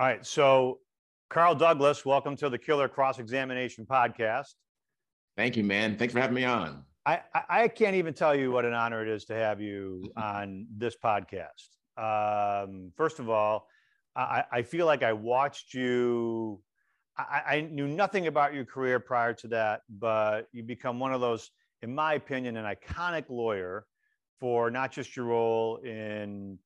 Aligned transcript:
All 0.00 0.06
right. 0.06 0.24
So, 0.24 0.78
Carl 1.28 1.54
Douglas, 1.54 2.06
welcome 2.06 2.34
to 2.36 2.48
the 2.48 2.56
Killer 2.56 2.88
Cross 2.88 3.18
Examination 3.18 3.84
Podcast. 3.84 4.54
Thank 5.36 5.58
you, 5.58 5.62
man. 5.62 5.98
Thanks 5.98 6.14
for 6.14 6.20
having 6.20 6.36
me 6.36 6.44
on. 6.44 6.84
I, 7.04 7.20
I 7.50 7.68
can't 7.68 7.94
even 7.94 8.14
tell 8.14 8.34
you 8.34 8.50
what 8.50 8.64
an 8.64 8.72
honor 8.72 9.02
it 9.02 9.08
is 9.08 9.26
to 9.26 9.34
have 9.34 9.60
you 9.60 10.10
on 10.16 10.66
this 10.74 10.96
podcast. 11.04 11.68
Um, 11.98 12.92
first 12.96 13.18
of 13.18 13.28
all, 13.28 13.66
I, 14.16 14.42
I, 14.50 14.62
feel 14.62 14.86
like 14.86 15.02
I 15.02 15.12
watched 15.12 15.74
you. 15.74 16.62
I, 17.18 17.42
I, 17.46 17.60
knew 17.70 17.86
nothing 17.86 18.26
about 18.26 18.54
your 18.54 18.64
career 18.64 19.00
prior 19.00 19.34
to 19.34 19.48
that, 19.48 19.82
but 19.90 20.46
you 20.52 20.62
become 20.62 20.98
one 20.98 21.12
of 21.12 21.20
those, 21.20 21.50
in 21.82 21.94
my 21.94 22.14
opinion, 22.14 22.56
an 22.56 22.64
iconic 22.64 23.28
lawyer 23.28 23.84
for 24.38 24.70
not 24.70 24.92
just 24.92 25.14
your 25.14 25.26
role 25.26 25.76
in 25.84 26.58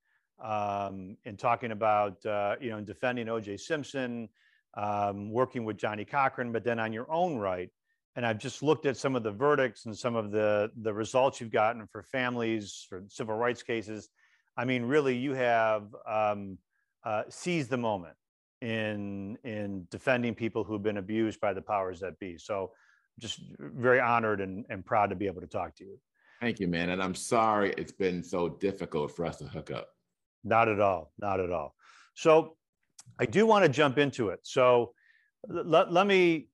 um, 0.42 1.16
in 1.24 1.36
talking 1.36 1.72
about 1.72 2.24
uh, 2.26 2.56
you 2.60 2.70
know 2.70 2.80
defending 2.80 3.28
O.J. 3.28 3.56
Simpson, 3.58 4.28
um, 4.76 5.30
working 5.30 5.64
with 5.64 5.76
Johnnie 5.76 6.04
Cochran, 6.04 6.52
but 6.52 6.64
then 6.64 6.78
on 6.78 6.92
your 6.92 7.10
own 7.10 7.36
right. 7.36 7.70
And 8.16 8.24
I've 8.24 8.38
just 8.38 8.62
looked 8.62 8.86
at 8.86 8.96
some 8.96 9.16
of 9.16 9.24
the 9.24 9.32
verdicts 9.32 9.86
and 9.86 9.96
some 9.96 10.14
of 10.14 10.30
the 10.30 10.70
the 10.82 10.92
results 10.92 11.40
you've 11.40 11.50
gotten 11.50 11.86
for 11.86 12.02
families 12.02 12.86
for 12.88 13.02
civil 13.08 13.34
rights 13.34 13.62
cases. 13.62 14.08
I 14.56 14.64
mean, 14.64 14.84
really, 14.84 15.16
you 15.16 15.34
have 15.34 15.94
um, 16.06 16.58
uh, 17.04 17.24
seized 17.28 17.70
the 17.70 17.76
moment 17.76 18.14
in 18.60 19.36
in 19.44 19.86
defending 19.90 20.34
people 20.34 20.62
who've 20.62 20.82
been 20.82 20.98
abused 20.98 21.40
by 21.40 21.52
the 21.52 21.62
powers 21.62 22.00
that 22.00 22.18
be. 22.20 22.38
So, 22.38 22.70
just 23.18 23.40
very 23.58 24.00
honored 24.00 24.40
and, 24.40 24.64
and 24.70 24.84
proud 24.84 25.10
to 25.10 25.16
be 25.16 25.26
able 25.26 25.40
to 25.40 25.46
talk 25.46 25.74
to 25.76 25.84
you. 25.84 25.98
Thank 26.40 26.60
you, 26.60 26.68
man. 26.68 26.90
And 26.90 27.02
I'm 27.02 27.14
sorry 27.14 27.74
it's 27.76 27.92
been 27.92 28.22
so 28.22 28.48
difficult 28.48 29.14
for 29.14 29.24
us 29.24 29.36
to 29.38 29.44
hook 29.44 29.70
up. 29.70 29.93
Not 30.44 30.68
at 30.68 30.80
all. 30.80 31.12
Not 31.18 31.40
at 31.40 31.50
all. 31.50 31.74
So 32.14 32.56
I 33.18 33.26
do 33.26 33.46
want 33.46 33.64
to 33.64 33.68
jump 33.68 33.98
into 33.98 34.28
it. 34.28 34.40
So 34.42 34.92
let, 35.48 35.92
let 35.92 36.06
me, 36.06 36.48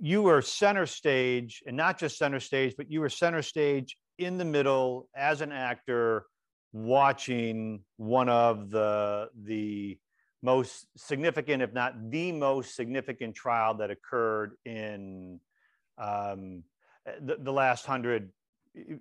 you 0.00 0.22
were 0.22 0.42
center 0.42 0.86
stage 0.86 1.62
and 1.66 1.76
not 1.76 1.98
just 1.98 2.18
center 2.18 2.40
stage, 2.40 2.74
but 2.76 2.90
you 2.90 3.00
were 3.00 3.08
center 3.08 3.42
stage 3.42 3.96
in 4.18 4.38
the 4.38 4.44
middle 4.44 5.08
as 5.14 5.40
an 5.40 5.52
actor 5.52 6.26
watching 6.72 7.80
one 7.96 8.28
of 8.28 8.70
the, 8.70 9.28
the 9.44 9.98
most 10.42 10.86
significant, 10.96 11.62
if 11.62 11.72
not 11.72 12.10
the 12.10 12.32
most 12.32 12.74
significant 12.74 13.34
trial 13.34 13.74
that 13.74 13.90
occurred 13.90 14.52
in 14.64 15.40
um, 15.96 16.62
the, 17.22 17.36
the 17.40 17.52
last 17.52 17.86
hundred, 17.86 18.30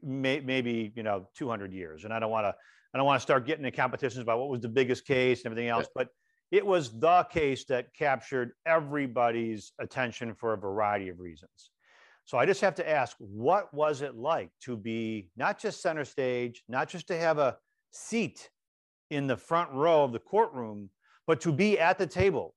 may, 0.01 0.39
maybe, 0.39 0.91
you 0.95 1.03
know, 1.03 1.27
200 1.35 1.73
years. 1.73 2.03
And 2.05 2.13
I 2.13 2.19
don't 2.19 2.31
want 2.31 2.45
to, 2.45 2.55
I 2.93 2.97
don't 2.97 3.05
want 3.05 3.19
to 3.19 3.23
start 3.23 3.45
getting 3.45 3.65
into 3.65 3.75
competitions 3.75 4.21
about 4.21 4.39
what 4.39 4.49
was 4.49 4.61
the 4.61 4.69
biggest 4.69 5.05
case 5.05 5.39
and 5.39 5.51
everything 5.51 5.69
else, 5.69 5.87
but 5.93 6.09
it 6.51 6.65
was 6.65 6.97
the 6.99 7.23
case 7.29 7.65
that 7.65 7.93
captured 7.93 8.51
everybody's 8.65 9.73
attention 9.79 10.33
for 10.33 10.53
a 10.53 10.57
variety 10.57 11.09
of 11.09 11.19
reasons. 11.19 11.71
So 12.23 12.37
I 12.37 12.45
just 12.45 12.61
have 12.61 12.75
to 12.75 12.89
ask, 12.89 13.15
what 13.19 13.73
was 13.73 14.01
it 14.01 14.15
like 14.15 14.49
to 14.61 14.75
be 14.75 15.29
not 15.35 15.59
just 15.59 15.81
center 15.81 16.05
stage, 16.05 16.63
not 16.67 16.89
just 16.89 17.07
to 17.07 17.17
have 17.17 17.37
a 17.37 17.57
seat 17.91 18.49
in 19.09 19.27
the 19.27 19.37
front 19.37 19.71
row 19.71 20.03
of 20.03 20.11
the 20.11 20.19
courtroom, 20.19 20.89
but 21.25 21.39
to 21.41 21.51
be 21.51 21.79
at 21.79 21.97
the 21.97 22.07
table 22.07 22.53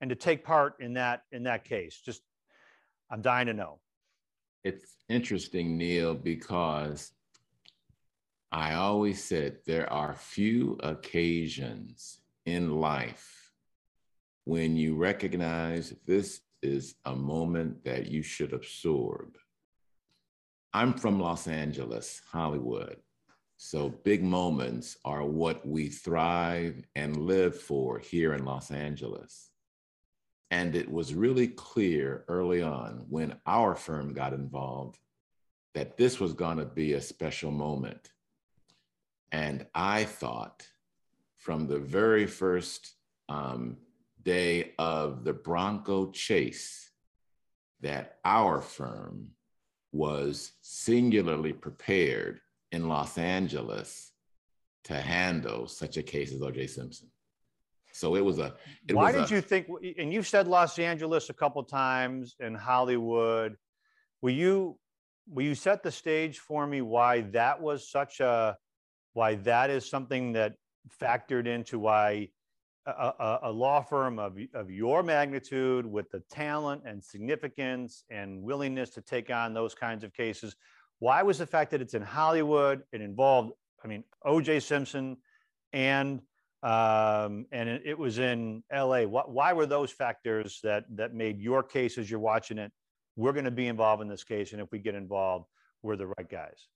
and 0.00 0.08
to 0.10 0.16
take 0.16 0.44
part 0.44 0.74
in 0.80 0.94
that 0.94 1.22
in 1.32 1.42
that 1.44 1.64
case? 1.64 2.00
Just 2.04 2.22
I'm 3.10 3.22
dying 3.22 3.46
to 3.46 3.54
know. 3.54 3.80
It's 4.64 4.96
interesting, 5.08 5.78
Neil, 5.78 6.14
because 6.14 7.12
I 8.50 8.74
always 8.74 9.22
said 9.22 9.58
there 9.66 9.92
are 9.92 10.14
few 10.14 10.78
occasions 10.82 12.20
in 12.46 12.80
life 12.80 13.52
when 14.44 14.74
you 14.76 14.96
recognize 14.96 15.94
this 16.06 16.40
is 16.62 16.94
a 17.04 17.14
moment 17.14 17.84
that 17.84 18.10
you 18.10 18.22
should 18.22 18.54
absorb. 18.54 19.36
I'm 20.72 20.94
from 20.94 21.20
Los 21.20 21.46
Angeles, 21.46 22.22
Hollywood. 22.30 22.96
So 23.58 23.90
big 23.90 24.22
moments 24.22 24.96
are 25.04 25.24
what 25.24 25.66
we 25.66 25.88
thrive 25.88 26.82
and 26.94 27.16
live 27.16 27.60
for 27.60 27.98
here 27.98 28.32
in 28.32 28.46
Los 28.46 28.70
Angeles. 28.70 29.50
And 30.50 30.74
it 30.74 30.90
was 30.90 31.12
really 31.12 31.48
clear 31.48 32.24
early 32.28 32.62
on 32.62 33.04
when 33.10 33.36
our 33.44 33.74
firm 33.74 34.14
got 34.14 34.32
involved 34.32 34.98
that 35.74 35.98
this 35.98 36.18
was 36.18 36.32
going 36.32 36.56
to 36.56 36.64
be 36.64 36.94
a 36.94 37.00
special 37.00 37.50
moment. 37.50 38.08
And 39.32 39.66
I 39.74 40.04
thought 40.04 40.66
from 41.36 41.66
the 41.66 41.78
very 41.78 42.26
first 42.26 42.94
um, 43.28 43.76
day 44.22 44.72
of 44.78 45.24
the 45.24 45.32
Bronco 45.32 46.10
chase 46.10 46.90
that 47.80 48.18
our 48.24 48.60
firm 48.60 49.28
was 49.92 50.52
singularly 50.60 51.52
prepared 51.52 52.40
in 52.72 52.88
Los 52.88 53.16
Angeles 53.18 54.12
to 54.84 54.94
handle 54.94 55.66
such 55.66 55.96
a 55.96 56.02
case 56.02 56.32
as 56.32 56.42
O.J. 56.42 56.66
Simpson. 56.66 57.08
So 57.92 58.14
it 58.16 58.24
was 58.24 58.38
a. 58.38 58.54
It 58.86 58.94
Why 58.94 59.12
was 59.12 59.14
did 59.14 59.32
a, 59.32 59.34
you 59.36 59.40
think? 59.40 59.66
And 59.98 60.12
you've 60.12 60.28
said 60.28 60.46
Los 60.46 60.78
Angeles 60.78 61.30
a 61.30 61.34
couple 61.34 61.62
times 61.64 62.36
and 62.38 62.56
Hollywood. 62.56 63.56
Will 64.22 64.34
you 64.34 64.78
will 65.26 65.44
you 65.44 65.54
set 65.54 65.82
the 65.82 65.90
stage 65.90 66.38
for 66.38 66.66
me 66.66 66.80
why 66.80 67.22
that 67.32 67.60
was 67.60 67.90
such 67.90 68.20
a 68.20 68.56
why 69.18 69.34
that 69.34 69.68
is 69.68 69.84
something 69.84 70.32
that 70.32 70.54
factored 71.02 71.48
into 71.48 71.76
why 71.76 72.28
a, 72.86 72.90
a, 72.90 73.38
a, 73.42 73.50
law 73.50 73.80
firm 73.82 74.16
of, 74.16 74.38
of 74.54 74.70
your 74.70 75.02
magnitude 75.02 75.84
with 75.84 76.08
the 76.12 76.20
talent 76.30 76.82
and 76.86 77.02
significance 77.02 78.04
and 78.10 78.40
willingness 78.40 78.90
to 78.90 79.00
take 79.02 79.28
on 79.28 79.52
those 79.52 79.74
kinds 79.74 80.04
of 80.04 80.14
cases 80.14 80.54
why 81.00 81.24
was 81.24 81.36
the 81.36 81.46
fact 81.46 81.72
that 81.72 81.82
it's 81.82 81.94
in 81.94 82.02
hollywood 82.02 82.84
it 82.92 83.00
involved 83.00 83.50
i 83.84 83.88
mean 83.88 84.04
oj 84.24 84.62
simpson 84.62 85.16
and 85.72 86.22
um, 86.60 87.46
and 87.52 87.68
it, 87.68 87.82
it, 87.84 87.98
was 87.98 88.18
in 88.20 88.62
la 88.72 89.02
what, 89.02 89.32
why 89.32 89.52
were 89.52 89.66
those 89.66 89.90
factors 89.90 90.60
that 90.62 90.84
that 90.94 91.12
made 91.12 91.40
your 91.40 91.64
case 91.64 91.98
as 91.98 92.08
you're 92.08 92.20
watching 92.20 92.58
it 92.58 92.70
we're 93.16 93.32
going 93.32 93.44
to 93.44 93.50
be 93.50 93.66
involved 93.66 94.00
in 94.00 94.06
this 94.06 94.22
case 94.22 94.52
and 94.52 94.62
if 94.62 94.68
we 94.70 94.78
get 94.78 94.94
involved 94.94 95.46
we're 95.82 95.96
the 95.96 96.06
right 96.06 96.30
guys 96.30 96.68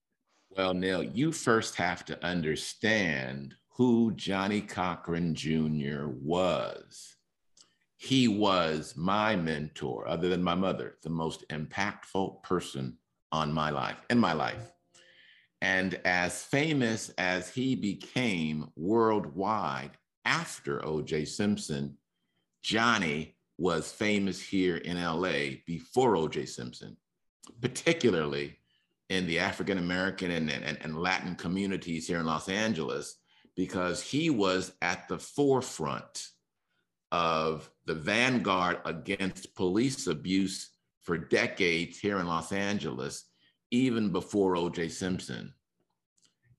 well, 0.57 0.75
Neil, 0.75 1.03
you 1.03 1.33
first 1.33 1.77
have 1.77 2.05
to 2.07 2.25
understand 2.25 3.55
who 3.71 4.13
Johnnie 4.13 4.61
Cochran 4.61 5.35
Jr. 5.35 6.07
was. 6.07 7.17
He 7.97 8.29
was 8.29 8.95
my 8.97 9.37
mentor, 9.37 10.09
other 10.09 10.29
than 10.29 10.43
my 10.43 10.55
mother, 10.55 10.99
the 11.03 11.11
most 11.11 11.49
impactful 11.49 12.43
person 12.43 12.99
on 13.31 13.53
my 13.53 13.71
life, 13.71 13.97
in 14.11 14.19
my 14.19 14.33
life. 14.33 14.73
And 15.61 16.01
as 16.05 16.43
famous 16.43 17.11
as 17.19 17.49
he 17.49 17.77
became 17.77 18.71
worldwide 18.77 19.93
after 20.25 20.81
OJ 20.81 21.29
Simpson, 21.29 21.97
Johnnie 22.63 23.37
was 23.59 23.93
famous 23.93 24.41
here 24.41 24.79
in 24.79 25.01
LA 25.01 25.61
before 25.67 26.15
OJ 26.15 26.49
Simpson, 26.49 26.97
particularly 27.61 28.59
in 29.13 29.27
the 29.27 29.39
African 29.39 29.77
American 29.77 30.31
and, 30.31 30.51
and, 30.51 30.79
and 30.81 30.99
Latin 30.99 31.35
communities 31.37 32.07
here 32.09 32.21
in 32.21 32.25
Los 32.25 32.49
Angeles 32.49 33.19
because 33.55 34.01
he 34.01 34.31
was 34.31 34.73
at 34.81 35.07
the 35.07 35.19
forefront 35.19 36.29
of 37.11 37.71
the 37.85 37.95
vanguard 37.95 38.79
against 38.87 39.55
police 39.55 40.07
abuse 40.07 40.71
for 41.03 41.19
decades 41.19 41.99
here 41.99 42.21
in 42.21 42.27
Los 42.27 42.53
Angeles, 42.53 43.25
even 43.71 44.11
before 44.11 44.55
OJ 44.55 44.91
Simpson. 44.91 45.53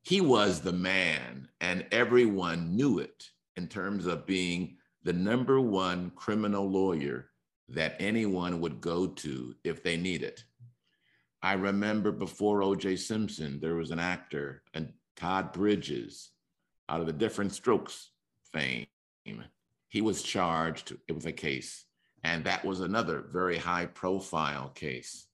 He 0.04 0.22
was 0.22 0.62
the 0.62 0.74
man, 0.74 1.48
and 1.60 1.88
everyone 1.92 2.76
knew 2.76 3.00
it 3.00 3.30
in 3.56 3.68
terms 3.68 4.06
of 4.06 4.28
being 4.28 4.78
the 5.02 5.14
number 5.14 5.60
one 5.60 6.12
criminal 6.12 6.70
lawyer 6.70 7.32
that 7.70 7.96
anyone 8.00 8.62
would 8.62 8.80
go 8.80 9.08
to 9.08 9.56
if 9.64 9.82
they 9.82 9.98
needed. 9.98 10.44
I 11.44 11.54
remember 11.54 12.14
before 12.14 12.62
OJ 12.62 12.98
Simpson, 12.98 13.60
there 13.60 13.76
was 13.76 13.92
an 13.92 14.00
actor, 14.00 14.64
and 14.74 14.94
Todd 15.18 15.52
Bridges, 15.52 16.32
out 16.88 17.02
of 17.02 17.06
the 17.06 17.12
Diff'rent 17.12 17.52
Strokes 17.52 18.12
fame. 18.54 18.88
He 19.90 20.02
was 20.02 20.24
charged 20.24 20.96
with 21.14 21.26
a 21.26 21.34
case, 21.34 21.84
and 22.24 22.46
that 22.46 22.64
was 22.64 22.80
another 22.80 23.26
very 23.32 23.58
high 23.58 23.88
profile 23.88 24.70
case. 24.70 25.28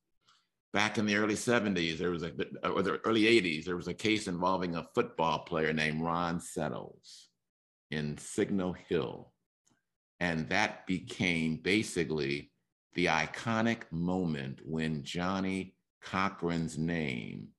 Back 0.74 0.98
in 0.98 1.06
the 1.06 1.16
early 1.16 1.36
70s, 1.36 2.00
there 2.00 2.10
was 2.10 2.24
a, 2.24 2.32
or 2.68 2.82
the 2.82 3.00
early 3.06 3.24
80s, 3.24 3.66
there 3.66 3.78
was 3.78 3.88
a 3.88 3.94
case 3.94 4.28
involving 4.28 4.76
a 4.76 4.88
football 4.96 5.40
player 5.40 5.74
named 5.74 6.02
Ron 6.02 6.40
Settles 6.40 7.30
in 7.92 8.18
Signal 8.18 8.74
Hill. 8.74 9.32
And 10.20 10.50
that 10.50 10.88
became 10.88 11.58
basically 11.58 12.52
the 12.96 13.06
iconic 13.06 13.84
moment 13.92 14.60
when 14.66 15.04
Johnnie 15.04 15.76
Cochran's 16.02 16.78
name 16.78 17.50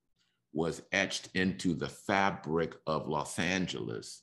was 0.53 0.83
etched 0.93 1.29
into 1.35 1.75
the 1.75 1.89
fabric 1.89 2.75
of 2.87 3.09
Los 3.09 3.39
Angeles 3.39 4.23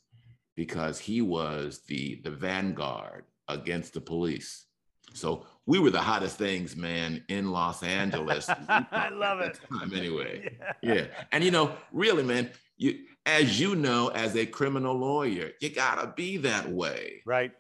because 0.55 0.99
he 0.99 1.21
was 1.21 1.81
the 1.87 2.19
the 2.23 2.31
vanguard 2.31 3.25
against 3.47 3.93
the 3.93 4.01
police. 4.01 4.65
So 5.13 5.45
we 5.65 5.79
were 5.79 5.89
the 5.89 6.01
hottest 6.01 6.37
things, 6.37 6.75
man, 6.75 7.23
in 7.29 7.51
Los 7.51 7.81
Angeles. 7.83 8.49
I 8.69 9.09
love 9.11 9.39
it. 9.39 9.59
Time 9.69 9.93
anyway. 9.93 10.57
Yeah. 10.81 10.93
yeah. 10.93 11.05
And 11.31 11.43
you 11.43 11.51
know, 11.51 11.75
really, 11.91 12.23
man, 12.23 12.51
you 12.75 13.05
as 13.25 13.59
you 13.59 13.75
know, 13.75 14.09
as 14.09 14.35
a 14.35 14.45
criminal 14.45 14.95
lawyer, 14.95 15.51
you 15.61 15.69
gotta 15.69 16.13
be 16.15 16.37
that 16.37 16.69
way. 16.69 17.21
Right. 17.25 17.51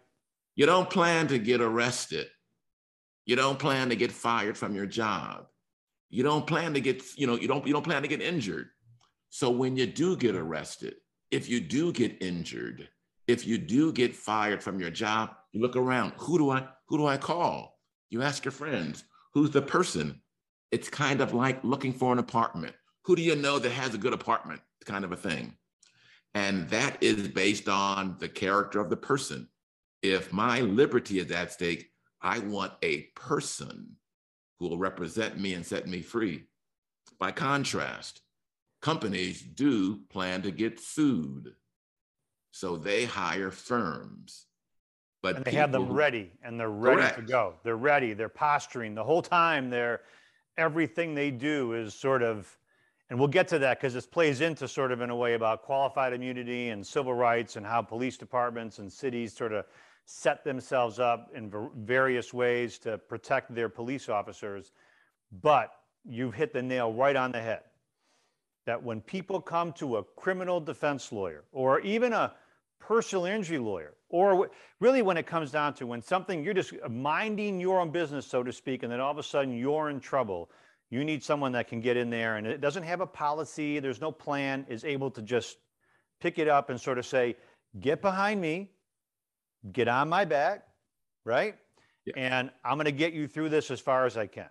You 0.55 0.65
don't 0.65 0.89
plan 0.89 1.27
to 1.27 1.37
get 1.37 1.61
arrested. 1.61 2.27
You 3.25 3.35
don't 3.35 3.59
plan 3.59 3.89
to 3.89 3.95
get 3.95 4.11
fired 4.11 4.57
from 4.57 4.73
your 4.73 4.85
job. 4.85 5.47
You 6.09 6.23
don't 6.23 6.47
plan 6.47 6.73
to 6.73 6.81
get, 6.81 7.03
you 7.17 7.27
know, 7.27 7.35
you 7.35 7.47
don't 7.47 7.65
you 7.67 7.73
don't 7.73 7.83
plan 7.83 8.01
to 8.01 8.07
get 8.07 8.21
injured. 8.21 8.69
So 9.29 9.49
when 9.49 9.75
you 9.75 9.85
do 9.85 10.15
get 10.15 10.35
arrested, 10.35 10.95
if 11.31 11.49
you 11.49 11.59
do 11.59 11.91
get 11.91 12.21
injured, 12.21 12.87
if 13.27 13.45
you 13.45 13.57
do 13.57 13.91
get 13.91 14.15
fired 14.15 14.63
from 14.63 14.79
your 14.79 14.89
job, 14.89 15.31
you 15.51 15.61
look 15.61 15.75
around. 15.75 16.13
Who 16.17 16.37
do 16.37 16.49
I 16.51 16.67
who 16.87 16.97
do 16.97 17.05
I 17.05 17.17
call? 17.17 17.77
You 18.09 18.21
ask 18.21 18.45
your 18.45 18.53
friends, 18.53 19.03
who's 19.33 19.51
the 19.51 19.61
person? 19.61 20.21
It's 20.71 20.89
kind 20.89 21.21
of 21.21 21.33
like 21.33 21.63
looking 21.63 21.93
for 21.93 22.13
an 22.13 22.19
apartment. 22.19 22.75
Who 23.03 23.15
do 23.15 23.21
you 23.21 23.35
know 23.35 23.59
that 23.59 23.71
has 23.71 23.93
a 23.93 23.97
good 23.97 24.13
apartment? 24.13 24.61
Kind 24.85 25.03
of 25.03 25.11
a 25.11 25.17
thing. 25.17 25.57
And 26.33 26.69
that 26.69 27.01
is 27.01 27.27
based 27.27 27.67
on 27.67 28.17
the 28.19 28.29
character 28.29 28.79
of 28.79 28.89
the 28.89 28.97
person. 28.97 29.47
If 30.01 30.31
my 30.31 30.61
liberty 30.61 31.19
is 31.19 31.31
at 31.31 31.51
stake, 31.51 31.89
I 32.21 32.39
want 32.39 32.73
a 32.83 33.03
person 33.15 33.95
who 34.59 34.67
will 34.67 34.77
represent 34.77 35.39
me 35.39 35.53
and 35.53 35.65
set 35.65 35.87
me 35.87 36.01
free. 36.01 36.43
By 37.19 37.31
contrast, 37.31 38.21
companies 38.81 39.41
do 39.41 40.01
plan 40.09 40.41
to 40.43 40.51
get 40.51 40.79
sued. 40.79 41.53
So 42.51 42.75
they 42.75 43.05
hire 43.05 43.51
firms. 43.51 44.45
But 45.21 45.37
and 45.37 45.45
they 45.45 45.51
have 45.51 45.71
them 45.71 45.91
ready 45.91 46.31
and 46.43 46.59
they're 46.59 46.69
ready 46.69 47.01
correct. 47.01 47.17
to 47.17 47.21
go. 47.23 47.53
They're 47.63 47.75
ready. 47.75 48.13
They're 48.13 48.29
posturing 48.29 48.95
the 48.95 49.03
whole 49.03 49.21
time. 49.21 49.69
They're 49.69 50.01
everything 50.57 51.13
they 51.13 51.31
do 51.31 51.73
is 51.73 51.93
sort 51.93 52.23
of, 52.23 52.57
and 53.09 53.17
we'll 53.17 53.27
get 53.27 53.47
to 53.49 53.59
that 53.59 53.79
because 53.79 53.93
this 53.93 54.05
plays 54.05 54.41
into 54.41 54.67
sort 54.67 54.91
of 54.91 55.01
in 55.01 55.09
a 55.09 55.15
way 55.15 55.33
about 55.33 55.63
qualified 55.63 56.13
immunity 56.13 56.69
and 56.69 56.85
civil 56.85 57.13
rights 57.13 57.55
and 57.55 57.65
how 57.65 57.81
police 57.81 58.17
departments 58.17 58.79
and 58.79 58.91
cities 58.91 59.33
sort 59.33 59.53
of 59.53 59.65
set 60.07 60.45
themselves 60.45 60.99
up 60.99 61.29
in 61.35 61.51
various 61.75 62.33
ways 62.33 62.79
to 62.79 62.97
protect 62.97 63.53
their 63.53 63.67
police 63.67 64.07
officers. 64.07 64.71
But 65.41 65.69
you've 66.05 66.33
hit 66.33 66.53
the 66.53 66.61
nail 66.63 66.93
right 66.93 67.15
on 67.15 67.33
the 67.33 67.41
head 67.41 67.61
that 68.65 68.81
when 68.81 69.01
people 69.01 69.41
come 69.41 69.73
to 69.73 69.97
a 69.97 70.03
criminal 70.15 70.61
defense 70.61 71.11
lawyer 71.11 71.43
or 71.51 71.81
even 71.81 72.13
a 72.13 72.33
personal 72.79 73.25
injury 73.25 73.57
lawyer, 73.57 73.95
or 74.09 74.49
really 74.79 75.01
when 75.01 75.17
it 75.17 75.25
comes 75.25 75.51
down 75.51 75.73
to 75.73 75.85
when 75.85 76.01
something 76.01 76.41
you're 76.41 76.53
just 76.53 76.73
minding 76.89 77.59
your 77.59 77.81
own 77.81 77.91
business, 77.91 78.25
so 78.25 78.43
to 78.43 78.53
speak, 78.53 78.83
and 78.83 78.91
then 78.91 79.01
all 79.01 79.11
of 79.11 79.17
a 79.17 79.23
sudden 79.23 79.57
you're 79.57 79.89
in 79.89 79.99
trouble, 79.99 80.49
you 80.89 81.03
need 81.03 81.21
someone 81.21 81.51
that 81.51 81.67
can 81.67 81.81
get 81.81 81.97
in 81.97 82.09
there 82.09 82.37
and 82.37 82.47
it 82.47 82.61
doesn't 82.61 82.83
have 82.83 83.01
a 83.01 83.05
policy, 83.05 83.79
there's 83.79 83.99
no 83.99 84.11
plan, 84.11 84.65
is 84.69 84.85
able 84.85 85.11
to 85.11 85.21
just 85.21 85.57
pick 86.21 86.39
it 86.39 86.47
up 86.47 86.69
and 86.69 86.79
sort 86.79 86.97
of 86.97 87.05
say, 87.05 87.35
get 87.81 88.01
behind 88.01 88.39
me, 88.39 88.71
get 89.71 89.87
on 89.87 90.09
my 90.09 90.25
back, 90.25 90.63
right? 91.25 91.55
Yeah. 92.05 92.13
And 92.15 92.51
I'm 92.63 92.77
going 92.77 92.85
to 92.85 92.91
get 92.91 93.13
you 93.13 93.27
through 93.27 93.49
this 93.49 93.71
as 93.71 93.79
far 93.79 94.05
as 94.05 94.17
I 94.17 94.27
can. 94.27 94.49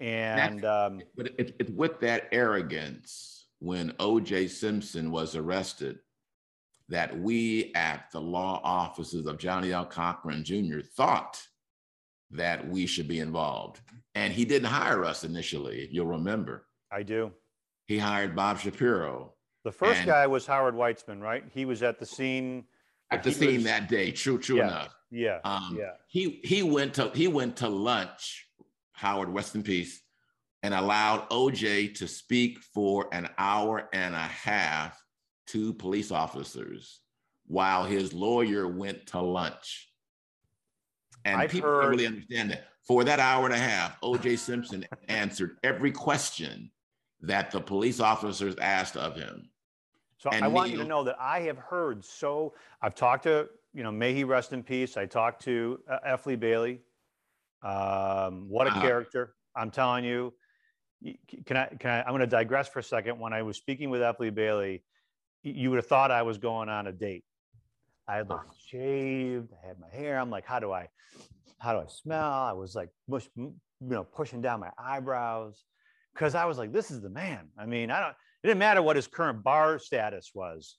And, 0.00 0.64
um, 0.64 1.02
but 1.16 1.26
it, 1.38 1.56
it, 1.58 1.74
with 1.74 2.00
that 2.00 2.28
arrogance, 2.32 3.46
when 3.58 3.92
O.J. 3.98 4.48
Simpson 4.48 5.10
was 5.10 5.34
arrested, 5.34 5.98
that 6.88 7.18
we 7.18 7.72
at 7.74 8.10
the 8.12 8.20
law 8.20 8.60
offices 8.64 9.26
of 9.26 9.38
Johnnie 9.38 9.72
L. 9.72 9.84
Cochran 9.84 10.44
Jr. 10.44 10.80
thought 10.80 11.42
that 12.30 12.66
we 12.68 12.86
should 12.86 13.08
be 13.08 13.20
involved. 13.20 13.80
And 14.14 14.32
he 14.32 14.44
didn't 14.44 14.68
hire 14.68 15.04
us 15.04 15.24
initially, 15.24 15.80
if 15.82 15.92
you'll 15.92 16.06
remember. 16.06 16.66
I 16.90 17.02
do. 17.02 17.32
He 17.86 17.98
hired 17.98 18.34
Bob 18.34 18.58
Shapiro. 18.58 19.32
The 19.64 19.72
first 19.72 20.06
guy 20.06 20.26
was 20.26 20.46
Howard 20.46 20.74
Weitzman, 20.74 21.20
right? 21.20 21.44
He 21.52 21.64
was 21.64 21.82
at 21.82 21.98
the 21.98 22.06
scene. 22.06 22.64
At 23.10 23.22
the 23.22 23.32
scene 23.32 23.54
was, 23.56 23.64
that 23.64 23.88
day. 23.88 24.10
True, 24.10 24.38
true 24.38 24.58
yeah, 24.58 24.66
enough. 24.66 24.96
Yeah. 25.10 25.38
Um, 25.44 25.76
yeah. 25.78 25.92
He 26.08 26.40
he 26.44 26.62
went 26.62 26.94
to 26.94 27.10
he 27.14 27.28
went 27.28 27.56
to 27.58 27.68
lunch, 27.68 28.46
Howard, 28.92 29.30
rest 29.30 29.54
in 29.54 29.62
peace, 29.62 30.00
and 30.62 30.74
allowed 30.74 31.28
OJ 31.30 31.94
to 31.96 32.08
speak 32.08 32.58
for 32.74 33.08
an 33.12 33.28
hour 33.38 33.88
and 33.92 34.14
a 34.14 34.18
half 34.18 35.02
to 35.48 35.72
police 35.72 36.10
officers 36.10 37.00
while 37.46 37.84
his 37.84 38.12
lawyer 38.12 38.68
went 38.68 39.06
to 39.06 39.20
lunch. 39.20 39.90
And 41.24 41.40
I've 41.40 41.50
people 41.50 41.70
heard... 41.70 41.82
don't 41.82 41.90
really 41.90 42.06
understand 42.06 42.50
that. 42.50 42.64
For 42.86 43.04
that 43.04 43.20
hour 43.20 43.44
and 43.44 43.54
a 43.54 43.58
half, 43.58 44.00
OJ 44.00 44.38
Simpson 44.38 44.86
answered 45.08 45.58
every 45.62 45.92
question 45.92 46.70
that 47.20 47.50
the 47.50 47.60
police 47.60 48.00
officers 48.00 48.54
asked 48.60 48.96
of 48.96 49.16
him. 49.16 49.50
So 50.18 50.30
and 50.30 50.44
I 50.44 50.48
want 50.48 50.70
you 50.70 50.76
to 50.78 50.84
know 50.84 51.04
that 51.04 51.16
I 51.20 51.40
have 51.40 51.58
heard 51.58 52.04
so 52.04 52.54
I've 52.82 52.96
talked 52.96 53.22
to, 53.22 53.48
you 53.72 53.84
know, 53.84 53.92
may 53.92 54.12
he 54.12 54.24
rest 54.24 54.52
in 54.52 54.64
peace. 54.64 54.96
I 54.96 55.06
talked 55.06 55.42
to 55.44 55.78
uh, 55.88 55.98
F. 56.04 56.26
Lee 56.26 56.34
Bailey. 56.34 56.80
Um, 57.62 58.48
what 58.48 58.66
a 58.66 58.70
uh, 58.70 58.80
character. 58.80 59.34
I'm 59.56 59.70
telling 59.70 60.04
you. 60.04 60.34
Can 61.46 61.56
I, 61.56 61.66
can 61.78 61.90
I, 61.90 62.00
I'm 62.02 62.08
going 62.08 62.20
to 62.20 62.26
digress 62.26 62.68
for 62.68 62.80
a 62.80 62.82
second. 62.82 63.20
When 63.20 63.32
I 63.32 63.42
was 63.42 63.56
speaking 63.56 63.90
with 63.90 64.02
F. 64.02 64.18
Lee 64.18 64.30
Bailey, 64.30 64.82
you 65.44 65.70
would 65.70 65.76
have 65.76 65.86
thought 65.86 66.10
I 66.10 66.22
was 66.22 66.38
going 66.38 66.68
on 66.68 66.88
a 66.88 66.92
date. 66.92 67.24
I 68.08 68.16
had 68.16 68.28
looked 68.28 68.56
shaved. 68.66 69.52
I 69.62 69.68
had 69.68 69.78
my 69.78 69.88
hair. 69.90 70.18
I'm 70.18 70.30
like, 70.30 70.44
how 70.44 70.58
do 70.58 70.72
I, 70.72 70.88
how 71.58 71.74
do 71.74 71.78
I 71.78 71.86
smell? 71.86 72.32
I 72.32 72.52
was 72.52 72.74
like, 72.74 72.88
mush, 73.06 73.28
you 73.36 73.54
know, 73.80 74.02
pushing 74.02 74.40
down 74.40 74.58
my 74.58 74.70
eyebrows 74.76 75.62
because 76.14 76.34
I 76.34 76.46
was 76.46 76.58
like, 76.58 76.72
this 76.72 76.90
is 76.90 77.00
the 77.00 77.10
man. 77.10 77.48
I 77.56 77.66
mean, 77.66 77.92
I 77.92 78.00
don't. 78.00 78.14
It 78.42 78.48
didn't 78.48 78.60
matter 78.60 78.82
what 78.82 78.96
his 78.96 79.08
current 79.08 79.42
bar 79.42 79.78
status 79.78 80.30
was. 80.32 80.76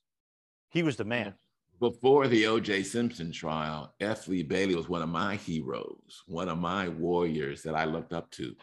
He 0.70 0.84
was 0.84 0.96
the 0.96 1.04
man. 1.04 1.34
Before 1.80 2.28
the 2.28 2.46
O.J. 2.48 2.84
Simpson 2.84 3.32
trial, 3.32 3.94
F. 4.00 4.28
Lee 4.28 4.44
Bailey 4.44 4.76
was 4.76 4.90
one 4.90 5.02
of 5.02 5.10
my 5.10 5.36
heroes, 5.36 6.24
one 6.28 6.50
of 6.50 6.58
my 6.58 6.90
warriors 6.90 7.64
that 7.64 7.76
I 7.76 7.86
looked 7.86 8.14
up 8.14 8.30
to, 8.32 8.56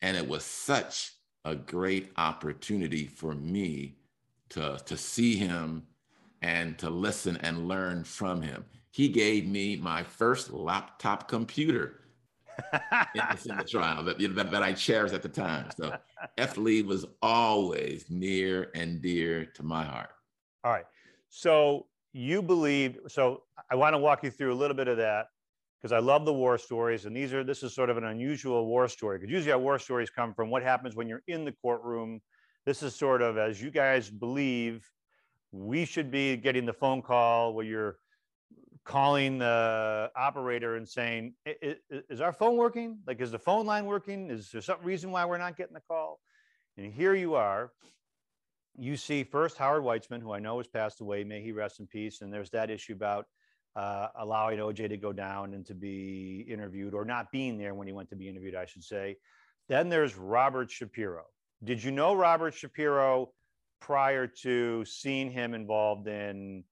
and 0.00 0.16
it 0.16 0.26
was 0.26 0.44
such 0.44 1.12
a 1.44 1.54
great 1.56 2.12
opportunity 2.16 3.06
for 3.06 3.34
me 3.34 3.96
to, 4.50 4.78
to 4.86 4.96
see 4.96 5.36
him 5.36 5.84
and 6.40 6.78
to 6.78 6.90
listen 6.90 7.36
and 7.38 7.68
learn 7.68 8.04
from 8.04 8.42
him. 8.42 8.64
He 8.90 9.08
gave 9.08 9.46
me 9.46 9.76
my 9.76 10.02
first 10.02 10.52
laptop 10.52 11.28
computer 11.28 12.01
in, 12.72 13.56
the 13.56 13.64
trial 13.68 14.02
that, 14.04 14.18
that, 14.18 14.50
that 14.50 14.62
I 14.62 14.72
cherished 14.72 15.14
at 15.14 15.22
the 15.22 15.28
time. 15.28 15.70
So 15.76 15.96
F. 16.38 16.56
Lee 16.56 16.82
was 16.82 17.06
always 17.20 18.06
near 18.08 18.70
and 18.74 19.00
dear 19.00 19.46
to 19.46 19.62
my 19.62 19.84
heart. 19.84 20.10
All 20.64 20.72
right. 20.72 20.86
So 21.28 21.86
you 22.12 22.42
believed, 22.42 23.10
so 23.10 23.42
I 23.70 23.74
want 23.74 23.94
to 23.94 23.98
walk 23.98 24.22
you 24.22 24.30
through 24.30 24.52
a 24.52 24.56
little 24.56 24.76
bit 24.76 24.88
of 24.88 24.96
that 24.98 25.26
because 25.80 25.92
I 25.92 25.98
love 25.98 26.24
the 26.24 26.32
war 26.32 26.58
stories. 26.58 27.06
And 27.06 27.16
these 27.16 27.32
are, 27.32 27.42
this 27.42 27.62
is 27.62 27.74
sort 27.74 27.90
of 27.90 27.96
an 27.96 28.04
unusual 28.04 28.66
war 28.66 28.88
story 28.88 29.18
because 29.18 29.32
usually 29.32 29.52
our 29.52 29.58
war 29.58 29.78
stories 29.78 30.10
come 30.10 30.34
from 30.34 30.50
what 30.50 30.62
happens 30.62 30.94
when 30.94 31.08
you're 31.08 31.22
in 31.26 31.44
the 31.44 31.52
courtroom 31.62 32.20
this 32.64 32.82
is 32.82 32.94
sort 32.94 33.22
of 33.22 33.38
as 33.38 33.60
you 33.60 33.70
guys 33.70 34.08
believe 34.08 34.88
we 35.50 35.84
should 35.84 36.10
be 36.10 36.36
getting 36.36 36.64
the 36.64 36.72
phone 36.72 37.02
call 37.02 37.54
where 37.54 37.64
you're 37.64 37.96
calling 38.84 39.38
the 39.38 40.10
operator 40.16 40.76
and 40.76 40.88
saying, 40.88 41.34
is 41.46 42.20
our 42.20 42.32
phone 42.32 42.56
working? 42.56 42.98
Like, 43.06 43.20
is 43.20 43.30
the 43.30 43.38
phone 43.38 43.66
line 43.66 43.86
working? 43.86 44.30
Is 44.30 44.50
there 44.50 44.60
some 44.60 44.78
reason 44.82 45.10
why 45.10 45.24
we're 45.24 45.38
not 45.38 45.56
getting 45.56 45.74
the 45.74 45.82
call? 45.88 46.20
And 46.76 46.92
here 46.92 47.14
you 47.14 47.34
are. 47.34 47.72
You 48.76 48.96
see 48.96 49.22
first 49.22 49.58
Howard 49.58 49.82
Weitzman, 49.82 50.22
who 50.22 50.32
I 50.32 50.38
know 50.38 50.56
has 50.58 50.66
passed 50.66 51.00
away. 51.00 51.24
May 51.24 51.42
he 51.42 51.52
rest 51.52 51.78
in 51.80 51.86
peace. 51.86 52.22
And 52.22 52.32
there's 52.32 52.50
that 52.50 52.70
issue 52.70 52.94
about 52.94 53.26
uh, 53.76 54.08
allowing 54.18 54.58
OJ 54.58 54.88
to 54.88 54.96
go 54.96 55.12
down 55.12 55.54
and 55.54 55.64
to 55.66 55.74
be 55.74 56.44
interviewed 56.48 56.94
or 56.94 57.04
not 57.04 57.30
being 57.30 57.58
there 57.58 57.74
when 57.74 57.86
he 57.86 57.92
went 57.92 58.08
to 58.10 58.16
be 58.16 58.28
interviewed, 58.28 58.54
I 58.54 58.66
should 58.66 58.84
say. 58.84 59.16
Then 59.68 59.88
there's 59.88 60.16
Robert 60.16 60.70
Shapiro. 60.70 61.24
Did 61.62 61.82
you 61.82 61.92
know 61.92 62.14
Robert 62.14 62.54
Shapiro 62.54 63.32
prior 63.80 64.26
to 64.26 64.84
seeing 64.84 65.30
him 65.30 65.54
involved 65.54 66.08
in 66.08 66.64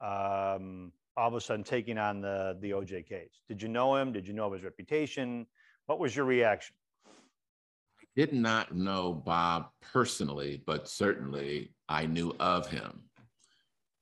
um, 0.00 0.92
all 1.16 1.28
of 1.28 1.34
a 1.34 1.40
sudden 1.40 1.64
taking 1.64 1.98
on 1.98 2.20
the 2.20 2.56
the 2.60 2.70
OJ 2.70 3.06
case? 3.06 3.40
Did 3.48 3.62
you 3.62 3.68
know 3.68 3.96
him? 3.96 4.12
Did 4.12 4.26
you 4.26 4.34
know 4.34 4.46
of 4.46 4.52
his 4.52 4.62
reputation? 4.62 5.46
What 5.86 5.98
was 5.98 6.14
your 6.14 6.24
reaction? 6.24 6.74
I 7.06 8.04
did 8.16 8.32
not 8.32 8.74
know 8.74 9.12
Bob 9.12 9.68
personally, 9.92 10.62
but 10.66 10.88
certainly 10.88 11.74
I 11.88 12.06
knew 12.06 12.34
of 12.40 12.68
him. 12.68 13.02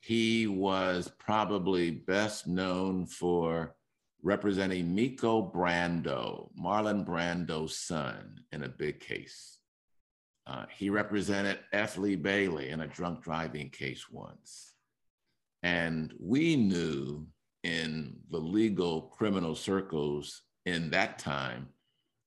He 0.00 0.47
was 0.47 1.11
probably 1.19 1.90
best 1.90 2.47
known 2.47 3.07
for 3.07 3.75
representing 4.23 4.95
Miko 4.95 5.50
Brando, 5.54 6.50
Marlon 6.61 7.04
Brando's 7.04 7.76
son, 7.76 8.40
in 8.52 8.64
a 8.64 8.69
big 8.69 9.00
case. 9.00 9.59
Uh, 10.47 10.66
he 10.76 10.90
represented 10.90 11.59
F. 11.73 11.99
Lee 11.99 12.16
Bailey 12.16 12.71
in 12.71 12.81
a 12.81 12.87
drunk 12.87 13.23
driving 13.23 13.71
case 13.71 14.11
once. 14.11 14.72
And 15.62 16.12
we 16.19 16.57
knew 16.57 17.26
in 17.62 18.16
the 18.31 18.38
legal 18.38 19.02
criminal 19.02 19.54
circles 19.54 20.42
in 20.66 20.90
that 20.90 21.19
time 21.19 21.69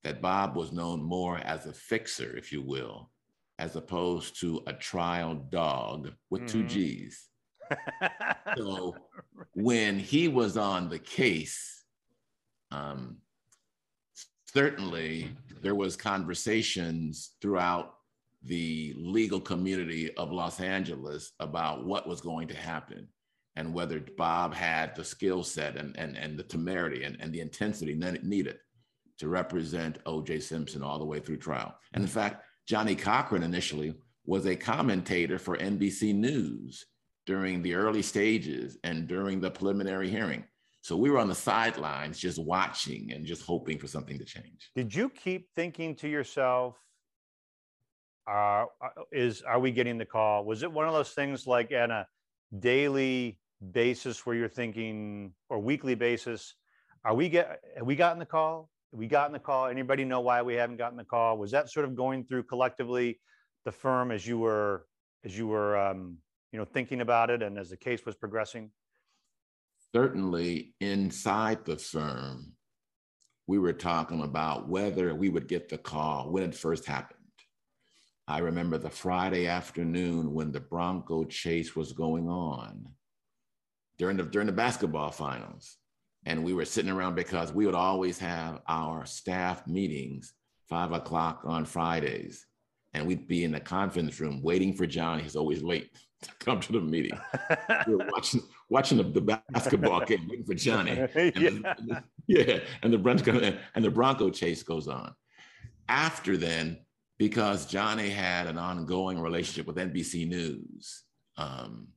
that 0.04 0.22
Bob 0.22 0.56
was 0.56 0.72
known 0.72 1.01
more 1.01 1.39
as 1.39 1.65
a 1.65 1.74
fixer, 1.74 2.38
if 2.38 2.51
you 2.51 2.62
will, 2.62 3.12
as 3.60 3.75
opposed 3.75 4.39
to 4.39 4.62
a 4.68 4.74
trial 4.74 5.36
dog 5.50 6.12
with 6.30 6.44
mm-hmm. 6.44 6.62
two 6.62 6.68
G's. 6.68 7.27
so 8.58 8.96
when 9.54 9.98
he 9.98 10.27
was 10.27 10.56
on 10.58 10.89
the 10.89 11.00
case, 11.00 11.84
um, 12.72 13.18
certainly 14.54 15.32
there 15.62 15.75
was 15.75 15.96
conversations 15.96 17.32
throughout 17.42 17.96
the 18.44 18.94
legal 18.96 19.39
community 19.42 20.15
of 20.15 20.32
Los 20.32 20.62
Angeles 20.62 21.32
about 21.39 21.84
what 21.86 22.08
was 22.08 22.22
going 22.22 22.48
to 22.48 22.56
happen 22.56 23.08
and 23.56 23.74
whether 23.74 24.00
Bob 24.18 24.54
had 24.54 24.96
the 24.96 25.04
skill 25.04 25.44
set 25.44 25.78
and, 25.78 25.98
and, 25.98 26.18
and 26.18 26.38
the 26.38 26.44
temerity 26.44 27.04
and, 27.04 27.18
and 27.20 27.34
the 27.34 27.40
intensity 27.40 27.96
needed 27.96 28.58
to 29.18 29.30
represent 29.30 30.00
O.J. 30.06 30.42
Simpson 30.42 30.84
all 30.84 31.00
the 31.00 31.06
way 31.06 31.20
through 31.20 31.38
trial. 31.38 31.74
And 31.94 32.04
in 32.04 32.10
fact, 32.10 32.44
Johnnie 32.68 32.96
Cochran 32.96 33.44
initially 33.44 33.96
was 34.26 34.46
a 34.46 34.56
commentator 34.56 35.40
for 35.40 35.58
NBC 35.58 36.14
News 36.14 36.86
during 37.26 37.62
the 37.62 37.76
early 37.76 38.02
stages 38.02 38.78
and 38.84 39.08
during 39.08 39.40
the 39.40 39.50
preliminary 39.50 40.10
hearing. 40.10 40.44
So 40.82 40.96
we 40.96 41.10
were 41.10 41.18
on 41.18 41.28
the 41.28 41.36
sidelines 41.36 42.20
just 42.20 42.38
watching 42.38 43.12
and 43.12 43.26
just 43.26 43.42
hoping 43.44 43.80
for 43.80 43.88
something 43.88 44.20
to 44.20 44.26
change. 44.26 44.70
Did 44.76 44.94
you 44.94 45.10
keep 45.10 45.50
thinking 45.56 45.96
to 45.96 46.08
yourself, 46.08 46.76
uh, 48.30 48.66
is 49.12 49.42
are 49.42 49.60
we 49.60 49.72
getting 49.72 49.98
the 49.98 50.06
call? 50.06 50.46
Was 50.46 50.62
it 50.62 50.72
one 50.72 50.88
of 50.88 50.94
those 50.94 51.12
things 51.12 51.48
like 51.48 51.72
on 51.72 51.90
a 51.90 52.08
daily 52.60 53.40
basis 53.72 54.26
where 54.26 54.36
you're 54.36 54.50
thinking 54.50 55.34
or 55.50 55.60
weekly 55.60 55.96
basis, 55.96 56.56
are 57.04 57.14
we 57.14 57.30
get 57.30 57.62
have 57.76 57.86
we 57.86 57.96
gotten 57.96 58.20
the 58.20 58.26
call? 58.26 58.70
We 58.92 59.08
gotten 59.08 59.34
the 59.34 59.40
call? 59.40 59.68
Anybody 59.68 60.06
know 60.06 60.22
why 60.22 60.42
we 60.42 60.56
haven't 60.56 60.78
gotten 60.78 60.98
the 60.98 61.04
call? 61.04 61.38
Was 61.38 61.52
that 61.52 61.70
sort 61.70 61.86
of 61.86 61.96
going 61.96 62.26
through 62.26 62.44
collectively 62.44 63.20
the 63.66 63.72
firm 63.72 64.12
as 64.12 64.26
you 64.26 64.38
were 64.40 64.86
as 65.24 65.38
you 65.38 65.48
were 65.48 65.78
um, 65.78 66.18
you 66.52 66.60
know 66.60 66.66
thinking 66.66 67.02
about 67.02 67.30
it 67.30 67.42
and 67.44 67.58
as 67.58 67.70
the 67.70 67.78
case 67.78 68.06
was 68.06 68.16
progressing? 68.16 68.72
certainly 69.96 70.74
inside 70.82 71.64
the 71.64 71.78
firm, 71.78 72.52
we 73.48 73.58
were 73.58 73.72
talking 73.72 74.24
about 74.24 74.68
whether 74.68 75.16
we 75.16 75.30
would 75.30 75.48
get 75.48 75.70
the 75.70 75.78
call 75.78 76.30
when 76.30 76.44
it 76.44 76.54
first 76.54 76.86
happened. 76.86 77.20
I 78.28 78.40
remember 78.40 78.78
the 78.78 78.90
Friday 78.90 79.48
afternoon 79.48 80.34
when 80.34 80.52
the 80.52 80.60
Bronco 80.60 81.24
chase 81.24 81.78
was 81.78 81.94
going 81.94 82.28
on 82.28 82.86
during 83.98 84.18
the, 84.18 84.24
during 84.24 84.48
the 84.48 84.54
basketball 84.54 85.12
finals. 85.12 85.78
And 86.25 86.44
we 86.44 86.54
were 86.54 86.66
sitting 86.66 86.92
around 86.92 87.16
because 87.16 87.54
we 87.54 87.66
would 87.66 87.75
always 87.75 88.18
have 88.20 88.62
our 88.68 89.06
staff 89.06 89.68
meetings 89.68 90.34
five 90.68 90.92
o'clock 90.92 91.42
on 91.46 91.66
Fridays. 91.66 92.46
And 92.94 93.06
we'd 93.06 93.28
be 93.28 93.44
in 93.44 93.52
the 93.52 93.60
conference 93.60 94.20
room 94.20 94.42
waiting 94.42 94.74
for 94.74 94.86
John. 94.86 95.20
He's 95.20 95.36
always 95.36 95.62
late 95.62 95.90
to 96.24 96.32
come 96.40 96.60
to 96.62 96.72
the 96.72 96.82
meeting. 96.82 97.18
we 97.88 97.96
were 97.96 98.08
watching 98.12 98.42
watching 98.70 98.98
the, 98.98 99.04
the 99.04 99.40
basketball 99.52 100.04
game, 100.06 100.28
waiting 100.28 100.46
for 100.46 100.56
Johnnie. 100.56 100.92
And 101.16 101.36
yeah. 101.36 101.74
The, 101.86 102.04
yeah, 102.28 102.60
and 102.82 102.92
the 102.92 102.98
Bronco 102.98 103.56
and 103.75 103.86
the 103.86 103.92
Bronco 103.92 104.30
chase 104.30 104.64
goes 104.64 104.88
on. 104.88 105.14
After 105.88 106.38
then, 106.38 106.80
because 107.20 107.66
Johnnie 107.66 108.10
had 108.10 108.48
an 108.48 108.58
ongoing 108.58 109.20
relationship 109.20 109.68
with 109.68 109.75
NBC 109.75 110.28
News, 110.28 111.04
um, 111.38 111.88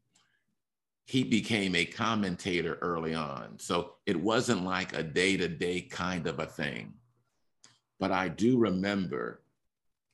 he 1.09 1.25
became 1.25 1.75
a 1.75 1.87
commentator 1.87 2.77
early 2.83 3.15
on. 3.15 3.59
So 3.59 3.95
it 4.05 4.21
wasn't 4.21 4.67
like 4.67 4.95
a 4.95 5.03
day 5.03 5.38
to 5.38 5.49
day 5.49 5.81
kind 5.81 6.27
of 6.27 6.38
a 6.38 6.45
thing. 6.45 6.93
But 7.99 8.12
I 8.12 8.29
do 8.29 8.59
remember 8.59 9.41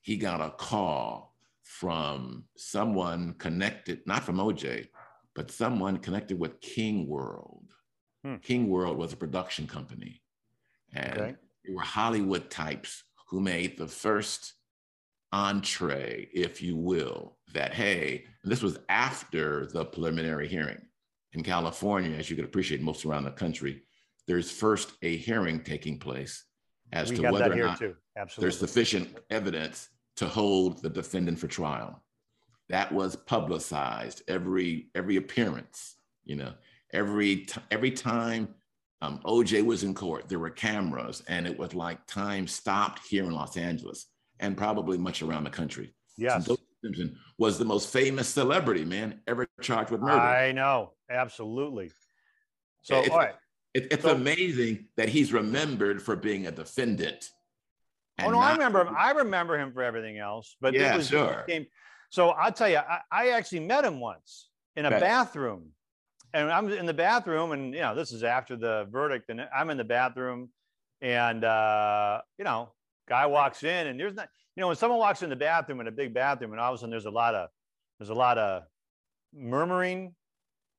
he 0.02 0.16
got 0.16 0.40
a 0.40 0.50
call 0.50 1.34
from 1.64 2.44
someone 2.56 3.34
connected, 3.38 4.06
not 4.06 4.22
from 4.22 4.36
OJ, 4.36 4.86
but 5.34 5.50
someone 5.50 5.96
connected 5.96 6.38
with 6.38 6.60
King 6.60 7.08
World. 7.08 7.66
Hmm. 8.22 8.36
King 8.36 8.68
World 8.68 8.96
was 8.96 9.12
a 9.12 9.16
production 9.16 9.66
company. 9.66 10.22
And 10.92 11.18
okay. 11.18 11.34
they 11.66 11.74
were 11.74 11.82
Hollywood 11.82 12.50
types 12.50 13.02
who 13.30 13.40
made 13.40 13.76
the 13.76 13.88
first 13.88 14.52
entree, 15.34 16.28
if 16.32 16.62
you 16.62 16.76
will, 16.76 17.36
that, 17.52 17.74
hey, 17.74 18.24
this 18.44 18.62
was 18.62 18.78
after 18.88 19.66
the 19.66 19.84
preliminary 19.84 20.46
hearing. 20.46 20.80
In 21.32 21.42
California, 21.42 22.16
as 22.16 22.30
you 22.30 22.36
can 22.36 22.44
appreciate, 22.44 22.80
most 22.80 23.04
around 23.04 23.24
the 23.24 23.32
country, 23.32 23.82
there's 24.28 24.50
first 24.50 24.92
a 25.02 25.16
hearing 25.16 25.60
taking 25.60 25.98
place 25.98 26.44
as 26.92 27.10
we 27.10 27.16
to 27.16 27.32
whether 27.32 27.52
or 27.52 27.56
not 27.56 27.82
there's 28.38 28.58
sufficient 28.58 29.08
evidence 29.30 29.88
to 30.16 30.26
hold 30.26 30.80
the 30.80 30.88
defendant 30.88 31.38
for 31.38 31.48
trial. 31.48 32.00
That 32.68 32.92
was 32.92 33.16
publicized 33.16 34.22
every 34.28 34.88
every 34.94 35.16
appearance 35.16 35.96
you 36.24 36.36
know 36.36 36.52
every 36.92 37.46
every 37.70 37.90
time 37.90 38.48
um, 39.02 39.20
oj 39.24 39.64
was 39.64 39.84
in 39.84 39.94
court 39.94 40.28
there 40.28 40.38
were 40.38 40.50
cameras 40.50 41.22
and 41.28 41.46
it 41.46 41.58
was 41.58 41.74
like 41.74 42.04
time 42.06 42.46
stopped 42.46 43.06
here 43.06 43.24
in 43.24 43.32
los 43.32 43.56
angeles 43.56 44.06
and 44.40 44.56
probably 44.56 44.98
much 44.98 45.22
around 45.22 45.44
the 45.44 45.50
country 45.50 45.94
yes 46.16 46.48
simpson 46.82 47.16
was 47.38 47.58
the 47.58 47.64
most 47.64 47.92
famous 47.92 48.28
celebrity 48.28 48.84
man 48.84 49.20
ever 49.26 49.46
charged 49.60 49.90
with 49.90 50.00
murder 50.00 50.20
i 50.20 50.52
know 50.52 50.92
absolutely 51.10 51.90
so 52.82 53.00
it's, 53.00 53.10
all 53.10 53.18
right 53.18 53.34
it, 53.72 53.88
it's 53.90 54.04
so, 54.04 54.14
amazing 54.14 54.86
that 54.96 55.08
he's 55.08 55.32
remembered 55.32 56.02
for 56.02 56.16
being 56.16 56.46
a 56.46 56.50
defendant 56.50 57.30
oh 58.22 58.30
no, 58.30 58.38
I 58.38 58.52
remember 58.52 58.82
him. 58.82 58.94
I 58.96 59.10
remember 59.12 59.58
him 59.58 59.72
for 59.72 59.82
everything 59.82 60.18
else. 60.18 60.56
But 60.60 60.74
yeah, 60.74 60.96
was, 60.96 61.08
sure. 61.08 61.44
So 62.10 62.30
I'll 62.30 62.52
tell 62.52 62.68
you, 62.68 62.78
I, 62.78 63.00
I 63.10 63.28
actually 63.30 63.60
met 63.60 63.84
him 63.84 64.00
once 64.00 64.48
in 64.76 64.86
a 64.86 64.90
bathroom. 64.90 65.70
And 66.32 66.50
I'm 66.50 66.68
in 66.70 66.86
the 66.86 66.94
bathroom, 66.94 67.52
and 67.52 67.72
you 67.72 67.80
know, 67.80 67.94
this 67.94 68.10
is 68.10 68.24
after 68.24 68.56
the 68.56 68.88
verdict, 68.90 69.30
and 69.30 69.40
I'm 69.54 69.70
in 69.70 69.76
the 69.76 69.84
bathroom, 69.84 70.50
and 71.00 71.44
uh, 71.44 72.22
you 72.38 72.44
know, 72.44 72.72
guy 73.08 73.26
walks 73.26 73.62
in, 73.62 73.86
and 73.86 73.98
there's 73.98 74.14
not, 74.14 74.28
you 74.56 74.60
know, 74.60 74.68
when 74.68 74.76
someone 74.76 74.98
walks 74.98 75.22
in 75.22 75.30
the 75.30 75.36
bathroom 75.36 75.80
in 75.80 75.88
a 75.88 75.92
big 75.92 76.14
bathroom, 76.14 76.52
and 76.52 76.60
all 76.60 76.72
of 76.72 76.76
a 76.76 76.78
sudden 76.78 76.90
there's 76.90 77.06
a 77.06 77.10
lot 77.10 77.34
of 77.34 77.48
there's 77.98 78.10
a 78.10 78.14
lot 78.14 78.38
of 78.38 78.64
murmuring 79.32 80.14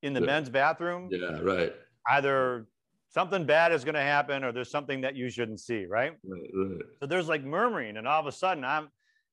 in 0.02 0.12
the 0.12 0.20
yeah. 0.20 0.26
men's 0.26 0.48
bathroom. 0.48 1.08
Yeah, 1.10 1.38
right. 1.40 1.74
Either 2.08 2.66
something 3.10 3.44
bad 3.44 3.72
is 3.72 3.84
going 3.84 3.94
to 3.94 4.00
happen, 4.00 4.44
or 4.44 4.52
there's 4.52 4.70
something 4.70 5.00
that 5.02 5.16
you 5.16 5.30
shouldn't 5.30 5.60
see, 5.60 5.86
right? 5.86 6.12
Right, 6.24 6.50
right. 6.54 6.80
So 7.00 7.06
there's 7.06 7.28
like 7.28 7.44
murmuring, 7.44 7.96
and 7.96 8.06
all 8.06 8.20
of 8.20 8.26
a 8.26 8.32
sudden 8.32 8.64
I'm 8.64 8.88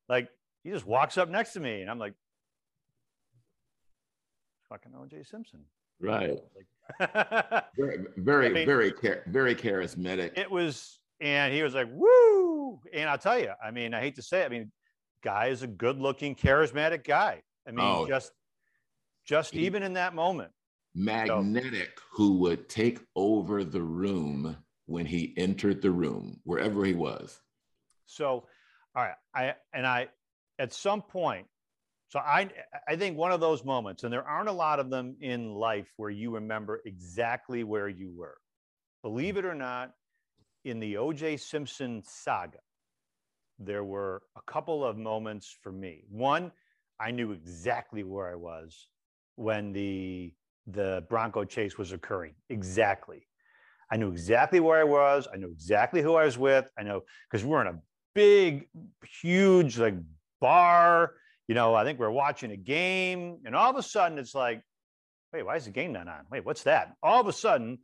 like 0.10 0.30
he 0.64 0.72
just 0.72 0.86
walks 0.86 1.18
up 1.18 1.30
next 1.30 1.54
to 1.54 1.60
me 1.60 1.82
and 1.82 1.90
I'm 1.90 2.00
like, 2.00 2.14
fucking 4.70 4.94
OJ 4.94 5.30
Simpson. 5.30 5.60
Right. 6.00 6.40
Like, 7.00 7.66
very, 7.78 8.06
very, 8.18 8.46
I 8.48 8.50
mean, 8.50 8.66
very, 8.66 8.94
very 9.28 9.56
charismatic. 9.56 10.38
It 10.38 10.50
was, 10.50 11.00
and 11.20 11.54
he 11.54 11.64
was 11.64 11.74
like, 11.74 11.88
woo. 11.92 12.53
And 12.94 13.10
I'll 13.10 13.18
tell 13.18 13.40
you, 13.40 13.52
I 13.64 13.72
mean, 13.72 13.94
I 13.94 14.00
hate 14.00 14.16
to 14.16 14.22
say 14.22 14.42
it, 14.42 14.46
I 14.46 14.50
mean, 14.50 14.72
guy 15.24 15.48
is 15.48 15.62
a 15.64 15.68
good 15.68 16.00
looking, 16.00 16.36
charismatic 16.36 17.06
guy. 17.06 17.42
I 17.68 17.72
mean, 17.72 17.86
oh, 17.86 18.08
just, 18.08 18.32
just 19.26 19.54
even 19.54 19.84
in 19.84 19.94
that 19.94 20.14
moment. 20.14 20.52
Magnetic, 20.96 21.98
so, 21.98 22.04
who 22.12 22.38
would 22.40 22.70
take 22.70 23.00
over 23.16 23.64
the 23.64 23.82
room 23.82 24.58
when 24.86 25.06
he 25.06 25.34
entered 25.38 25.82
the 25.82 25.92
room, 25.92 26.40
wherever 26.44 26.86
he 26.86 26.94
was. 26.94 27.40
So, 28.06 28.48
all 28.96 29.04
right. 29.04 29.16
I, 29.34 29.56
and 29.74 29.88
I, 29.88 30.10
at 30.60 30.74
some 30.74 31.02
point, 31.02 31.48
so 32.10 32.20
I 32.20 32.48
I 32.88 32.96
think 32.96 33.18
one 33.18 33.32
of 33.32 33.40
those 33.40 33.66
moments, 33.66 34.04
and 34.04 34.14
there 34.14 34.24
aren't 34.24 34.50
a 34.50 34.54
lot 34.54 34.80
of 34.80 34.92
them 34.92 35.16
in 35.20 35.56
life 35.56 35.88
where 35.98 36.12
you 36.12 36.36
remember 36.36 36.80
exactly 36.86 37.64
where 37.64 37.90
you 37.90 38.14
were. 38.16 38.38
Believe 39.02 39.38
it 39.38 39.46
or 39.46 39.56
not, 39.56 39.94
in 40.64 40.80
the 40.80 40.98
O.J. 40.98 41.38
Simpson 41.38 42.04
saga, 42.06 42.60
there 43.60 43.84
were 43.84 44.22
a 44.36 44.52
couple 44.52 44.84
of 44.86 44.98
moments 44.98 45.56
for 45.62 45.72
me. 45.72 46.04
One, 46.10 46.52
I 47.00 47.12
knew 47.12 47.32
exactly 47.32 48.04
where 48.04 48.32
I 48.32 48.36
was 48.36 48.88
when 49.36 49.74
the 49.74 50.34
the 50.68 51.06
Bronco 51.10 51.44
chase 51.44 51.78
was 51.78 51.92
occurring. 51.92 52.36
Exactly. 52.50 53.28
I 53.92 53.98
knew 53.98 54.10
exactly 54.10 54.60
where 54.62 54.80
I 54.80 54.86
was. 54.86 55.28
I 55.32 55.38
knew 55.38 55.52
exactly 55.52 56.02
who 56.02 56.16
I 56.16 56.26
was 56.26 56.38
with. 56.38 56.66
I 56.78 56.84
know 56.84 57.02
because 57.30 57.46
we're 57.46 57.62
in 57.62 57.68
a 57.68 57.80
big, 58.16 58.68
huge, 59.22 59.78
like 59.78 59.96
bar. 60.40 61.14
You 61.48 61.56
know, 61.56 61.76
I 61.76 61.84
think 61.84 62.00
we're 62.00 62.10
watching 62.10 62.52
a 62.52 62.58
game, 62.58 63.40
and 63.46 63.56
all 63.56 63.70
of 63.70 63.76
a 63.76 63.84
sudden 63.84 64.18
it's 64.18 64.34
like, 64.34 64.62
wait, 65.34 65.46
why 65.46 65.58
is 65.58 65.66
the 65.66 65.72
game 65.72 65.92
not 65.92 66.08
on? 66.08 66.26
Wait, 66.32 66.46
what's 66.46 66.64
that? 66.64 66.94
All 67.04 67.20
of 67.20 67.28
a 67.28 67.34
sudden, 67.34 67.80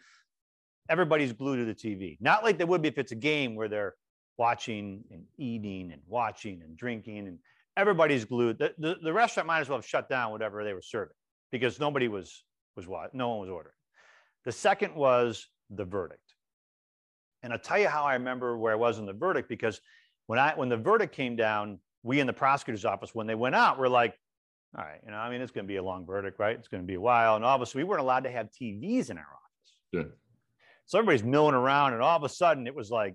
everybody's 0.89 1.31
glued 1.31 1.57
to 1.57 1.65
the 1.65 1.75
TV. 1.75 2.17
Not 2.19 2.43
like 2.43 2.57
they 2.57 2.65
would 2.65 2.81
be 2.81 2.87
if 2.87 2.97
it's 2.97 3.11
a 3.11 3.15
game 3.15 3.55
where 3.55 3.67
they're 3.67 3.95
watching 4.37 5.03
and 5.11 5.23
eating 5.37 5.91
and 5.91 6.01
watching 6.07 6.61
and 6.63 6.75
drinking, 6.75 7.27
and 7.27 7.37
everybody's 7.77 8.25
glued. 8.25 8.57
The, 8.57 8.73
the, 8.77 8.97
the 9.01 9.13
restaurant 9.13 9.47
might 9.47 9.59
as 9.59 9.69
well 9.69 9.77
have 9.77 9.85
shut 9.85 10.09
down 10.09 10.31
whatever 10.31 10.63
they 10.63 10.73
were 10.73 10.81
serving 10.81 11.15
because 11.51 11.79
nobody 11.79 12.07
was 12.07 12.43
was 12.75 12.87
what 12.87 13.13
no 13.13 13.29
one 13.29 13.39
was 13.39 13.49
ordering. 13.49 13.75
The 14.45 14.51
second 14.51 14.95
was 14.95 15.47
the 15.69 15.85
verdict. 15.85 16.21
And 17.43 17.53
I'll 17.53 17.59
tell 17.59 17.79
you 17.79 17.87
how 17.87 18.03
I 18.03 18.13
remember 18.13 18.57
where 18.57 18.73
I 18.73 18.75
was 18.75 18.99
in 18.99 19.05
the 19.05 19.13
verdict 19.13 19.49
because 19.49 19.79
when 20.27 20.39
I 20.39 20.53
when 20.55 20.69
the 20.69 20.77
verdict 20.77 21.15
came 21.15 21.35
down, 21.35 21.79
we 22.03 22.19
in 22.19 22.27
the 22.27 22.33
prosecutor's 22.33 22.85
office, 22.85 23.13
when 23.13 23.27
they 23.27 23.35
went 23.35 23.55
out, 23.55 23.79
we're 23.79 23.87
like, 23.87 24.17
all 24.77 24.83
right, 24.83 24.99
you 25.03 25.11
know, 25.11 25.17
I 25.17 25.29
mean, 25.29 25.41
it's 25.41 25.51
going 25.51 25.65
to 25.65 25.67
be 25.67 25.77
a 25.77 25.83
long 25.83 26.05
verdict, 26.05 26.39
right? 26.39 26.55
It's 26.55 26.67
going 26.67 26.83
to 26.83 26.87
be 26.87 26.93
a 26.93 27.01
while. 27.01 27.35
And 27.35 27.43
obviously, 27.43 27.83
we 27.83 27.89
weren't 27.89 28.01
allowed 28.01 28.23
to 28.25 28.31
have 28.31 28.49
TVs 28.51 29.09
in 29.09 29.17
our 29.17 29.23
office. 29.23 29.77
Yeah. 29.91 30.03
So 30.89 30.97
everybody's 30.97 31.23
milling 31.23 31.53
around, 31.53 31.93
and 31.93 32.01
all 32.01 32.17
of 32.17 32.23
a 32.23 32.29
sudden, 32.29 32.65
it 32.65 32.73
was 32.73 32.89
like 32.89 33.13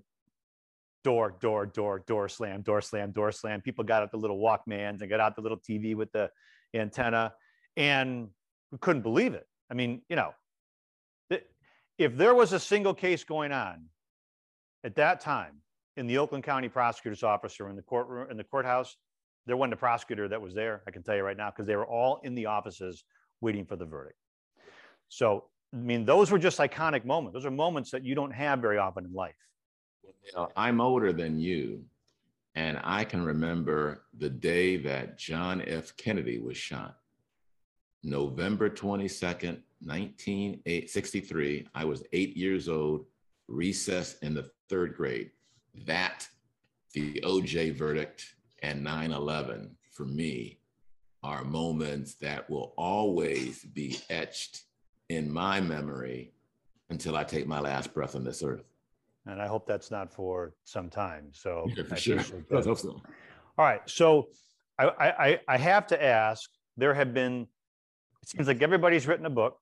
door, 1.03 1.35
door, 1.41 1.65
door, 1.65 1.99
door 2.07 2.29
slam, 2.29 2.61
door 2.61 2.79
slam, 2.79 3.11
door 3.11 3.33
slam. 3.33 3.59
People 3.59 3.83
got 3.83 4.01
out 4.01 4.11
the 4.11 4.17
little 4.17 4.39
Walkmans 4.39 5.01
and 5.01 5.09
got 5.09 5.19
out 5.19 5.35
the 5.35 5.41
little 5.41 5.57
TV 5.57 5.93
with 5.93 6.09
the 6.13 6.29
antenna, 6.73 7.33
and 7.75 8.29
we 8.71 8.77
couldn't 8.77 9.01
believe 9.01 9.33
it. 9.33 9.45
I 9.69 9.73
mean, 9.73 10.01
you 10.07 10.15
know, 10.15 10.31
if 11.97 12.15
there 12.15 12.33
was 12.33 12.53
a 12.53 12.61
single 12.61 12.93
case 12.93 13.25
going 13.25 13.51
on 13.51 13.87
at 14.85 14.95
that 14.95 15.19
time 15.19 15.57
in 15.97 16.07
the 16.07 16.19
Oakland 16.19 16.45
County 16.45 16.69
Prosecutor's 16.69 17.23
Office 17.23 17.59
or 17.59 17.69
in 17.69 17.75
the 17.75 17.81
courtroom 17.81 18.31
in 18.31 18.37
the 18.37 18.45
courthouse, 18.45 18.95
there 19.47 19.57
wasn't 19.57 19.73
a 19.73 19.77
prosecutor 19.77 20.29
that 20.29 20.41
was 20.41 20.53
there. 20.53 20.81
I 20.87 20.91
can 20.91 21.03
tell 21.03 21.17
you 21.17 21.23
right 21.23 21.35
now 21.35 21.51
because 21.51 21.67
they 21.67 21.75
were 21.75 21.85
all 21.85 22.21
in 22.23 22.35
the 22.35 22.45
offices 22.45 23.03
waiting 23.41 23.65
for 23.65 23.75
the 23.75 23.85
verdict. 23.85 24.17
So, 25.09 25.49
I 25.75 25.77
mean, 25.77 26.05
those 26.05 26.31
were 26.31 26.39
just 26.39 26.59
iconic 26.59 27.03
moments. 27.03 27.33
Those 27.33 27.45
are 27.45 27.51
moments 27.51 27.91
that 27.91 28.05
you 28.05 28.15
don't 28.15 28.31
have 28.31 28.59
very 28.59 28.77
often 28.77 29.03
in 29.03 29.13
life. 29.13 29.35
I'm 30.55 30.79
older 30.79 31.11
than 31.11 31.37
you, 31.37 31.83
and 32.55 32.79
I 32.83 33.03
can 33.03 33.25
remember 33.25 34.05
the 34.17 34.29
day 34.29 34.77
that 34.77 35.17
John 35.17 35.61
F. 35.67 35.95
Kennedy 35.97 36.39
was 36.39 36.55
shot. 36.55 36.95
November 38.03 38.69
22nd, 38.69 39.59
1963. 39.81 41.67
I 41.75 41.83
was 41.83 42.03
eight 42.13 42.37
years 42.37 42.69
old, 42.69 43.05
recess 43.49 44.17
in 44.19 44.33
the 44.33 44.49
third 44.69 44.95
grade. 44.95 45.31
That, 45.85 46.25
the 46.93 47.19
OJ 47.21 47.75
verdict, 47.75 48.35
and 48.63 48.81
9 48.81 49.11
11 49.11 49.75
for 49.91 50.05
me 50.05 50.59
are 51.21 51.43
moments 51.43 52.15
that 52.15 52.49
will 52.49 52.73
always 52.77 53.65
be 53.65 53.99
etched 54.09 54.61
in 55.09 55.31
my 55.31 55.61
memory 55.61 56.31
until 56.89 57.15
I 57.15 57.23
take 57.23 57.47
my 57.47 57.59
last 57.59 57.93
breath 57.93 58.15
on 58.15 58.23
this 58.23 58.43
earth. 58.43 58.63
And 59.25 59.41
I 59.41 59.47
hope 59.47 59.65
that's 59.65 59.89
not 59.89 60.13
for 60.13 60.53
some 60.65 60.89
time. 60.89 61.29
So, 61.31 61.67
yeah, 61.75 61.83
for 61.83 61.95
sure. 61.95 62.19
I 62.19 62.61
hope 62.61 62.77
so. 62.77 63.01
All 63.57 63.65
right. 63.65 63.81
So, 63.85 64.27
I, 64.77 64.85
I, 64.87 65.39
I 65.47 65.57
have 65.57 65.87
to 65.87 66.03
ask 66.03 66.49
there 66.77 66.93
have 66.93 67.13
been, 67.13 67.47
it 68.21 68.29
seems 68.29 68.47
like 68.47 68.61
everybody's 68.61 69.07
written 69.07 69.25
a 69.25 69.29
book. 69.29 69.57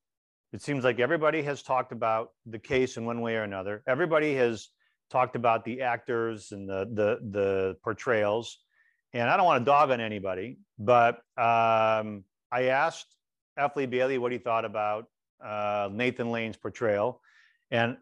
It 0.52 0.62
seems 0.62 0.84
like 0.84 1.00
everybody 1.00 1.44
has 1.44 1.62
talked 1.62 1.92
about 1.92 2.32
the 2.46 2.60
case 2.60 2.98
in 2.98 3.06
one 3.06 3.22
way 3.22 3.36
or 3.36 3.44
another. 3.44 3.84
Everybody 3.88 4.34
has 4.36 4.70
talked 5.12 5.36
about 5.36 5.64
the 5.66 5.82
actors 5.82 6.52
and 6.52 6.68
the, 6.68 6.90
the, 6.92 7.20
the 7.30 7.78
portrayals 7.84 8.60
and 9.14 9.30
I 9.30 9.38
don't 9.38 9.46
want 9.46 9.62
to 9.62 9.66
dog 9.66 9.92
on 9.92 10.02
anybody, 10.02 10.58
but 10.80 11.18
um, 11.38 12.24
I 12.52 12.66
asked 12.70 13.16
F. 13.58 13.76
Lee 13.76 13.86
Bailey 13.86 14.18
what 14.18 14.32
he 14.32 14.40
thought 14.40 14.66
about 14.66 15.06
uh, 15.44 15.90
Nathan 15.92 16.32
Lane's 16.32 16.58
portrayal, 16.58 17.22
and 17.72 17.98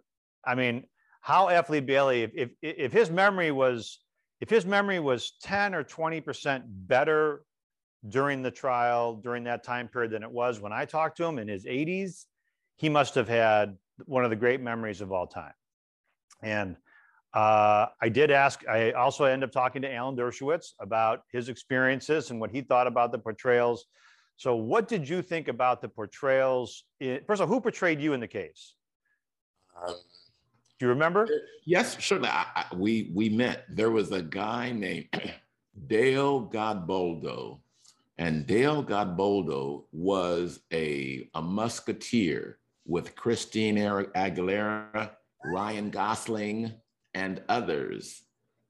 I 0.46 0.56
mean, 0.56 0.86
how 1.22 1.48
F. 1.48 1.70
Lee 1.70 1.80
Bailey, 1.80 2.24
if, 2.24 2.32
if 2.36 2.50
if 2.62 2.92
his 2.92 3.10
memory 3.10 3.52
was 3.52 4.00
if 4.40 4.50
his 4.50 4.66
memory 4.66 5.00
was 5.00 5.34
ten 5.42 5.76
or 5.76 5.84
twenty 5.84 6.22
percent 6.22 6.64
better 6.68 7.44
during 8.10 8.42
the 8.42 8.52
trial 8.52 9.16
during 9.16 9.44
that 9.44 9.64
time 9.64 9.88
period 9.88 10.12
than 10.12 10.24
it 10.24 10.32
was 10.32 10.60
when 10.60 10.74
I 10.74 10.86
talked 10.86 11.18
to 11.18 11.24
him 11.24 11.38
in 11.38 11.48
his 11.48 11.66
80s, 11.66 12.26
he 12.78 12.90
must 12.90 13.14
have 13.14 13.28
had 13.28 13.78
one 14.06 14.24
of 14.24 14.32
the 14.32 14.36
great 14.36 14.60
memories 14.60 15.02
of 15.02 15.12
all 15.12 15.28
time, 15.28 15.54
and 16.42 16.76
uh, 17.34 17.88
I 18.02 18.10
did 18.10 18.30
ask, 18.30 18.68
I 18.68 18.92
also 18.92 19.24
ended 19.24 19.48
up 19.48 19.54
talking 19.54 19.82
to 19.84 19.94
Alan 19.94 20.16
Dershowitz 20.16 20.74
about 20.80 21.22
his 21.32 21.48
experiences 21.48 22.30
and 22.30 22.40
what 22.42 22.52
he 22.52 22.62
thought 22.62 22.88
about 22.88 23.12
the 23.12 23.20
portrayals. 23.20 23.86
So, 24.42 24.56
what 24.56 24.88
did 24.88 25.08
you 25.08 25.22
think 25.22 25.50
about 25.50 25.84
the 25.84 25.88
portrayals? 25.88 26.86
In, 27.00 27.20
first 27.28 27.44
of 27.44 27.48
all, 27.48 27.56
who 27.56 27.62
portrayed 27.62 28.02
you 28.02 28.14
in 28.14 28.20
the 28.20 28.28
case? 28.28 28.74
Um, 29.80 29.94
Do 30.80 30.86
you 30.88 30.90
remember? 30.90 31.28
Yes, 31.64 32.04
certainly. 32.04 32.30
I, 32.30 32.48
I, 32.56 32.66
we 32.76 33.12
we 33.14 33.30
met. 33.30 33.66
There 33.70 33.92
was 33.92 34.12
a 34.12 34.24
guy 34.24 34.72
named 34.72 35.10
Dale 35.86 36.50
Godboldo, 36.52 37.60
and 38.18 38.48
Dale 38.48 38.84
Godboldo 38.84 39.84
was 39.92 40.60
a 40.74 41.30
a 41.36 41.42
musketeer 41.44 42.58
with 42.88 43.16
Christine 43.16 43.78
Aguilera, 43.78 45.12
Ryan 45.46 45.92
Gosling, 45.92 46.74
and 47.14 47.44
others. 47.48 48.24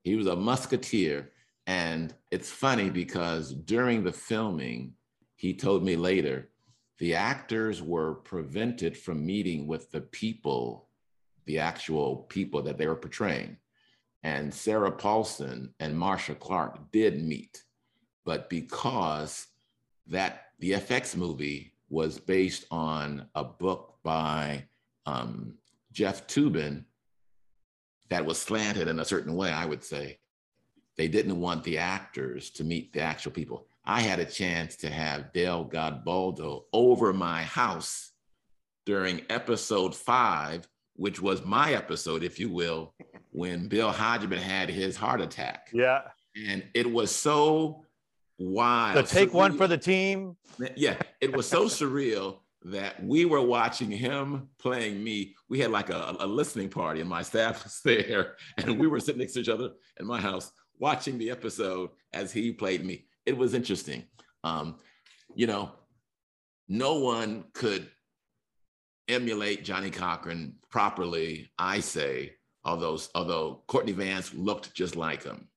He 0.04 0.18
was 0.18 0.28
a 0.28 0.36
musketeer. 0.36 1.32
And 1.66 2.14
it's 2.30 2.50
funny 2.50 2.90
because 2.90 3.54
during 3.54 4.04
the 4.04 4.12
filming, 4.12 4.96
he 5.42 5.56
told 5.56 5.84
me 5.84 5.96
later, 5.96 6.50
the 7.00 7.16
actors 7.16 7.82
were 7.82 8.14
prevented 8.14 8.96
from 8.96 9.26
meeting 9.26 9.66
with 9.66 9.90
the 9.90 10.02
people, 10.02 10.88
the 11.46 11.58
actual 11.58 12.28
people 12.30 12.62
that 12.62 12.78
they 12.78 12.86
were 12.86 12.96
portraying. 12.96 13.58
And 14.22 14.54
Sarah 14.54 14.92
Paulson 14.92 15.74
and 15.80 15.98
Marcia 15.98 16.36
Clark 16.36 16.92
did 16.92 17.24
meet. 17.24 17.64
But 18.24 18.52
because 18.52 19.48
that 20.06 20.50
the 20.60 20.74
FX 20.74 21.16
movie 21.16 21.74
was 21.90 22.20
based 22.20 22.66
on 22.70 23.26
a 23.34 23.44
book 23.44 23.96
by 24.04 24.66
um, 25.08 25.56
Jeff 25.92 26.28
Toobin, 26.28 26.86
that 28.10 28.28
was 28.28 28.40
slanted 28.40 28.88
in 28.88 29.00
a 29.00 29.06
certain 29.06 29.36
way, 29.36 29.52
I 29.52 29.66
would 29.66 29.84
say. 29.84 30.20
They 30.98 31.08
didn't 31.08 31.42
want 31.42 31.64
the 31.64 31.80
actors 31.80 32.52
to 32.52 32.64
meet 32.64 32.94
the 32.94 33.02
actual 33.02 33.32
people. 33.32 33.66
I 33.86 34.02
had 34.02 34.20
a 34.20 34.26
chance 34.26 34.76
to 34.78 34.90
have 34.90 35.34
Dale 35.34 35.68
Godboldo 35.68 36.64
over 36.72 37.14
my 37.14 37.44
house 37.44 38.12
during 38.86 39.22
episode 39.30 39.96
five, 39.96 40.68
which 40.96 41.22
was 41.22 41.44
my 41.44 41.74
episode, 41.74 42.24
if 42.24 42.40
you 42.40 42.50
will, 42.50 42.94
when 43.32 43.68
Bill 43.68 43.92
Hodgman 43.92 44.40
had 44.40 44.70
his 44.70 44.96
heart 44.96 45.22
attack. 45.22 45.70
Yeah. 45.74 46.02
And 46.36 46.64
it 46.74 46.92
was 46.92 47.14
so 47.14 47.86
wild. 48.38 49.08
So 49.08 49.20
take 49.20 49.30
surreal. 49.30 49.34
one 49.34 49.58
for 49.58 49.68
the 49.68 49.78
team. 49.78 50.38
Yeah, 50.76 50.98
it 51.20 51.36
was 51.36 51.48
so 51.48 51.66
surreal 51.66 52.40
that 52.64 53.04
we 53.04 53.26
were 53.26 53.42
watching 53.42 53.90
him 53.90 54.50
playing 54.60 55.04
me. 55.04 55.36
We 55.50 55.60
had 55.60 55.72
like 55.72 55.90
a, 55.90 56.16
a, 56.20 56.28
listening 56.28 56.70
party, 56.70 57.02
and 57.02 57.10
my 57.10 57.24
staff 57.24 57.64
was 57.64 57.80
there, 57.86 58.36
and 58.58 58.80
we 58.80 58.88
were 58.88 59.00
sitting 59.00 59.20
next 59.20 59.34
to 59.34 59.40
each 59.40 59.50
other 59.50 59.72
in 60.00 60.06
my 60.06 60.22
house 60.22 60.52
watching 60.80 61.18
the 61.18 61.32
episode 61.32 61.90
as 62.14 62.32
he 62.32 62.52
played 62.52 62.86
me. 62.86 63.06
It 63.26 63.38
was 63.38 63.54
interesting. 63.54 64.04
Um, 64.44 64.78
you 65.36 65.48
know, 65.48 65.72
no 66.68 67.00
one 67.00 67.46
could 67.54 67.90
emulate 69.08 69.64
Johnnie 69.64 69.92
Cochran 69.92 70.56
properly, 70.70 71.52
I 71.58 71.80
say, 71.80 72.34
although, 72.64 72.98
although 73.14 73.64
Courtney 73.68 73.92
Vance 73.92 74.34
looked 74.34 74.74
just 74.74 74.96
like 74.96 75.24
him. 75.24 75.48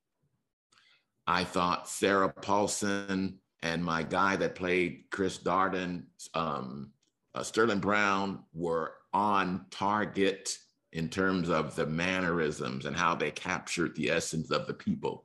I 1.26 1.44
thought 1.44 1.88
Sarah 1.88 2.28
Paulson 2.28 3.38
and 3.62 3.82
my 3.82 4.02
guy 4.02 4.36
that 4.36 4.54
played 4.54 5.04
Chris 5.10 5.38
Darden, 5.38 6.04
um, 6.34 6.90
uh, 7.34 7.42
Sterling 7.42 7.80
Brown, 7.80 8.40
were 8.52 8.92
on 9.14 9.64
target 9.70 10.58
in 10.92 11.08
terms 11.08 11.48
of 11.48 11.74
the 11.74 11.86
mannerisms 11.86 12.84
and 12.84 12.94
how 12.94 13.14
they 13.14 13.30
captured 13.30 13.94
the 13.96 14.10
essence 14.10 14.50
of 14.50 14.66
the 14.66 14.74
people. 14.74 15.24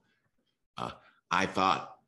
Uh, 0.77 0.91
I 1.29 1.45
thought 1.45 1.98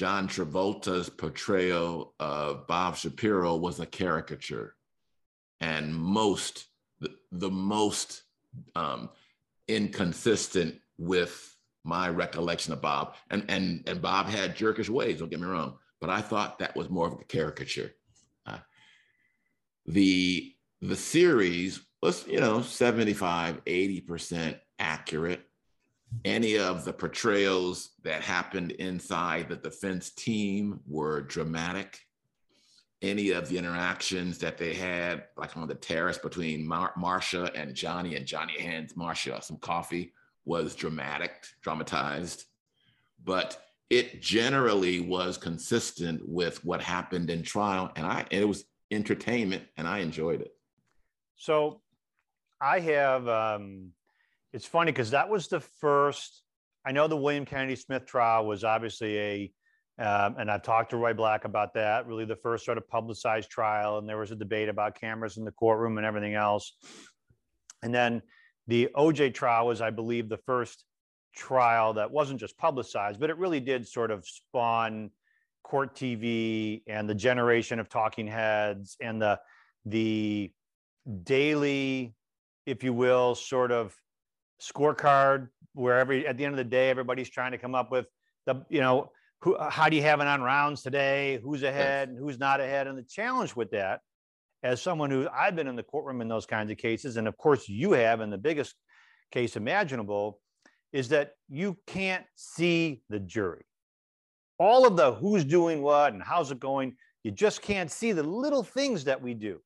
John 0.00 0.28
Travolta's 0.28 1.10
portrayal 1.10 2.14
of 2.18 2.66
Bob 2.66 2.96
Shapiro 2.96 3.56
was 3.56 3.80
a 3.80 3.84
caricature, 3.84 4.74
and 5.60 5.94
most 5.94 6.68
the, 7.00 7.10
the 7.32 7.50
most 7.50 8.22
um, 8.74 9.10
inconsistent 9.68 10.76
with 10.96 11.54
my 11.84 12.08
recollection 12.08 12.72
of 12.72 12.80
Bob. 12.80 13.14
And 13.28 13.44
and 13.50 13.86
and 13.86 14.00
Bob 14.00 14.24
had 14.24 14.56
jerkish 14.56 14.88
ways, 14.88 15.18
don't 15.18 15.28
get 15.28 15.38
me 15.38 15.46
wrong, 15.46 15.76
but 16.00 16.08
I 16.08 16.22
thought 16.22 16.60
that 16.60 16.74
was 16.74 16.88
more 16.88 17.08
of 17.08 17.20
a 17.20 17.24
caricature. 17.24 17.92
Uh, 18.46 18.60
the 19.84 20.54
the 20.80 20.96
series 20.96 21.78
was, 22.02 22.26
you 22.26 22.40
know, 22.40 22.62
75, 22.62 23.62
80% 23.66 24.58
accurate. 24.78 25.46
Any 26.24 26.58
of 26.58 26.84
the 26.84 26.92
portrayals 26.92 27.90
that 28.02 28.22
happened 28.22 28.72
inside 28.72 29.48
the 29.48 29.56
defense 29.56 30.10
team 30.10 30.80
were 30.86 31.22
dramatic. 31.22 31.98
Any 33.02 33.30
of 33.30 33.48
the 33.48 33.56
interactions 33.56 34.38
that 34.38 34.58
they 34.58 34.74
had, 34.74 35.24
like 35.36 35.56
on 35.56 35.66
the 35.66 35.74
terrace 35.74 36.18
between 36.18 36.66
Mar- 36.66 36.92
Marcia 36.96 37.50
and 37.54 37.74
Johnnie, 37.74 38.16
and 38.16 38.26
Johnnie 38.26 38.60
hands 38.60 38.96
Marcia 38.96 39.40
some 39.40 39.56
coffee, 39.56 40.12
was 40.44 40.74
dramatic, 40.74 41.46
dramatized, 41.62 42.44
but 43.24 43.62
it 43.88 44.20
generally 44.20 45.00
was 45.00 45.38
consistent 45.38 46.20
with 46.28 46.64
what 46.64 46.82
happened 46.82 47.30
in 47.30 47.42
trial. 47.42 47.90
And 47.96 48.06
I, 48.06 48.26
it 48.30 48.46
was, 48.46 48.64
entertainment, 48.90 49.62
and 49.76 49.86
I 49.86 49.98
enjoyed 49.98 50.40
it. 50.40 50.52
So 51.36 51.80
I 52.60 52.80
have, 52.80 53.28
um, 53.28 53.92
it's 54.52 54.66
funny 54.66 54.92
because 54.92 55.10
that 55.10 55.28
was 55.28 55.48
the 55.48 55.60
first, 55.60 56.42
I 56.84 56.92
know 56.92 57.08
the 57.08 57.16
William 57.16 57.44
Kennedy 57.44 57.76
Smith 57.76 58.06
trial 58.06 58.46
was 58.46 58.64
obviously 58.64 59.18
a, 59.18 59.52
um, 59.98 60.36
and 60.38 60.50
I've 60.50 60.62
talked 60.62 60.90
to 60.90 60.96
Roy 60.96 61.12
Black 61.12 61.44
about 61.44 61.74
that, 61.74 62.06
really 62.06 62.24
the 62.24 62.36
first 62.36 62.64
sort 62.64 62.78
of 62.78 62.88
publicized 62.88 63.50
trial. 63.50 63.98
And 63.98 64.08
there 64.08 64.16
was 64.16 64.30
a 64.30 64.36
debate 64.36 64.68
about 64.68 64.98
cameras 64.98 65.36
in 65.36 65.44
the 65.44 65.52
courtroom 65.52 65.98
and 65.98 66.06
everything 66.06 66.34
else. 66.34 66.72
And 67.82 67.94
then 67.94 68.22
the 68.66 68.88
OJ 68.96 69.34
trial 69.34 69.66
was, 69.66 69.80
I 69.80 69.90
believe, 69.90 70.28
the 70.28 70.38
first 70.38 70.84
trial 71.34 71.94
that 71.94 72.10
wasn't 72.10 72.40
just 72.40 72.56
publicized, 72.56 73.20
but 73.20 73.30
it 73.30 73.36
really 73.36 73.60
did 73.60 73.86
sort 73.86 74.10
of 74.10 74.26
spawn 74.26 75.10
court 75.62 75.94
TV 75.94 76.82
and 76.86 77.08
the 77.08 77.14
generation 77.14 77.78
of 77.78 77.88
talking 77.88 78.26
heads 78.26 78.96
and 79.00 79.20
the 79.20 79.38
the 79.86 80.50
daily, 81.22 82.14
if 82.66 82.84
you 82.84 82.92
will, 82.92 83.34
sort 83.34 83.72
of 83.72 83.94
scorecard 84.60 85.48
where 85.74 85.98
every 85.98 86.26
at 86.26 86.36
the 86.36 86.44
end 86.44 86.52
of 86.52 86.58
the 86.58 86.64
day 86.64 86.90
everybody's 86.90 87.30
trying 87.30 87.52
to 87.52 87.58
come 87.58 87.74
up 87.74 87.90
with 87.90 88.06
the 88.46 88.64
you 88.68 88.80
know 88.80 89.10
who 89.40 89.56
how 89.58 89.88
do 89.88 89.96
you 89.96 90.02
have 90.02 90.20
it 90.20 90.26
on 90.26 90.42
rounds 90.42 90.82
today 90.82 91.40
who's 91.42 91.62
ahead 91.62 92.08
and 92.08 92.18
who's 92.18 92.38
not 92.38 92.60
ahead 92.60 92.86
and 92.86 92.98
the 92.98 93.02
challenge 93.02 93.56
with 93.56 93.70
that 93.70 94.00
as 94.62 94.82
someone 94.82 95.10
who 95.10 95.26
I've 95.32 95.56
been 95.56 95.66
in 95.66 95.76
the 95.76 95.82
courtroom 95.82 96.20
in 96.20 96.28
those 96.28 96.46
kinds 96.46 96.70
of 96.70 96.78
cases 96.78 97.16
and 97.16 97.26
of 97.26 97.36
course 97.36 97.68
you 97.68 97.92
have 97.92 98.20
in 98.20 98.30
the 98.30 98.38
biggest 98.38 98.74
case 99.32 99.56
imaginable 99.56 100.40
is 100.92 101.08
that 101.10 101.32
you 101.48 101.78
can't 101.86 102.24
see 102.34 103.02
the 103.08 103.20
jury 103.20 103.64
all 104.60 104.86
of 104.86 104.94
the 104.94 105.14
who's 105.14 105.44
doing 105.44 105.80
what 105.80 106.12
and 106.12 106.22
how's 106.22 106.52
it 106.52 106.60
going. 106.60 106.94
You 107.24 107.30
just 107.30 107.62
can't 107.62 107.90
see 107.90 108.12
the 108.12 108.22
little 108.22 108.62
things 108.62 109.04
that 109.04 109.20
we 109.20 109.32
do, 109.32 109.60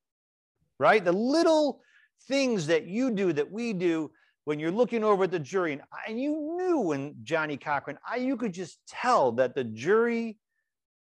right? 0.79 1.03
The 1.03 1.11
little 1.11 1.81
things 2.27 2.65
that 2.67 2.87
you 2.87 3.11
do 3.11 3.33
that 3.33 3.51
we 3.51 3.73
do 3.73 4.09
when 4.45 4.59
you're 4.59 4.71
looking 4.71 5.03
over 5.03 5.25
at 5.25 5.31
the 5.31 5.39
jury. 5.39 5.73
And, 5.73 5.81
and 6.07 6.19
you 6.19 6.55
knew 6.57 6.79
when 6.79 7.15
Johnnie 7.23 7.57
Cochran, 7.57 7.97
I, 8.07 8.17
you 8.17 8.37
could 8.37 8.53
just 8.53 8.79
tell 8.87 9.33
that 9.33 9.53
the 9.53 9.63
jury 9.63 10.37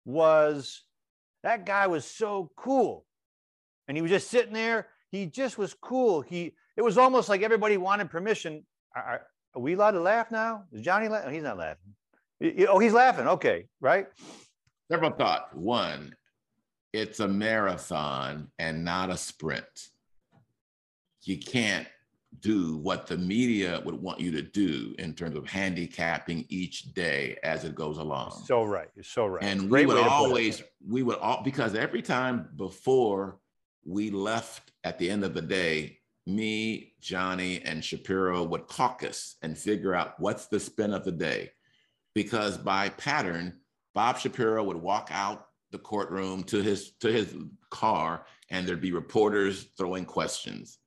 was, 0.05 0.83
that 1.43 1.65
guy 1.65 1.87
was 1.87 2.03
so 2.03 2.51
cool. 2.57 3.05
And 3.87 3.95
he 3.95 4.01
was 4.01 4.11
just 4.11 4.29
sitting 4.29 4.53
there. 4.53 4.87
He 5.11 5.25
just 5.25 5.57
was 5.57 5.73
cool. 5.73 6.21
He, 6.21 6.53
it 6.75 6.81
was 6.81 6.97
almost 6.97 7.29
like 7.29 7.41
everybody 7.41 7.77
wanted 7.77 8.09
permission. 8.09 8.65
Are, 8.95 9.21
are 9.55 9.61
we 9.61 9.73
allowed 9.73 9.91
to 9.91 10.01
laugh 10.01 10.29
now? 10.31 10.63
Is 10.73 10.81
Johnnie 10.81 11.07
laughing? 11.07 11.33
He's 11.33 11.43
not 11.43 11.57
laughing. 11.57 11.93
Oh, 12.67 12.79
he's 12.79 12.93
laughing. 12.93 13.27
Okay, 13.27 13.67
right? 13.79 14.07
Several 14.91 15.11
thought. 15.11 15.55
One, 15.55 16.13
it's 16.93 17.19
a 17.19 17.27
marathon 17.27 18.49
and 18.59 18.83
not 18.83 19.09
a 19.09 19.17
sprint. 19.17 19.89
You 21.23 21.37
can't 21.37 21.87
do 22.41 22.77
what 22.77 23.07
the 23.07 23.17
media 23.17 23.81
would 23.85 23.95
want 23.95 24.19
you 24.19 24.31
to 24.31 24.41
do 24.41 24.95
in 24.99 25.13
terms 25.13 25.35
of 25.35 25.47
handicapping 25.47 26.45
each 26.49 26.93
day 26.93 27.37
as 27.43 27.63
it 27.63 27.75
goes 27.75 27.97
along. 27.97 28.31
So 28.45 28.63
right. 28.63 28.89
You're 28.95 29.03
so 29.03 29.27
right. 29.27 29.43
And 29.43 29.69
we 29.69 29.85
would 29.85 29.97
always, 29.97 30.63
we 30.87 31.03
would 31.03 31.17
all, 31.17 31.41
because 31.43 31.75
every 31.75 32.01
time 32.01 32.49
before 32.55 33.39
we 33.85 34.11
left 34.11 34.71
at 34.83 34.99
the 34.99 35.09
end 35.09 35.23
of 35.23 35.33
the 35.33 35.41
day, 35.41 35.99
me, 36.25 36.93
Johnnie, 36.99 37.61
and 37.63 37.83
Shapiro 37.83 38.43
would 38.43 38.67
caucus 38.67 39.37
and 39.41 39.57
figure 39.57 39.95
out 39.95 40.19
what's 40.19 40.47
the 40.47 40.59
spin 40.59 40.93
of 40.93 41.05
the 41.05 41.11
day 41.11 41.51
because 42.13 42.57
by 42.57 42.89
pattern, 42.89 43.59
Bob 43.93 44.17
Shapiro 44.17 44.63
would 44.63 44.77
walk 44.77 45.09
out 45.11 45.47
the 45.71 45.77
courtroom 45.77 46.43
to 46.45 46.63
his 46.63 46.93
to 46.99 47.11
his 47.11 47.35
car 47.69 48.25
and 48.49 48.67
there'd 48.67 48.81
be 48.81 48.91
reporters 48.91 49.67
throwing 49.77 50.03
questions. 50.03 50.79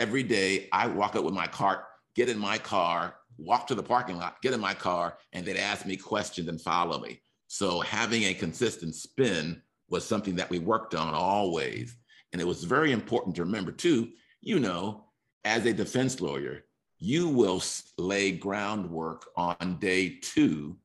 Every 0.00 0.22
day 0.22 0.68
I 0.72 0.86
walk 0.86 1.16
up 1.16 1.24
with 1.24 1.34
my 1.34 1.46
cart, 1.46 1.84
get 2.14 2.28
in 2.28 2.38
my 2.38 2.58
car, 2.58 3.14
walk 3.36 3.66
to 3.68 3.74
the 3.74 3.82
parking 3.82 4.16
lot, 4.16 4.40
get 4.42 4.54
in 4.54 4.60
my 4.60 4.74
car, 4.74 5.18
and 5.32 5.44
they'd 5.44 5.56
ask 5.56 5.86
me 5.86 5.96
questions 5.96 6.48
and 6.48 6.60
follow 6.60 7.00
me. 7.00 7.20
So 7.46 7.80
having 7.80 8.24
a 8.24 8.34
consistent 8.34 8.94
spin 8.94 9.62
was 9.88 10.04
something 10.04 10.36
that 10.36 10.50
we 10.50 10.58
worked 10.58 10.94
on 10.94 11.14
always. 11.14 11.96
And 12.32 12.42
it 12.42 12.46
was 12.46 12.64
very 12.64 12.92
important 12.92 13.36
to 13.36 13.44
remember 13.44 13.72
too, 13.72 14.10
you 14.40 14.60
know, 14.60 15.06
as 15.44 15.64
a 15.64 15.72
defense 15.72 16.20
lawyer, 16.20 16.64
you 16.98 17.28
will 17.28 17.62
lay 17.96 18.32
groundwork 18.32 19.26
on 19.36 19.78
day 19.80 20.18
two 20.20 20.76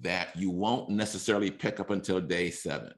that 0.00 0.34
you 0.36 0.50
won't 0.50 0.90
necessarily 0.90 1.50
pick 1.50 1.80
up 1.80 1.90
until 1.90 2.20
day 2.20 2.50
seven. 2.50 2.92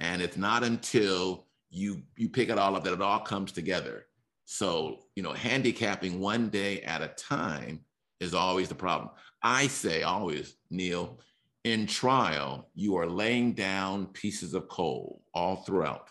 And 0.00 0.22
it's 0.22 0.36
not 0.36 0.64
until 0.64 1.46
you 1.70 2.02
you 2.16 2.28
pick 2.28 2.48
it 2.48 2.58
all 2.58 2.76
up 2.76 2.84
that 2.84 2.94
it 2.94 3.02
all 3.02 3.20
comes 3.20 3.52
together. 3.52 4.06
So, 4.50 5.00
you 5.14 5.22
know, 5.22 5.34
handicapping 5.34 6.20
one 6.20 6.48
day 6.48 6.80
at 6.80 7.02
a 7.02 7.08
time 7.08 7.80
is 8.18 8.32
always 8.32 8.70
the 8.70 8.74
problem. 8.74 9.10
I 9.42 9.66
say 9.66 10.04
always, 10.04 10.56
Neil, 10.70 11.20
in 11.64 11.86
trial, 11.86 12.70
you 12.74 12.96
are 12.96 13.06
laying 13.06 13.52
down 13.52 14.06
pieces 14.06 14.54
of 14.54 14.66
coal 14.68 15.20
all 15.34 15.56
throughout. 15.56 16.08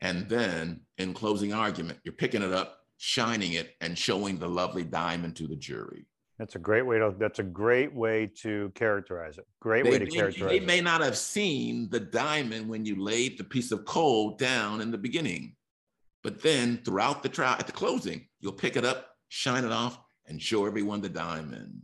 And 0.00 0.26
then 0.26 0.80
in 0.96 1.12
closing 1.12 1.52
argument, 1.52 1.98
you're 2.02 2.14
picking 2.14 2.40
it 2.40 2.54
up 2.54 2.78
shining 2.96 3.52
it 3.52 3.74
and 3.82 3.98
showing 3.98 4.38
the 4.38 4.48
lovely 4.48 4.82
diamond 4.82 5.36
to 5.36 5.46
the 5.46 5.56
jury. 5.56 6.06
That's 6.38 6.54
a 6.54 6.58
great 6.58 6.86
way 6.86 6.98
to. 6.98 7.14
That's 7.18 7.40
a 7.40 7.44
great 7.44 7.94
way 7.94 8.30
to 8.40 8.72
characterize 8.74 9.36
it. 9.36 9.46
Great 9.60 9.84
they 9.84 9.90
way 9.90 9.98
to 9.98 10.06
characterize 10.06 10.50
they 10.50 10.56
it. 10.56 10.60
They 10.60 10.66
may 10.66 10.80
not 10.80 11.02
have 11.02 11.18
seen 11.18 11.90
the 11.90 12.00
diamond 12.00 12.70
when 12.70 12.86
you 12.86 13.02
laid 13.02 13.36
the 13.36 13.44
piece 13.44 13.70
of 13.70 13.84
coal 13.84 14.34
down 14.34 14.80
in 14.80 14.90
the 14.90 14.96
beginning, 14.96 15.56
but 16.24 16.42
then 16.42 16.78
throughout 16.78 17.22
the 17.22 17.28
trial, 17.28 17.54
at 17.58 17.66
the 17.66 17.72
closing, 17.72 18.26
you'll 18.40 18.52
pick 18.52 18.76
it 18.76 18.84
up, 18.84 19.10
shine 19.28 19.64
it 19.64 19.70
off, 19.70 20.00
and 20.26 20.40
show 20.42 20.66
everyone 20.66 21.02
the 21.02 21.08
diamond. 21.08 21.82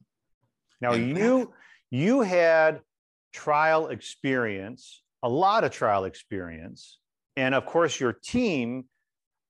Now 0.81 0.93
and 0.93 1.17
you 1.17 1.53
you 1.91 2.23
had 2.23 2.81
trial 3.33 3.89
experience, 3.89 5.03
a 5.23 5.29
lot 5.29 5.63
of 5.63 5.71
trial 5.71 6.05
experience, 6.05 6.99
and 7.37 7.55
of 7.55 7.67
course 7.67 8.01
your 8.01 8.15
team 8.15 8.87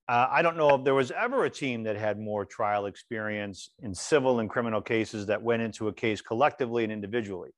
uh, 0.09 0.27
I 0.29 0.43
don't 0.43 0.57
know 0.57 0.75
if 0.75 0.83
there 0.83 0.95
was 0.95 1.13
ever 1.13 1.45
a 1.45 1.51
team 1.51 1.85
that 1.85 1.97
had 1.97 2.19
more 2.19 2.45
trial 2.45 2.87
experience 2.87 3.71
in 3.81 3.95
civil 3.95 4.41
and 4.41 4.51
criminal 4.51 4.83
cases 4.83 5.27
that 5.27 5.41
went 5.41 5.63
into 5.63 5.87
a 5.87 5.93
case 5.93 6.21
collectively 6.21 6.83
and 6.83 6.93
individually. 6.93 7.51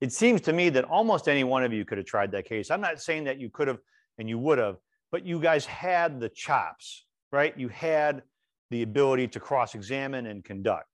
It 0.00 0.12
seems 0.12 0.40
to 0.42 0.52
me 0.52 0.68
that 0.68 0.84
almost 0.84 1.26
any 1.26 1.42
one 1.42 1.64
of 1.64 1.72
you 1.72 1.84
could 1.84 1.98
have 1.98 2.06
tried 2.06 2.30
that 2.30 2.44
case. 2.44 2.70
I'm 2.70 2.80
not 2.80 3.00
saying 3.00 3.24
that 3.24 3.40
you 3.40 3.50
could 3.50 3.66
have 3.66 3.78
and 4.18 4.28
you 4.28 4.38
would 4.38 4.58
have, 4.58 4.76
but 5.12 5.24
you 5.24 5.40
guys 5.40 5.66
had 5.66 6.20
the 6.20 6.28
chops, 6.28 7.04
right? 7.32 7.56
You 7.56 7.68
had 7.68 8.22
the 8.70 8.82
ability 8.82 9.28
to 9.28 9.40
cross 9.40 9.74
examine 9.74 10.26
and 10.26 10.44
conduct, 10.44 10.88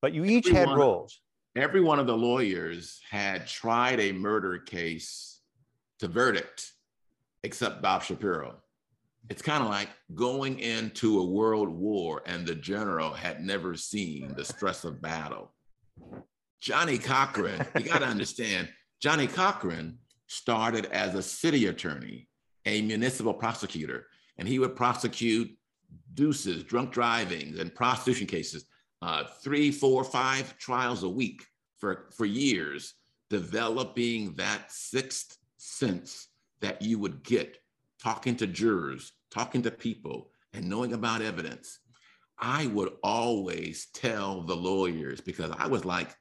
but 0.00 0.12
you 0.12 0.24
each 0.24 0.46
every 0.48 0.58
had 0.58 0.68
one, 0.68 0.78
roles. 0.78 1.20
Every 1.56 1.80
one 1.80 1.98
of 1.98 2.06
the 2.06 2.16
lawyers 2.16 3.00
had 3.08 3.46
tried 3.46 4.00
a 4.00 4.12
murder 4.12 4.58
case 4.58 5.40
to 6.00 6.08
verdict, 6.08 6.72
except 7.44 7.82
Bob 7.82 8.02
Shapiro 8.02 8.56
it's 9.28 9.42
kind 9.42 9.62
of 9.62 9.68
like 9.68 9.88
going 10.14 10.58
into 10.58 11.20
a 11.20 11.24
world 11.24 11.68
war 11.68 12.22
and 12.26 12.46
the 12.46 12.54
general 12.54 13.12
had 13.12 13.40
never 13.40 13.74
seen 13.74 14.34
the 14.36 14.44
stress 14.44 14.84
of 14.84 15.00
battle. 15.00 15.52
Johnnie 16.60 16.98
Cochran, 16.98 17.66
you 17.76 17.84
got 17.84 18.00
to 18.00 18.06
understand, 18.08 18.68
Johnnie 19.00 19.26
Cochran 19.26 19.98
started 20.26 20.86
as 20.86 21.14
a 21.14 21.22
city 21.22 21.66
attorney, 21.66 22.28
a 22.66 22.82
municipal 22.82 23.34
prosecutor, 23.34 24.06
and 24.38 24.48
he 24.48 24.58
would 24.58 24.76
prosecute 24.76 25.50
deuces, 26.14 26.62
drunk 26.62 26.92
driving, 26.92 27.58
and 27.58 27.74
prostitution 27.74 28.26
cases, 28.26 28.66
uh, 29.02 29.24
three, 29.42 29.70
four, 29.70 30.04
five 30.04 30.56
trials 30.58 31.02
a 31.02 31.08
week 31.08 31.44
for, 31.78 32.10
for 32.16 32.24
years, 32.24 32.94
developing 33.30 34.34
that 34.34 34.70
sixth 34.70 35.38
sense 35.56 36.28
that 36.60 36.80
you 36.82 36.98
would 36.98 37.22
get 37.22 37.58
talking 38.02 38.36
to 38.36 38.46
jurors, 38.46 39.12
talking 39.30 39.62
to 39.62 39.70
people, 39.70 40.30
and 40.52 40.68
knowing 40.68 40.92
about 40.92 41.22
evidence, 41.22 41.78
I 42.38 42.66
would 42.68 42.92
always 43.02 43.86
tell 43.94 44.42
the 44.42 44.56
lawyers 44.56 45.20
because 45.20 45.50
I 45.56 45.66
was 45.66 45.84
like 45.84 46.14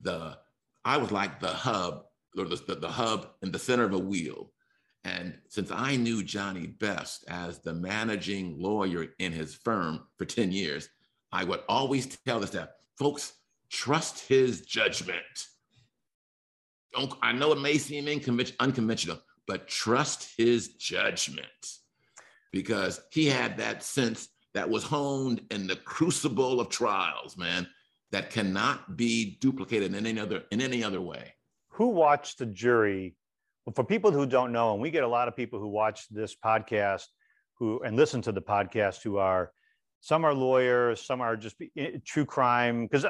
the 0.00 0.38
I 0.84 0.96
was 0.96 1.12
like 1.12 1.40
the 1.40 1.48
hub 1.48 2.04
or 2.36 2.46
the, 2.46 2.56
the, 2.56 2.76
the 2.76 2.88
hub 2.88 3.30
in 3.42 3.52
the 3.52 3.58
center 3.58 3.84
of 3.84 3.92
a 3.92 3.98
wheel. 3.98 4.50
And 5.04 5.38
since 5.48 5.70
I 5.70 5.96
knew 5.96 6.22
Johnnie 6.22 6.66
best 6.66 7.24
as 7.28 7.60
the 7.60 7.72
managing 7.72 8.60
lawyer 8.60 9.06
in 9.18 9.32
his 9.32 9.54
firm 9.54 10.00
for 10.16 10.24
10 10.24 10.52
years, 10.52 10.88
I 11.32 11.44
would 11.44 11.60
always 11.68 12.06
tell 12.26 12.40
the 12.40 12.46
staff, 12.46 12.68
folks, 12.98 13.32
trust 13.70 14.26
his 14.28 14.62
judgment. 14.62 15.46
Don't, 16.94 17.12
I 17.22 17.32
know 17.32 17.52
it 17.52 17.60
may 17.60 17.78
seem 17.78 18.08
unconventional, 18.60 19.18
but 19.46 19.68
trust 19.68 20.34
his 20.36 20.68
judgment 20.68 21.46
because 22.52 23.00
he 23.10 23.26
had 23.26 23.58
that 23.58 23.82
sense 23.82 24.28
that 24.54 24.68
was 24.68 24.82
honed 24.82 25.42
in 25.50 25.66
the 25.66 25.76
crucible 25.76 26.60
of 26.60 26.68
trials, 26.68 27.36
man, 27.36 27.68
that 28.10 28.30
cannot 28.30 28.96
be 28.96 29.36
duplicated 29.40 29.94
in 29.94 30.06
any 30.06 30.18
other 30.18 30.44
in 30.50 30.60
any 30.60 30.82
other 30.82 31.00
way. 31.00 31.34
Who 31.68 31.88
watched 31.88 32.38
the 32.38 32.46
jury 32.46 33.16
for 33.74 33.84
people 33.84 34.10
who 34.10 34.26
don't 34.26 34.52
know, 34.52 34.72
and 34.72 34.82
we 34.82 34.90
get 34.90 35.04
a 35.04 35.08
lot 35.08 35.28
of 35.28 35.36
people 35.36 35.58
who 35.58 35.68
watch 35.68 36.06
this 36.10 36.34
podcast 36.34 37.04
who 37.58 37.80
and 37.82 37.96
listen 37.96 38.22
to 38.22 38.32
the 38.32 38.40
podcast 38.40 39.02
who 39.02 39.18
are 39.18 39.52
some 40.00 40.24
are 40.24 40.34
lawyers, 40.34 41.04
some 41.04 41.20
are 41.20 41.36
just 41.36 41.56
true 42.04 42.24
crime 42.24 42.86
because 42.86 43.04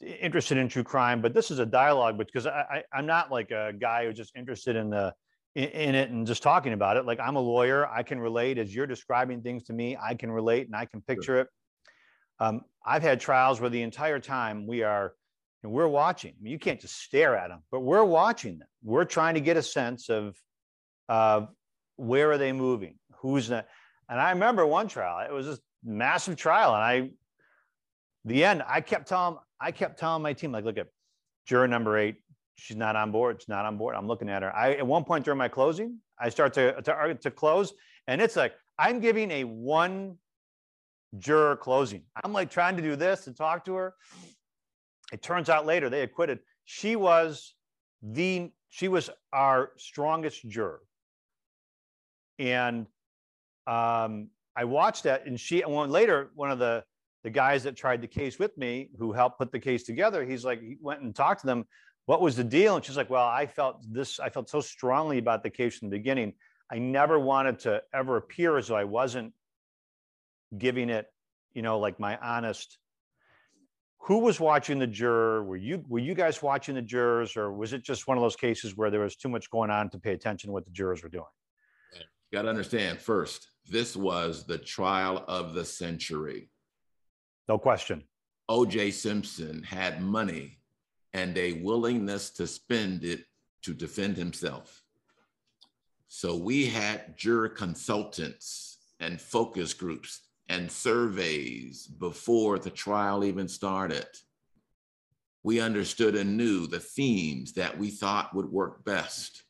interested 0.00 0.58
in 0.58 0.68
true 0.68 0.84
crime. 0.84 1.22
But 1.22 1.34
this 1.34 1.50
is 1.50 1.58
a 1.58 1.66
dialogue 1.66 2.18
because 2.18 2.46
I, 2.46 2.82
I 2.92 2.98
am 2.98 3.06
not 3.06 3.30
like 3.30 3.50
a 3.50 3.72
guy 3.78 4.04
who's 4.04 4.16
just 4.16 4.36
interested 4.36 4.76
in 4.76 4.90
the 4.90 5.14
in, 5.54 5.68
in 5.70 5.94
it 5.94 6.10
and 6.10 6.26
just 6.26 6.42
talking 6.42 6.72
about 6.72 6.96
it. 6.96 7.06
Like 7.06 7.20
I'm 7.20 7.36
a 7.36 7.40
lawyer, 7.40 7.88
I 7.88 8.02
can 8.02 8.20
relate 8.20 8.58
as 8.58 8.74
you're 8.74 8.86
describing 8.86 9.42
things 9.42 9.64
to 9.64 9.72
me. 9.72 9.96
I 10.00 10.14
can 10.14 10.30
relate 10.30 10.66
and 10.66 10.76
I 10.76 10.84
can 10.84 11.00
picture 11.00 11.24
sure. 11.24 11.40
it. 11.40 11.48
Um, 12.38 12.60
I've 12.84 13.02
had 13.02 13.18
trials 13.18 13.60
where 13.60 13.70
the 13.70 13.82
entire 13.82 14.20
time 14.20 14.66
we 14.66 14.82
are 14.82 15.14
and 15.66 15.74
we're 15.74 15.88
watching. 15.88 16.32
I 16.38 16.42
mean, 16.42 16.52
you 16.52 16.60
can't 16.60 16.80
just 16.80 16.96
stare 16.96 17.34
at 17.34 17.48
them, 17.48 17.60
but 17.72 17.80
we're 17.80 18.04
watching 18.04 18.58
them. 18.58 18.68
We're 18.84 19.04
trying 19.04 19.34
to 19.34 19.40
get 19.40 19.56
a 19.56 19.62
sense 19.62 20.08
of 20.08 20.36
uh, 21.08 21.46
where 21.96 22.30
are 22.30 22.38
they 22.38 22.52
moving, 22.52 23.00
who's 23.16 23.50
not. 23.50 23.66
And 24.08 24.20
I 24.20 24.30
remember 24.30 24.64
one 24.64 24.86
trial. 24.86 25.26
It 25.28 25.32
was 25.32 25.46
this 25.46 25.58
massive 25.82 26.36
trial, 26.36 26.72
and 26.72 26.84
I, 26.84 27.10
the 28.24 28.44
end, 28.44 28.62
I 28.64 28.80
kept 28.80 29.08
telling, 29.08 29.38
I 29.60 29.72
kept 29.72 29.98
telling 29.98 30.22
my 30.22 30.34
team, 30.34 30.52
like, 30.52 30.64
look 30.64 30.78
at 30.78 30.86
juror 31.46 31.66
number 31.66 31.98
eight. 31.98 32.22
She's 32.54 32.76
not 32.76 32.94
on 32.94 33.10
board. 33.10 33.42
She's 33.42 33.48
not 33.48 33.66
on 33.66 33.76
board. 33.76 33.96
I'm 33.96 34.06
looking 34.06 34.28
at 34.28 34.42
her. 34.42 34.54
I 34.54 34.74
at 34.74 34.86
one 34.86 35.02
point 35.02 35.24
during 35.24 35.38
my 35.38 35.48
closing, 35.48 35.98
I 36.18 36.28
start 36.28 36.54
to 36.54 36.80
to, 36.80 37.18
to 37.20 37.30
close, 37.32 37.74
and 38.06 38.22
it's 38.22 38.36
like 38.36 38.54
I'm 38.78 39.00
giving 39.00 39.32
a 39.32 39.42
one 39.44 40.16
juror 41.18 41.56
closing. 41.56 42.04
I'm 42.22 42.32
like 42.32 42.50
trying 42.50 42.76
to 42.76 42.82
do 42.82 42.94
this 42.94 43.26
and 43.26 43.36
talk 43.36 43.64
to 43.64 43.74
her. 43.74 43.94
It 45.12 45.22
turns 45.22 45.48
out 45.48 45.66
later 45.66 45.88
they 45.88 46.02
acquitted. 46.02 46.40
She 46.64 46.96
was 46.96 47.54
the 48.02 48.50
she 48.68 48.88
was 48.88 49.10
our 49.32 49.72
strongest 49.78 50.48
juror. 50.48 50.82
And 52.38 52.86
um, 53.66 54.28
I 54.54 54.64
watched 54.64 55.04
that, 55.04 55.26
and 55.26 55.38
she 55.38 55.60
one 55.60 55.90
later, 55.90 56.30
one 56.34 56.50
of 56.50 56.58
the 56.58 56.84
the 57.24 57.30
guys 57.30 57.64
that 57.64 57.76
tried 57.76 58.02
the 58.02 58.06
case 58.06 58.38
with 58.38 58.56
me, 58.56 58.90
who 58.98 59.12
helped 59.12 59.38
put 59.38 59.50
the 59.50 59.58
case 59.58 59.82
together, 59.82 60.24
he's 60.24 60.44
like, 60.44 60.60
he 60.60 60.76
went 60.80 61.00
and 61.00 61.14
talked 61.14 61.40
to 61.40 61.46
them. 61.46 61.64
What 62.04 62.20
was 62.20 62.36
the 62.36 62.44
deal? 62.44 62.76
And 62.76 62.84
she's 62.84 62.96
like, 62.96 63.10
Well, 63.10 63.26
I 63.26 63.46
felt 63.46 63.82
this, 63.90 64.20
I 64.20 64.28
felt 64.28 64.48
so 64.48 64.60
strongly 64.60 65.18
about 65.18 65.42
the 65.42 65.50
case 65.50 65.78
from 65.78 65.90
the 65.90 65.96
beginning. 65.96 66.34
I 66.70 66.78
never 66.78 67.18
wanted 67.18 67.58
to 67.60 67.82
ever 67.92 68.16
appear 68.16 68.56
as 68.56 68.68
though 68.68 68.76
I 68.76 68.84
wasn't 68.84 69.32
giving 70.56 70.88
it, 70.88 71.06
you 71.52 71.62
know, 71.62 71.78
like 71.78 71.98
my 71.98 72.16
honest 72.18 72.78
who 74.06 74.20
was 74.20 74.38
watching 74.38 74.78
the 74.78 74.86
juror? 74.86 75.42
Were 75.42 75.56
you 75.56 75.84
were 75.88 75.98
you 75.98 76.14
guys 76.14 76.40
watching 76.40 76.76
the 76.76 76.82
jurors, 76.82 77.36
or 77.36 77.52
was 77.52 77.72
it 77.72 77.82
just 77.82 78.06
one 78.06 78.16
of 78.16 78.22
those 78.22 78.36
cases 78.36 78.76
where 78.76 78.88
there 78.88 79.00
was 79.00 79.16
too 79.16 79.28
much 79.28 79.50
going 79.50 79.68
on 79.68 79.90
to 79.90 79.98
pay 79.98 80.12
attention 80.12 80.48
to 80.48 80.52
what 80.52 80.64
the 80.64 80.70
jurors 80.70 81.02
were 81.02 81.08
doing? 81.08 81.24
You 81.92 82.38
got 82.38 82.42
to 82.42 82.48
understand 82.48 83.00
first, 83.00 83.48
this 83.68 83.96
was 83.96 84.46
the 84.46 84.58
trial 84.58 85.24
of 85.26 85.54
the 85.54 85.64
century. 85.64 86.50
No 87.48 87.58
question. 87.58 88.04
O.J. 88.48 88.92
Simpson 88.92 89.62
had 89.64 90.00
money 90.00 90.58
and 91.12 91.36
a 91.36 91.54
willingness 91.54 92.30
to 92.30 92.46
spend 92.46 93.02
it 93.02 93.24
to 93.62 93.74
defend 93.74 94.16
himself. 94.16 94.82
So 96.06 96.36
we 96.36 96.66
had 96.66 97.16
juror 97.16 97.48
consultants 97.48 98.78
and 99.00 99.20
focus 99.20 99.74
groups 99.74 100.25
and 100.48 100.70
surveys 100.70 101.86
before 101.86 102.58
the 102.58 102.70
trial 102.70 103.24
even 103.24 103.48
started. 103.48 104.06
We 105.42 105.60
understood 105.60 106.16
and 106.16 106.36
knew 106.36 106.66
the 106.66 106.80
themes 106.80 107.52
that 107.54 107.78
we 107.78 107.90
thought 107.90 108.34
would 108.34 108.50
work 108.50 108.84
best. 108.84 109.44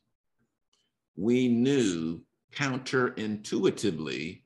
We 1.15 1.47
knew 1.47 2.21
counterintuitively 2.53 4.41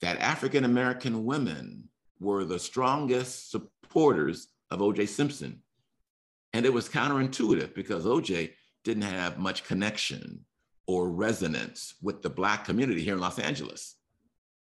that 0.00 0.18
African 0.18 0.64
American 0.64 1.24
women 1.24 1.88
were 2.20 2.44
the 2.44 2.58
strongest 2.58 3.50
supporters 3.50 4.48
of 4.70 4.82
O.J. 4.82 5.06
Simpson. 5.06 5.62
And 6.52 6.64
it 6.64 6.72
was 6.72 6.88
counterintuitive 6.88 7.74
because 7.74 8.06
O.J. 8.06 8.52
didn't 8.84 9.02
have 9.02 9.38
much 9.38 9.64
connection 9.64 10.44
or 10.86 11.10
resonance 11.10 11.94
with 12.02 12.22
the 12.22 12.30
Black 12.30 12.64
community 12.64 13.02
here 13.02 13.14
in 13.14 13.20
Los 13.20 13.38
Angeles. 13.38 13.96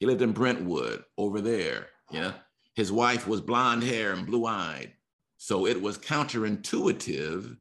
He 0.01 0.07
lived 0.07 0.23
in 0.23 0.31
Brentwood 0.31 1.03
over 1.15 1.41
there. 1.41 1.89
Know, 2.11 2.33
his 2.73 2.91
wife 2.91 3.27
was 3.27 3.39
blonde 3.39 3.83
hair 3.83 4.13
and 4.13 4.25
blue 4.25 4.47
eyed. 4.47 4.93
So 5.37 5.67
it 5.67 5.79
was 5.79 5.99
counterintuitive 5.99 7.55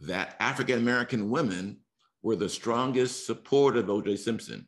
that 0.00 0.36
African 0.40 0.78
American 0.78 1.28
women 1.28 1.80
were 2.22 2.34
the 2.34 2.48
strongest 2.48 3.26
support 3.26 3.76
of 3.76 3.90
O.J. 3.90 4.16
Simpson. 4.16 4.66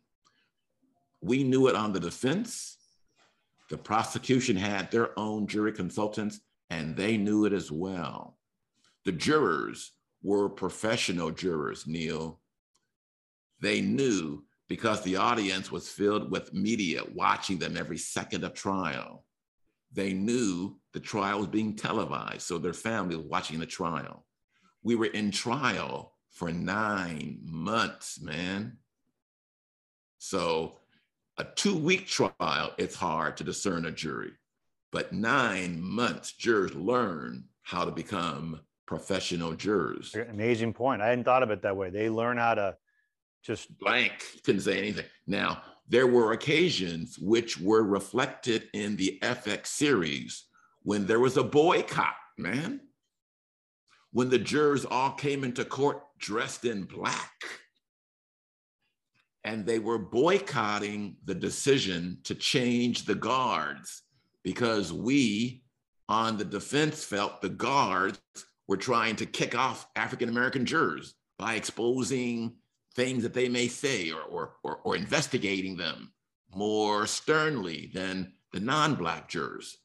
We 1.22 1.44
knew 1.44 1.66
it 1.68 1.74
on 1.74 1.94
the 1.94 1.98
defense. 1.98 2.76
The 3.70 3.78
prosecution 3.78 4.56
had 4.56 4.90
their 4.90 5.18
own 5.18 5.46
jury 5.46 5.72
consultants, 5.72 6.40
and 6.68 6.94
they 6.94 7.16
knew 7.16 7.46
it 7.46 7.54
as 7.54 7.72
well. 7.72 8.36
The 9.06 9.12
jurors 9.12 9.92
were 10.22 10.50
professional 10.50 11.30
jurors, 11.30 11.86
Neil. 11.86 12.40
They 13.62 13.80
knew 13.80 14.44
because 14.68 15.02
the 15.02 15.16
audience 15.16 15.70
was 15.70 15.88
filled 15.88 16.30
with 16.30 16.54
media 16.54 17.02
watching 17.14 17.58
them 17.58 17.76
every 17.76 17.98
second 17.98 18.44
of 18.44 18.54
trial. 18.54 19.24
They 19.92 20.12
knew 20.12 20.76
the 20.92 21.00
trial 21.00 21.40
was 21.40 21.48
being 21.48 21.76
televised, 21.76 22.42
so 22.42 22.58
their 22.58 22.72
family 22.72 23.16
was 23.16 23.26
watching 23.26 23.60
the 23.60 23.66
trial. 23.66 24.26
We 24.82 24.96
were 24.96 25.06
in 25.06 25.30
trial 25.30 26.14
for 26.30 26.50
nine 26.50 27.38
months, 27.42 28.20
man. 28.20 28.78
So, 30.18 30.78
a 31.36 31.44
two 31.44 31.76
week 31.76 32.06
trial, 32.06 32.72
it's 32.78 32.96
hard 32.96 33.36
to 33.36 33.44
discern 33.44 33.86
a 33.86 33.90
jury, 33.90 34.32
but 34.90 35.12
nine 35.12 35.80
months, 35.80 36.32
jurors 36.32 36.74
learn 36.74 37.44
how 37.62 37.84
to 37.84 37.90
become 37.90 38.60
professional 38.86 39.52
jurors. 39.52 40.14
Amazing 40.14 40.72
point. 40.72 41.02
I 41.02 41.08
hadn't 41.08 41.24
thought 41.24 41.42
of 41.42 41.50
it 41.50 41.62
that 41.62 41.76
way. 41.76 41.90
They 41.90 42.08
learn 42.08 42.36
how 42.36 42.54
to 42.54 42.76
just 43.44 43.78
blank, 43.78 44.12
couldn't 44.42 44.62
say 44.62 44.78
anything. 44.78 45.04
Now, 45.26 45.62
there 45.86 46.06
were 46.06 46.32
occasions 46.32 47.18
which 47.18 47.60
were 47.60 47.82
reflected 47.82 48.68
in 48.72 48.96
the 48.96 49.18
FX 49.22 49.66
series 49.66 50.44
when 50.82 51.06
there 51.06 51.20
was 51.20 51.36
a 51.36 51.44
boycott, 51.44 52.16
man. 52.38 52.80
When 54.12 54.30
the 54.30 54.38
jurors 54.38 54.86
all 54.86 55.10
came 55.10 55.44
into 55.44 55.64
court 55.64 56.02
dressed 56.18 56.64
in 56.64 56.84
black. 56.84 57.32
And 59.44 59.66
they 59.66 59.78
were 59.78 59.98
boycotting 59.98 61.16
the 61.26 61.34
decision 61.34 62.18
to 62.24 62.34
change 62.34 63.04
the 63.04 63.14
guards 63.14 64.02
because 64.42 64.90
we 64.90 65.62
on 66.08 66.38
the 66.38 66.44
defense 66.46 67.04
felt 67.04 67.42
the 67.42 67.50
guards 67.50 68.18
were 68.68 68.78
trying 68.78 69.16
to 69.16 69.26
kick 69.26 69.54
off 69.54 69.86
African 69.96 70.30
American 70.30 70.64
jurors 70.64 71.14
by 71.38 71.54
exposing 71.54 72.54
things 72.94 73.22
that 73.22 73.34
they 73.34 73.48
may 73.48 73.68
say 73.68 74.10
or, 74.10 74.22
or, 74.22 74.52
or, 74.62 74.76
or 74.84 74.96
investigating 74.96 75.76
them 75.76 76.12
more 76.54 77.06
sternly 77.06 77.90
than 77.92 78.32
the 78.52 78.60
non-Black 78.60 79.28
jurors. 79.28 79.78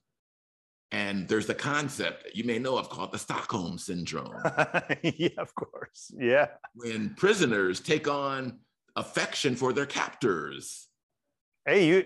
And 0.91 1.27
there's 1.27 1.45
the 1.45 1.55
concept 1.55 2.23
that 2.23 2.35
you 2.35 2.43
may 2.43 2.57
know 2.57 2.77
of 2.77 2.89
called 2.89 3.11
the 3.11 3.19
Stockholm 3.19 3.77
Syndrome. 3.77 4.41
yeah, 5.03 5.29
of 5.37 5.53
course. 5.53 6.11
Yeah. 6.17 6.47
When 6.73 7.13
prisoners 7.15 7.79
take 7.79 8.07
on 8.07 8.59
affection 8.95 9.55
for 9.55 9.71
their 9.71 9.85
captors. 9.85 10.87
Hey, 11.65 11.87
you, 11.87 12.05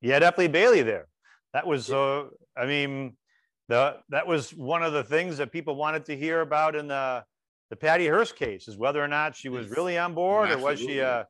you 0.00 0.12
had 0.12 0.22
F. 0.22 0.38
Lee 0.38 0.48
Bailey 0.48 0.82
there. 0.82 1.08
That 1.52 1.66
was, 1.66 1.90
uh, 1.90 2.24
I 2.56 2.66
mean, 2.66 3.16
the 3.68 3.96
that 4.10 4.26
was 4.26 4.54
one 4.54 4.82
of 4.82 4.92
the 4.92 5.04
things 5.04 5.38
that 5.38 5.50
people 5.50 5.74
wanted 5.74 6.04
to 6.06 6.16
hear 6.16 6.40
about 6.40 6.76
in 6.76 6.88
the 6.88 7.24
the 7.70 7.76
Patty 7.76 8.06
Hearst 8.06 8.36
case 8.36 8.68
is 8.68 8.76
whether 8.76 9.02
or 9.02 9.08
not 9.08 9.34
she 9.34 9.48
was 9.48 9.68
really 9.68 9.98
on 9.98 10.14
board 10.14 10.50
or 10.50 10.58
was 10.58 10.78
she 10.78 11.00
uh 11.00 11.24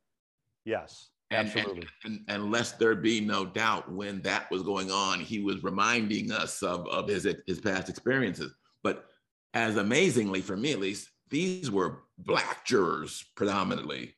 yes 0.64 1.10
absolutely 1.30 1.86
and, 2.04 2.20
and, 2.28 2.42
and, 2.42 2.52
lest 2.52 2.78
there 2.78 2.94
be 2.94 3.20
no 3.20 3.44
doubt 3.44 3.90
when 3.90 4.20
that 4.22 4.50
was 4.50 4.62
going 4.62 4.90
on 4.90 5.20
he 5.20 5.40
was 5.40 5.62
reminding 5.64 6.30
us 6.30 6.62
of, 6.62 6.86
of 6.88 7.08
his 7.08 7.26
his 7.46 7.60
past 7.60 7.88
experiences. 7.88 8.54
But 8.82 9.06
as 9.54 9.76
amazingly 9.76 10.40
for 10.40 10.56
me 10.56 10.72
at 10.72 10.80
least 10.80 11.10
these 11.30 11.70
were 11.70 12.02
black 12.18 12.64
jurors 12.64 13.24
predominantly 13.34 14.14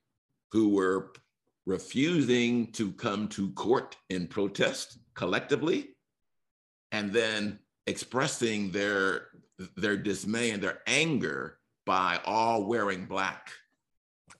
who 0.50 0.70
were 0.70 1.12
refusing 1.66 2.72
to 2.72 2.92
come 2.92 3.28
to 3.28 3.50
court 3.52 3.96
in 4.08 4.26
protest 4.26 4.98
collectively 5.14 5.90
and 6.92 7.12
then 7.12 7.58
expressing 7.86 8.70
their 8.70 9.28
their 9.76 9.96
dismay 9.96 10.50
and 10.50 10.62
their 10.62 10.80
anger 10.86 11.57
by 11.88 12.20
all 12.26 12.64
wearing 12.64 13.06
black. 13.06 13.50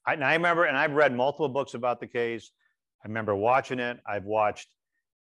I, 0.07 0.17
I 0.17 0.35
remember, 0.35 0.65
and 0.65 0.77
I've 0.77 0.93
read 0.93 1.15
multiple 1.15 1.49
books 1.49 1.73
about 1.73 1.99
the 1.99 2.07
case. 2.07 2.53
I 3.03 3.09
remember 3.09 3.35
watching 3.35 3.79
it. 3.81 3.99
I've 4.07 4.27
watched 4.27 4.69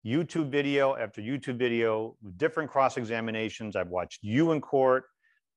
YouTube 0.03 0.49
video 0.49 0.95
after 0.95 1.21
YouTube 1.21 1.59
video, 1.59 2.17
different 2.37 2.71
cross 2.71 2.97
examinations. 2.97 3.75
I've 3.75 3.89
watched 3.89 4.23
you 4.23 4.53
in 4.53 4.59
court. 4.59 5.03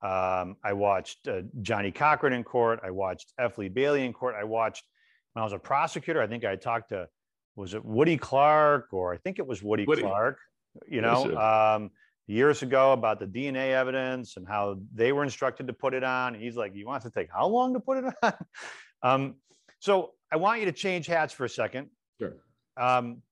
Um, 0.03 0.57
I 0.63 0.75
watched 0.75 1.27
uh, 1.27 1.41
Johnnie 1.63 1.91
Cochran 1.91 2.35
in 2.35 2.45
court. 2.45 2.81
I 2.85 2.91
watched 2.91 3.33
F. 3.39 3.57
Lee 3.57 3.71
Bailey 3.71 4.05
in 4.05 4.13
court. 4.13 4.35
I 4.39 4.45
watched 4.45 4.85
when 5.33 5.41
I 5.41 5.45
was 5.45 5.55
a 5.55 5.59
prosecutor. 5.59 6.21
I 6.21 6.27
think 6.27 6.45
I 6.45 6.55
talked 6.55 6.91
to 6.91 7.09
was 7.57 7.73
it 7.73 7.83
Woody 7.83 8.19
Clarke 8.19 8.93
or 8.93 9.15
I 9.15 9.17
think 9.17 9.39
it 9.39 9.47
was 9.47 9.63
Woody, 9.63 9.87
Woody. 9.87 10.03
Clarke. 10.03 10.39
You 10.87 11.01
know, 11.01 11.35
um, 11.35 11.91
years 12.29 12.63
ago 12.63 12.93
about 12.93 13.19
the 13.19 13.27
DNA 13.27 13.73
evidence 13.73 14.37
and 14.37 14.47
how 14.47 14.79
they 14.95 15.13
were 15.13 15.25
instructed 15.25 15.67
to 15.67 15.73
put 15.73 15.95
it 15.95 16.05
on. 16.05 16.35
And 16.35 16.43
he's 16.43 16.57
like, 16.57 16.75
"You 16.75 16.87
want 16.87 17.03
to 17.03 17.11
take 17.11 17.29
how 17.33 17.49
long 17.49 17.75
to 17.75 17.81
put 17.81 18.05
it 18.05 18.15
on?" 18.23 18.33
um, 19.03 19.35
so 19.81 20.13
I 20.31 20.37
want 20.37 20.61
you 20.61 20.67
to 20.67 20.73
change 20.73 21.07
hats 21.07 21.33
for 21.33 21.45
a 21.45 21.49
second. 21.49 21.89
Sure. 22.21 22.35
Um, 22.77 23.23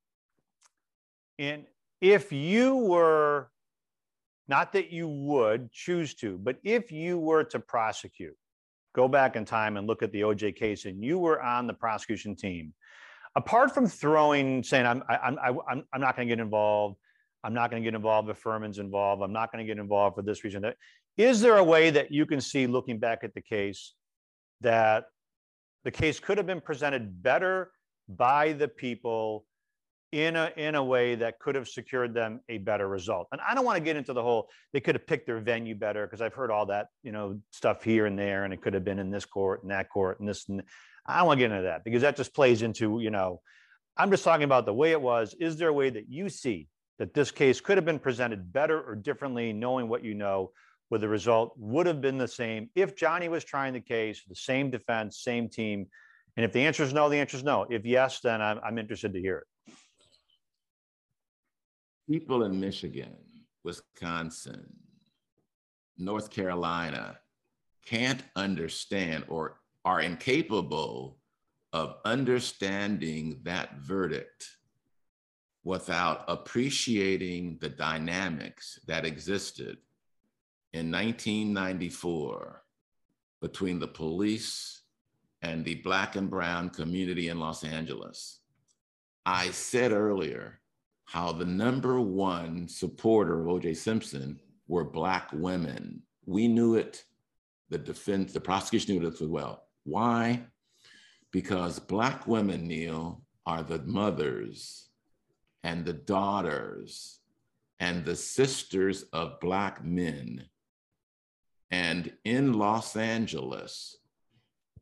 and 1.38 1.64
if 2.00 2.32
you 2.32 2.76
were, 2.76 3.50
not 4.48 4.72
that 4.72 4.90
you 4.90 5.08
would 5.08 5.70
choose 5.72 6.14
to, 6.14 6.38
but 6.38 6.56
if 6.64 6.90
you 6.90 7.18
were 7.18 7.44
to 7.44 7.60
prosecute, 7.60 8.36
go 8.94 9.08
back 9.08 9.36
in 9.36 9.44
time 9.44 9.76
and 9.76 9.86
look 9.86 10.02
at 10.02 10.12
the 10.12 10.22
OJ 10.22 10.56
case, 10.56 10.86
and 10.86 11.04
you 11.04 11.18
were 11.18 11.42
on 11.42 11.66
the 11.66 11.74
prosecution 11.74 12.34
team, 12.34 12.72
apart 13.34 13.74
from 13.74 13.86
throwing, 13.86 14.62
saying, 14.62 14.86
I'm, 14.86 15.02
I'm, 15.08 15.38
I'm, 15.68 15.84
I'm 15.92 16.00
not 16.00 16.16
going 16.16 16.28
to 16.28 16.34
get 16.34 16.40
involved, 16.40 16.96
I'm 17.46 17.54
not 17.54 17.70
going 17.70 17.80
to 17.80 17.86
get 17.86 17.94
involved 17.94 18.28
if 18.28 18.42
Fuhrman's 18.42 18.80
involved, 18.80 19.22
I'm 19.22 19.32
not 19.32 19.52
going 19.52 19.64
to 19.64 19.72
get 19.72 19.80
involved 19.80 20.16
for 20.16 20.22
this 20.22 20.42
reason. 20.42 20.64
Is 21.16 21.40
there 21.40 21.56
a 21.58 21.64
way 21.64 21.90
that 21.90 22.10
you 22.10 22.26
can 22.26 22.40
see, 22.40 22.66
looking 22.66 22.98
back 22.98 23.20
at 23.22 23.34
the 23.34 23.40
case, 23.40 23.94
that 24.62 25.04
the 25.84 25.92
case 25.92 26.18
could 26.18 26.38
have 26.38 26.46
been 26.46 26.60
presented 26.60 27.22
better 27.22 27.70
by 28.08 28.52
the 28.52 28.66
people 28.66 29.44
in 30.10 30.34
a 30.34 30.52
in 30.56 30.74
a 30.74 30.82
way 30.82 31.14
that 31.14 31.38
could 31.38 31.54
have 31.54 31.68
secured 31.68 32.14
them 32.14 32.40
a 32.48 32.58
better 32.58 32.88
result. 32.88 33.28
And 33.30 33.40
I 33.40 33.54
don't 33.54 33.64
want 33.64 33.76
to 33.76 33.84
get 33.84 33.96
into 33.96 34.12
the 34.12 34.22
whole 34.22 34.48
they 34.72 34.80
could 34.80 34.96
have 34.96 35.06
picked 35.06 35.26
their 35.26 35.38
venue 35.38 35.76
better 35.76 36.04
because 36.04 36.20
I've 36.20 36.34
heard 36.34 36.50
all 36.50 36.66
that 36.66 36.88
you 37.04 37.12
know 37.12 37.38
stuff 37.52 37.84
here 37.84 38.06
and 38.06 38.18
there, 38.18 38.42
and 38.42 38.52
it 38.52 38.60
could 38.60 38.74
have 38.74 38.84
been 38.84 38.98
in 38.98 39.10
this 39.10 39.24
court 39.24 39.62
and 39.62 39.70
that 39.70 39.88
court 39.88 40.18
and 40.18 40.28
this. 40.28 40.48
And 40.48 40.62
I 41.06 41.18
don't 41.18 41.28
want 41.28 41.38
to 41.38 41.44
get 41.44 41.52
into 41.52 41.64
that 41.64 41.84
because 41.84 42.02
that 42.02 42.16
just 42.16 42.34
plays 42.34 42.62
into 42.62 42.98
you 43.00 43.10
know. 43.10 43.40
I'm 43.96 44.10
just 44.10 44.24
talking 44.24 44.44
about 44.44 44.66
the 44.66 44.74
way 44.74 44.90
it 44.90 45.00
was. 45.00 45.34
Is 45.40 45.56
there 45.56 45.68
a 45.68 45.72
way 45.72 45.88
that 45.88 46.10
you 46.10 46.28
see 46.28 46.68
that 46.98 47.14
this 47.14 47.30
case 47.30 47.60
could 47.60 47.76
have 47.76 47.84
been 47.84 47.98
presented 47.98 48.52
better 48.52 48.80
or 48.80 48.94
differently, 48.94 49.52
knowing 49.52 49.88
what 49.88 50.04
you 50.04 50.14
know, 50.14 50.52
where 50.88 51.00
the 51.00 51.08
result 51.08 51.52
would 51.56 51.86
have 51.86 52.00
been 52.00 52.18
the 52.18 52.28
same 52.28 52.70
if 52.74 52.96
Johnnie 52.96 53.28
was 53.28 53.44
trying 53.44 53.72
the 53.72 53.80
case, 53.80 54.22
the 54.28 54.34
same 54.34 54.70
defense, 54.70 55.18
same 55.18 55.48
team? 55.48 55.86
And 56.36 56.44
if 56.44 56.52
the 56.52 56.60
answer 56.60 56.82
is 56.82 56.92
no, 56.92 57.08
the 57.08 57.18
answer 57.18 57.36
is 57.36 57.44
no. 57.44 57.66
If 57.68 57.84
yes, 57.84 58.20
then 58.20 58.40
I'm, 58.40 58.60
I'm 58.64 58.78
interested 58.78 59.12
to 59.14 59.20
hear 59.20 59.38
it 59.38 59.46
people 62.08 62.44
in 62.44 62.58
Michigan, 62.58 63.16
Wisconsin, 63.64 64.66
North 65.98 66.30
Carolina 66.30 67.18
can't 67.84 68.22
understand 68.36 69.24
or 69.28 69.60
are 69.84 70.00
incapable 70.00 71.18
of 71.72 71.96
understanding 72.04 73.40
that 73.42 73.78
verdict 73.78 74.55
without 75.66 76.24
appreciating 76.28 77.58
the 77.60 77.68
dynamics 77.68 78.78
that 78.86 79.04
existed 79.04 79.76
in 80.72 80.92
1994 80.92 82.62
between 83.42 83.80
the 83.80 83.88
police 83.88 84.82
and 85.42 85.64
the 85.64 85.74
Black 85.82 86.14
and 86.14 86.30
Brown 86.30 86.70
community 86.70 87.30
in 87.30 87.40
Los 87.40 87.64
Angeles. 87.64 88.38
I 89.26 89.50
said 89.50 89.90
earlier 89.90 90.60
how 91.04 91.32
the 91.32 91.44
number 91.44 92.00
one 92.00 92.68
supporter 92.68 93.40
of 93.40 93.48
OJ 93.48 93.76
Simpson 93.76 94.38
were 94.68 94.84
Black 94.84 95.30
women. 95.32 96.00
We 96.26 96.46
knew 96.46 96.76
it, 96.76 97.02
the 97.70 97.78
defense, 97.78 98.32
the 98.32 98.40
prosecution 98.40 98.94
knew 98.94 99.08
it 99.08 99.20
as 99.20 99.20
well. 99.20 99.64
Why? 99.82 100.44
Because 101.32 101.80
Black 101.80 102.28
women, 102.28 102.68
Neil, 102.68 103.24
are 103.46 103.64
the 103.64 103.80
mothers 103.80 104.85
and 105.62 105.84
the 105.84 105.92
daughters 105.92 107.20
and 107.78 108.04
the 108.04 108.16
sisters 108.16 109.04
of 109.12 109.40
Black 109.40 109.84
men. 109.84 110.46
And 111.70 112.12
in 112.24 112.54
Los 112.54 112.96
Angeles, 112.96 113.96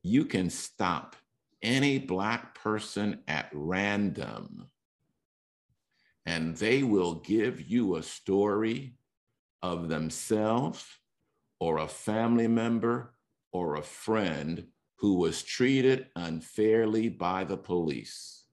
you 0.03 0.25
can 0.25 0.51
stop 0.51 1.17
any 1.63 1.99
Black 1.99 2.55
person 2.55 3.21
at 3.27 3.49
random 3.53 4.69
and 6.27 6.57
they 6.57 6.83
will 6.83 7.15
give 7.17 7.61
you 7.61 7.97
a 7.97 8.03
story 8.03 8.95
of 9.63 9.89
themselves 9.89 10.87
or 11.61 11.79
a 11.79 11.89
family 11.89 12.49
member 12.49 13.15
or 13.53 13.77
a 13.77 13.83
friend 13.83 14.67
who 14.97 15.15
was 15.15 15.43
treated 15.43 16.07
unfairly 16.17 17.09
by 17.09 17.45
the 17.45 17.57
police. 17.57 18.44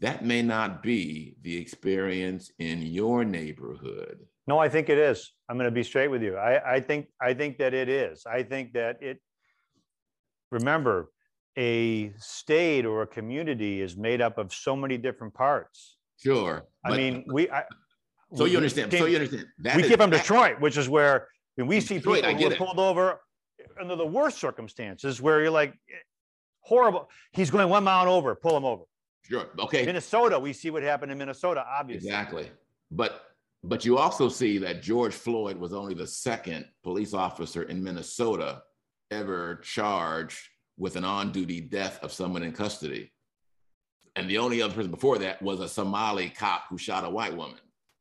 That 0.00 0.24
may 0.24 0.42
not 0.42 0.82
be 0.82 1.36
the 1.42 1.56
experience 1.56 2.50
in 2.58 2.82
your 2.82 3.24
neighborhood. 3.24 4.18
No, 4.46 4.58
I 4.58 4.68
think 4.68 4.88
it 4.88 4.98
is. 4.98 5.32
I'm 5.48 5.56
going 5.56 5.66
to 5.66 5.70
be 5.70 5.82
straight 5.82 6.08
with 6.08 6.22
you. 6.22 6.36
I, 6.36 6.76
I 6.76 6.80
think 6.80 7.06
I 7.20 7.34
think 7.34 7.58
that 7.58 7.74
it 7.74 7.88
is. 7.88 8.24
I 8.26 8.42
think 8.42 8.72
that 8.72 9.02
it. 9.02 9.18
Remember, 10.50 11.10
a 11.56 12.12
state 12.16 12.86
or 12.86 13.02
a 13.02 13.06
community 13.06 13.80
is 13.80 13.96
made 13.96 14.20
up 14.20 14.38
of 14.38 14.52
so 14.52 14.74
many 14.74 14.96
different 14.96 15.34
parts. 15.34 15.96
Sure. 16.16 16.66
I 16.84 16.96
mean, 16.96 17.24
we. 17.30 17.50
I, 17.50 17.64
so 18.34 18.46
you 18.46 18.56
understand. 18.56 18.92
so 18.92 19.04
you 19.04 19.16
understand. 19.16 19.46
That 19.58 19.76
we 19.76 19.82
is, 19.82 19.88
keep 19.88 19.98
them 19.98 20.10
Detroit, 20.10 20.60
which 20.60 20.76
is 20.76 20.88
where 20.88 21.28
when 21.56 21.66
we 21.66 21.80
see 21.80 21.98
Detroit, 21.98 22.24
people 22.24 22.56
pulled 22.56 22.78
over 22.78 23.20
under 23.80 23.96
the 23.96 24.06
worst 24.06 24.38
circumstances, 24.38 25.20
where 25.20 25.42
you're 25.42 25.50
like, 25.50 25.74
horrible. 26.60 27.08
He's 27.32 27.50
going 27.50 27.68
one 27.68 27.84
mile 27.84 28.10
over. 28.10 28.34
Pull 28.34 28.56
him 28.56 28.64
over. 28.64 28.84
Sure. 29.22 29.46
Okay. 29.58 29.84
Minnesota, 29.84 30.38
we 30.38 30.52
see 30.52 30.70
what 30.70 30.82
happened 30.82 31.12
in 31.12 31.18
Minnesota, 31.18 31.64
obviously. 31.68 32.08
Exactly. 32.08 32.50
But 32.90 33.22
but 33.62 33.84
you 33.84 33.98
also 33.98 34.28
see 34.30 34.56
that 34.58 34.82
George 34.82 35.12
Floyd 35.12 35.58
was 35.58 35.74
only 35.74 35.92
the 35.94 36.06
second 36.06 36.64
police 36.82 37.12
officer 37.12 37.64
in 37.64 37.82
Minnesota 37.82 38.62
ever 39.10 39.56
charged 39.56 40.38
with 40.78 40.96
an 40.96 41.04
on-duty 41.04 41.60
death 41.60 41.98
of 42.02 42.10
someone 42.10 42.42
in 42.42 42.52
custody 42.52 43.12
and 44.16 44.28
the 44.28 44.38
only 44.38 44.62
other 44.62 44.74
person 44.74 44.90
before 44.90 45.18
that 45.18 45.40
was 45.40 45.60
a 45.60 45.68
Somali 45.68 46.30
cop 46.30 46.64
who 46.68 46.78
shot 46.78 47.04
a 47.04 47.10
white 47.10 47.36
woman. 47.36 47.58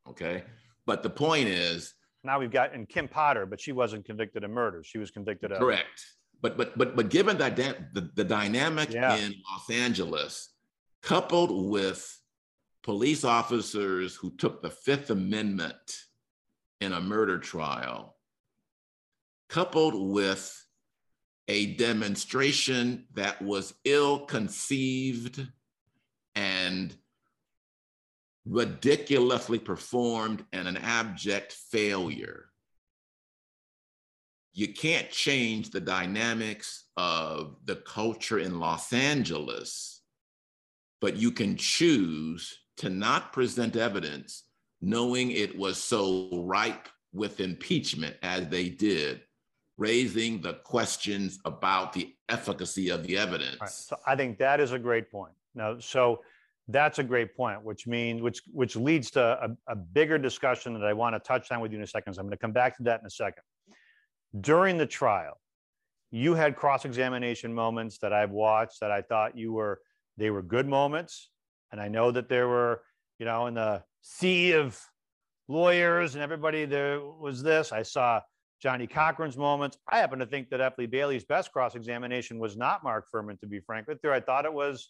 Okay, 0.08 0.44
but 0.86 1.04
the 1.04 1.10
point 1.10 1.48
is 1.48 1.94
now 2.24 2.40
we've 2.40 2.52
got 2.52 2.74
and 2.74 2.88
Kim 2.88 3.08
Potter, 3.08 3.46
but 3.46 3.62
she 3.62 3.72
wasn't 3.72 4.06
convicted 4.06 4.44
of 4.44 4.52
murder. 4.52 4.84
She 4.84 4.98
was 4.98 5.12
convicted 5.12 5.52
of 5.52 5.60
correct. 5.60 6.04
But 6.42 6.58
but 6.58 6.78
but 6.78 6.96
but 6.96 7.10
given 7.10 7.38
that 7.38 7.56
the, 7.56 8.10
the 8.16 8.24
dynamic 8.24 8.92
yeah. 8.92 9.16
in 9.16 9.34
Los 9.52 9.70
Angeles, 9.70 10.50
coupled 11.02 11.70
with 11.70 12.20
police 12.84 13.24
officers 13.24 14.16
who 14.16 14.32
took 14.32 14.62
the 14.62 14.70
Fifth 14.70 15.10
Amendment 15.10 16.06
in 16.82 16.94
a 16.94 17.02
murder 17.02 17.38
trial, 17.38 18.16
coupled 19.48 20.12
with 20.12 20.66
a 21.48 21.74
demonstration 21.76 23.06
that 23.16 23.42
was 23.42 23.74
ill 23.84 24.20
conceived 24.20 25.48
and 26.36 26.96
ridiculously 28.46 29.60
performed 29.60 30.46
and 30.54 30.68
an 30.68 30.78
abject 30.78 31.54
failure. 31.54 32.46
You 34.54 34.74
can't 34.74 35.10
change 35.10 35.70
the 35.70 35.80
dynamics 35.80 36.86
of 36.98 37.58
the 37.66 37.78
culture 37.78 38.40
in 38.40 38.60
Los 38.60 38.94
Angeles, 38.94 39.99
but 41.02 41.16
you 41.16 41.32
can 41.32 41.56
choose 41.56 42.60
to 42.78 42.90
not 42.90 43.34
present 43.34 43.76
evidence 43.76 44.44
knowing 44.82 45.32
it 45.32 45.58
was 45.58 45.78
so 45.78 46.30
ripe 46.46 46.88
with 47.14 47.40
impeachment 47.40 48.16
as 48.24 48.48
they 48.48 48.70
did, 48.70 49.22
raising 49.78 50.42
the 50.42 50.54
questions 50.54 51.40
about 51.46 51.94
the 51.94 52.14
efficacy 52.30 52.90
of 52.90 53.06
the 53.06 53.18
evidence. 53.18 53.58
Right. 53.60 53.70
So 53.70 53.98
I 54.06 54.16
think 54.16 54.38
that 54.40 54.60
is 54.60 54.72
a 54.72 54.80
great 54.80 55.12
point. 55.12 55.34
Now, 55.56 55.80
so 55.80 56.22
that's 56.68 57.00
a 57.00 57.04
great 57.04 57.36
point, 57.36 57.64
which 57.64 57.88
means 57.88 58.22
which 58.22 58.42
which 58.54 58.76
leads 58.76 59.12
to 59.12 59.22
a, 59.22 59.72
a 59.72 59.76
bigger 59.76 60.18
discussion 60.18 60.74
that 60.74 60.86
I 60.86 60.94
want 60.94 61.16
to 61.16 61.20
touch 61.20 61.52
on 61.52 61.62
with 61.62 61.72
you 61.72 61.80
in 61.80 61.84
a 61.84 61.88
second. 61.88 62.14
So 62.14 62.22
I'm 62.22 62.28
going 62.28 62.38
to 62.38 62.38
come 62.38 62.52
back 62.52 62.78
to 62.78 62.84
that 62.84 63.00
in 63.00 63.08
a 63.08 63.10
second. 63.10 63.44
During 64.40 64.78
the 64.78 64.86
trial, 64.86 65.40
you 66.12 66.36
had 66.36 66.56
cross-examination 66.56 67.52
moments 67.54 67.98
that 68.00 68.14
I've 68.14 68.30
watched 68.30 68.80
that 68.82 68.92
I 68.92 69.02
thought 69.02 69.36
you 69.36 69.54
were 69.54 69.82
they 70.20 70.30
were 70.30 70.42
good 70.42 70.68
moments, 70.68 71.30
and 71.72 71.82
I 71.82 71.88
know 71.88 72.12
that 72.12 72.30
there 72.30 72.48
were 72.48 72.82
you 73.18 73.26
know 73.26 73.48
in 73.48 73.56
the 73.56 73.84
sea 74.02 74.54
of 74.54 74.80
lawyers 75.48 76.16
and 76.16 76.24
everybody 76.24 76.66
there 76.66 77.02
was 77.02 77.42
this. 77.42 77.72
I 77.72 77.82
saw 77.82 78.22
Johnnie 78.62 78.88
Cochran's 78.88 79.38
moments. 79.38 79.78
I 79.92 79.98
happen 80.00 80.20
to 80.20 80.26
think 80.26 80.50
that 80.50 80.62
F. 80.62 80.74
Bailey's 80.90 81.26
best 81.26 81.52
cross-examination 81.52 82.40
was 82.40 82.56
not 82.56 82.84
Mark 82.84 83.06
Fuhrman, 83.14 83.40
to 83.40 83.48
be 83.48 83.60
frank 83.60 83.88
with 83.88 84.00
you. 84.04 84.12
I 84.12 84.20
thought 84.20 84.46
it 84.46 84.54
was 84.54 84.90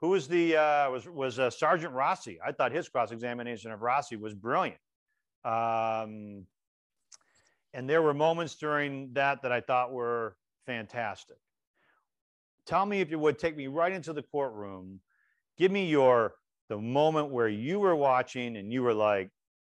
who 0.00 0.08
was 0.08 0.26
the 0.26 0.56
uh, 0.56 0.90
was 0.90 1.08
was 1.08 1.38
uh, 1.38 1.50
Sergeant 1.50 1.92
Rossi? 1.92 2.38
I 2.44 2.52
thought 2.52 2.72
his 2.72 2.88
cross 2.88 3.12
examination 3.12 3.70
of 3.70 3.82
Rossi 3.82 4.16
was 4.16 4.34
brilliant. 4.34 4.80
Um, 5.44 6.46
and 7.72 7.88
there 7.88 8.02
were 8.02 8.14
moments 8.14 8.56
during 8.56 9.12
that 9.12 9.42
that 9.42 9.52
I 9.52 9.60
thought 9.60 9.92
were 9.92 10.36
fantastic. 10.66 11.36
Tell 12.66 12.86
me 12.86 13.00
if 13.00 13.10
you 13.10 13.18
would 13.18 13.38
take 13.38 13.56
me 13.56 13.66
right 13.66 13.92
into 13.92 14.12
the 14.12 14.22
courtroom. 14.22 15.00
Give 15.58 15.70
me 15.70 15.86
your 15.86 16.34
the 16.68 16.78
moment 16.78 17.30
where 17.30 17.48
you 17.48 17.80
were 17.80 17.96
watching 17.96 18.56
and 18.56 18.72
you 18.72 18.82
were 18.82 18.94
like, 18.94 19.30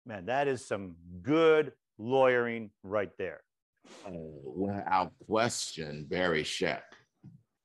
man, 0.05 0.27
that 0.27 0.47
is 0.47 0.65
some 0.65 0.95
good 1.21 1.73
lawyering 1.97 2.71
right 2.83 3.11
there. 3.17 3.41
Oh, 4.07 4.41
without 4.43 5.11
question, 5.27 6.05
Barry 6.09 6.43
Scheck 6.43 6.83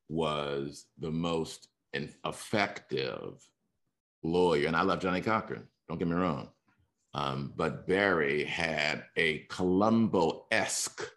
was 0.08 0.86
the 0.98 1.10
most 1.10 1.68
effective 1.94 3.40
lawyer, 4.22 4.66
and 4.66 4.76
I 4.76 4.82
love 4.82 5.00
Johnnie 5.00 5.20
Cochran. 5.20 5.66
Don't 5.88 5.98
get 5.98 6.08
me 6.08 6.14
wrong, 6.14 6.48
um, 7.14 7.52
but 7.56 7.86
Barry 7.86 8.44
had 8.44 9.04
a 9.16 9.46
Columbo-esque 9.48 11.08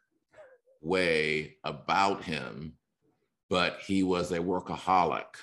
way 0.81 1.57
about 1.63 2.23
him, 2.23 2.73
but 3.53 3.81
he 3.85 4.01
was 4.01 4.31
a 4.31 4.39
workaholic. 4.39 5.35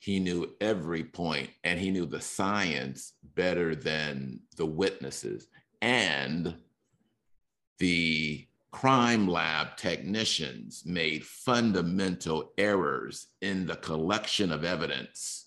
He 0.00 0.18
knew 0.18 0.56
every 0.60 1.04
point, 1.04 1.50
and 1.62 1.78
he 1.78 1.92
knew 1.92 2.04
the 2.04 2.20
science 2.20 3.12
better 3.36 3.76
than 3.76 4.40
the 4.56 4.66
witnesses, 4.66 5.46
and 5.80 6.56
the 7.78 8.48
crime 8.72 9.28
lab 9.28 9.76
technicians 9.76 10.82
made 10.84 11.24
fundamental 11.24 12.50
errors 12.58 13.28
in 13.40 13.64
the 13.64 13.76
collection 13.76 14.50
of 14.50 14.64
evidence. 14.64 15.46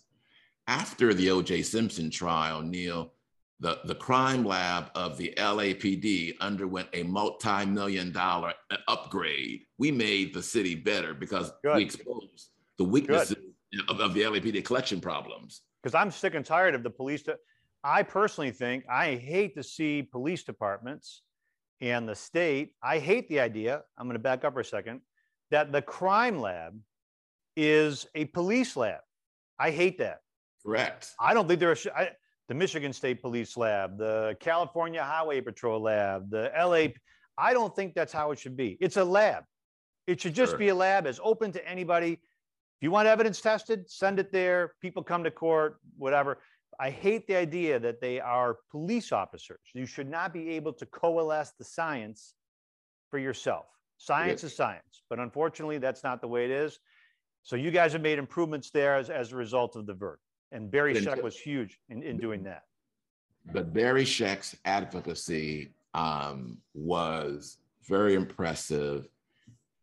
After 0.68 1.14
the 1.14 1.32
O.J. 1.32 1.64
Simpson 1.64 2.10
trial, 2.10 2.62
Neil, 2.62 3.12
the, 3.60 3.80
the 3.86 3.96
crime 3.96 4.46
lab 4.46 4.90
of 4.96 5.18
the 5.18 5.34
LAPD 5.38 6.40
underwent 6.40 6.88
a 6.94 7.04
multi 7.04 7.66
million 7.66 8.12
dollar 8.12 8.54
uh, 8.72 8.78
upgrade. 8.88 9.62
We 9.78 9.92
made 9.92 10.34
the 10.34 10.42
city 10.42 10.76
better 10.76 11.14
because 11.14 11.52
Good. 11.64 11.76
we 11.76 11.84
exposed 11.84 12.50
the 12.78 12.86
weaknesses 12.86 13.38
of, 13.90 14.00
of, 14.00 14.14
the 14.14 14.22
LAPD 14.22 14.64
collection 14.64 15.02
problems. 15.02 15.62
Because 15.84 15.94
I'm 15.94 16.12
sick 16.12 16.36
and 16.36 16.46
tired 16.46 16.74
of 16.74 16.84
the 16.84 16.90
police. 16.90 17.24
To, 17.24 17.38
I 17.84 18.04
personally 18.04 18.52
think 18.52 18.86
I 18.90 19.16
hate 19.16 19.56
to 19.56 19.64
see 19.64 20.04
police 20.04 20.44
departments 20.44 21.22
and 21.82 22.08
the 22.08 22.16
state, 22.16 22.74
I 22.84 23.00
hate 23.00 23.30
the 23.30 23.40
idea, 23.40 23.84
I'm 23.98 24.06
going 24.06 24.16
to 24.16 24.20
back 24.20 24.44
up 24.44 24.54
for 24.54 24.60
a 24.60 24.66
second, 24.66 25.02
that 25.52 25.72
the 25.72 25.82
crime 25.82 26.40
lab 26.40 26.78
is 27.56 28.06
a 28.16 28.26
police 28.26 28.76
lab. 28.76 29.00
I 29.58 29.72
hate 29.72 29.98
that. 30.00 30.20
Correct. 30.66 31.12
I 31.20 31.34
don't 31.34 31.48
think 31.48 31.60
there 31.60 31.72
are 31.72 31.78
I, 31.96 32.10
the 32.50 32.56
Michigan 32.56 32.92
State 32.92 33.22
Police 33.22 33.56
Lab, 33.56 33.98
the 34.00 34.36
California 34.40 35.04
Highway 35.04 35.40
Patrol 35.40 35.80
Lab, 35.80 36.32
the 36.32 36.52
LA. 36.58 36.88
I 37.38 37.54
don't 37.54 37.74
think 37.76 37.94
that's 37.94 38.12
how 38.12 38.32
it 38.32 38.40
should 38.40 38.58
be. 38.58 38.76
It's 38.82 38.98
a 38.98 39.04
lab. 39.04 39.44
It 40.08 40.20
should 40.20 40.34
just 40.34 40.54
sure. 40.54 40.60
be 40.60 40.70
a 40.70 40.76
lab 40.76 41.06
as 41.06 41.20
open 41.24 41.52
to 41.52 41.70
anybody. 41.70 42.14
If 42.14 42.82
you 42.82 42.90
want 42.90 43.08
evidence 43.08 43.40
tested, 43.40 43.90
send 43.90 44.20
it 44.20 44.32
there. 44.32 44.74
People 44.82 45.04
come 45.04 45.24
to 45.24 45.32
court, 45.32 45.78
whatever. 45.98 46.40
I 46.80 46.90
hate 46.90 47.28
the 47.28 47.36
idea 47.36 47.80
that 47.80 48.02
they 48.02 48.20
are 48.20 48.58
police 48.72 49.12
officers. 49.12 49.60
You 49.76 49.86
should 49.86 50.10
not 50.10 50.34
be 50.34 50.50
able 50.52 50.74
to 50.74 50.88
coalesce 50.88 51.52
the 51.60 51.64
science 51.64 52.34
for 53.12 53.20
yourself. 53.20 53.66
Science 53.98 54.44
is 54.44 54.56
science, 54.56 55.04
but 55.10 55.20
unfortunately, 55.20 55.78
that's 55.78 56.04
not 56.04 56.20
the 56.20 56.28
way 56.28 56.46
it 56.46 56.52
is. 56.52 56.80
So 57.44 57.56
you 57.56 57.70
guys 57.70 57.94
have 57.94 58.02
made 58.02 58.18
improvements 58.18 58.72
there 58.72 58.96
as, 58.96 59.12
as 59.12 59.34
a 59.34 59.36
result 59.36 59.76
of 59.76 59.86
the 59.86 59.94
verdict. 59.94 60.24
And 60.52 60.72
Barry 60.72 60.96
Scheck 60.96 61.22
was 61.22 61.38
huge 61.38 61.80
in, 61.90 62.02
in 62.02 62.18
doing 62.18 62.44
that. 62.44 62.64
But 63.54 63.74
Barry 63.74 64.04
Scheck's 64.04 64.56
advocacy 64.66 65.74
um, 65.94 66.58
was 66.74 67.58
very 67.88 68.16
impressive. 68.16 69.08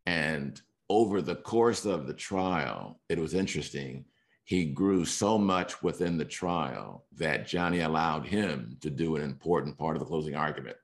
And 0.06 0.60
over 0.88 1.22
the 1.22 1.36
course 1.36 1.84
of 1.84 2.06
the 2.06 2.14
trial, 2.14 3.00
it 3.08 3.18
was 3.18 3.34
interesting 3.34 4.04
he 4.46 4.64
grew 4.64 5.04
so 5.04 5.36
much 5.36 5.82
within 5.82 6.16
the 6.16 6.24
trial 6.24 7.04
that 7.16 7.48
Johnnie 7.48 7.80
allowed 7.80 8.24
him 8.24 8.76
to 8.80 8.90
do 8.90 9.16
an 9.16 9.22
important 9.22 9.76
part 9.76 9.96
of 9.96 10.00
the 10.00 10.06
closing 10.06 10.36
argument, 10.36 10.76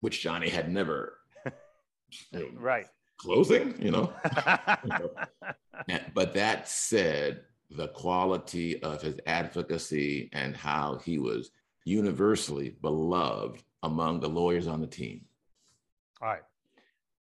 which 0.00 0.22
Johnnie 0.22 0.48
had 0.48 0.72
never. 0.72 1.18
right. 2.54 2.86
Closing, 3.16 3.74
you 3.82 3.90
know. 3.90 4.12
but 6.14 6.34
that 6.34 6.68
said, 6.68 7.40
the 7.70 7.88
quality 7.88 8.82
of 8.82 9.02
his 9.02 9.16
advocacy 9.26 10.30
and 10.32 10.56
how 10.56 11.00
he 11.04 11.18
was 11.18 11.50
universally 11.84 12.76
beloved 12.80 13.62
among 13.82 14.20
the 14.20 14.28
lawyers 14.28 14.66
on 14.66 14.80
the 14.80 14.86
team. 14.86 15.24
All 16.20 16.28
right. 16.28 16.42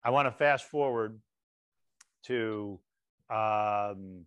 I 0.04 0.10
want 0.10 0.26
to 0.26 0.32
fast 0.32 0.66
forward 0.66 1.18
to 2.24 2.78
um, 3.28 4.24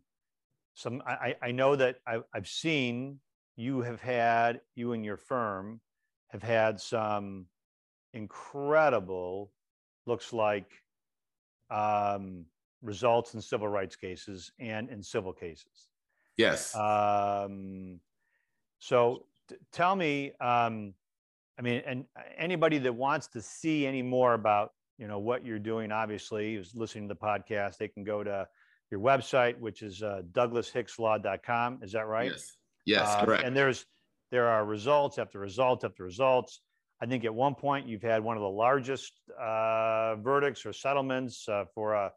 some 0.76 1.02
I, 1.06 1.36
I 1.42 1.52
know 1.52 1.76
that 1.76 2.00
I, 2.08 2.20
I've 2.34 2.48
seen 2.48 3.20
you 3.56 3.82
have 3.82 4.02
had 4.02 4.62
you 4.76 4.94
and 4.94 5.04
your 5.04 5.18
firm 5.18 5.82
have 6.30 6.44
had 6.44 6.80
some 6.80 7.46
incredible 8.14 9.52
looks 10.06 10.32
like 10.32 10.72
um, 11.70 12.46
results 12.82 13.34
in 13.34 13.42
civil 13.42 13.68
rights 13.68 13.96
cases 13.96 14.52
and 14.60 14.90
in 14.90 15.04
civil 15.04 15.34
cases 15.34 15.89
yes 16.40 16.76
um, 16.76 18.00
so 18.80 19.26
t- 19.48 19.56
tell 19.72 19.96
me 19.96 20.32
um, 20.42 20.94
i 21.58 21.62
mean 21.62 21.82
and 21.86 22.06
anybody 22.38 22.78
that 22.78 22.94
wants 22.94 23.28
to 23.28 23.42
see 23.42 23.86
any 23.86 24.02
more 24.02 24.34
about 24.34 24.72
you 24.98 25.08
know 25.08 25.20
what 25.20 25.46
you're 25.46 25.60
doing 25.60 25.92
obviously 25.92 26.56
is 26.56 26.74
listening 26.76 27.08
to 27.08 27.14
the 27.14 27.20
podcast 27.20 27.78
they 27.78 27.88
can 27.88 28.04
go 28.04 28.24
to 28.24 28.48
your 28.92 29.00
website, 29.00 29.58
which 29.60 29.82
is 29.82 30.02
uh, 30.02 30.22
douglashickslaw.com. 30.32 31.80
Is 31.84 31.92
that 31.92 32.08
right? 32.08 32.32
Yes. 32.32 32.58
Yes, 32.86 33.08
uh, 33.08 33.26
correct. 33.26 33.44
And 33.44 33.56
there's 33.56 33.86
there 34.32 34.48
are 34.48 34.66
results 34.66 35.18
after 35.18 35.40
results 35.40 35.84
after 35.84 36.04
results. 36.04 36.62
I 37.02 37.06
think 37.06 37.24
at 37.24 37.34
one 37.34 37.56
point 37.56 37.88
you've 37.88 38.02
had 38.02 38.24
one 38.24 38.36
of 38.36 38.42
the 38.42 38.50
largest 38.50 39.14
uh, 39.40 40.16
verdicts 40.16 40.66
or 40.66 40.74
settlements 40.74 41.48
uh, 41.48 41.66
for 41.74 41.94
a 41.94 42.12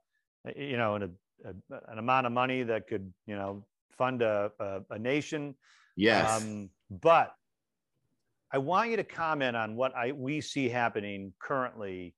you 0.57 0.77
know 0.77 0.95
an, 0.95 1.15
a, 1.45 1.75
an 1.89 1.99
amount 1.99 2.27
of 2.27 2.33
money 2.33 2.63
that 2.63 2.87
could 2.87 3.13
you 3.27 3.37
know 3.37 3.65
fund 4.03 4.21
a, 4.21 4.51
a, 4.59 4.81
a 4.91 4.99
nation. 4.99 5.55
Yes. 5.97 6.43
Um, 6.43 6.71
but 6.91 7.35
I 8.53 8.59
want 8.59 8.91
you 8.91 8.97
to 8.97 9.05
comment 9.05 9.57
on 9.57 9.77
what 9.77 9.95
I 9.95 10.11
we 10.11 10.41
see 10.41 10.69
happening 10.69 11.33
currently 11.39 12.15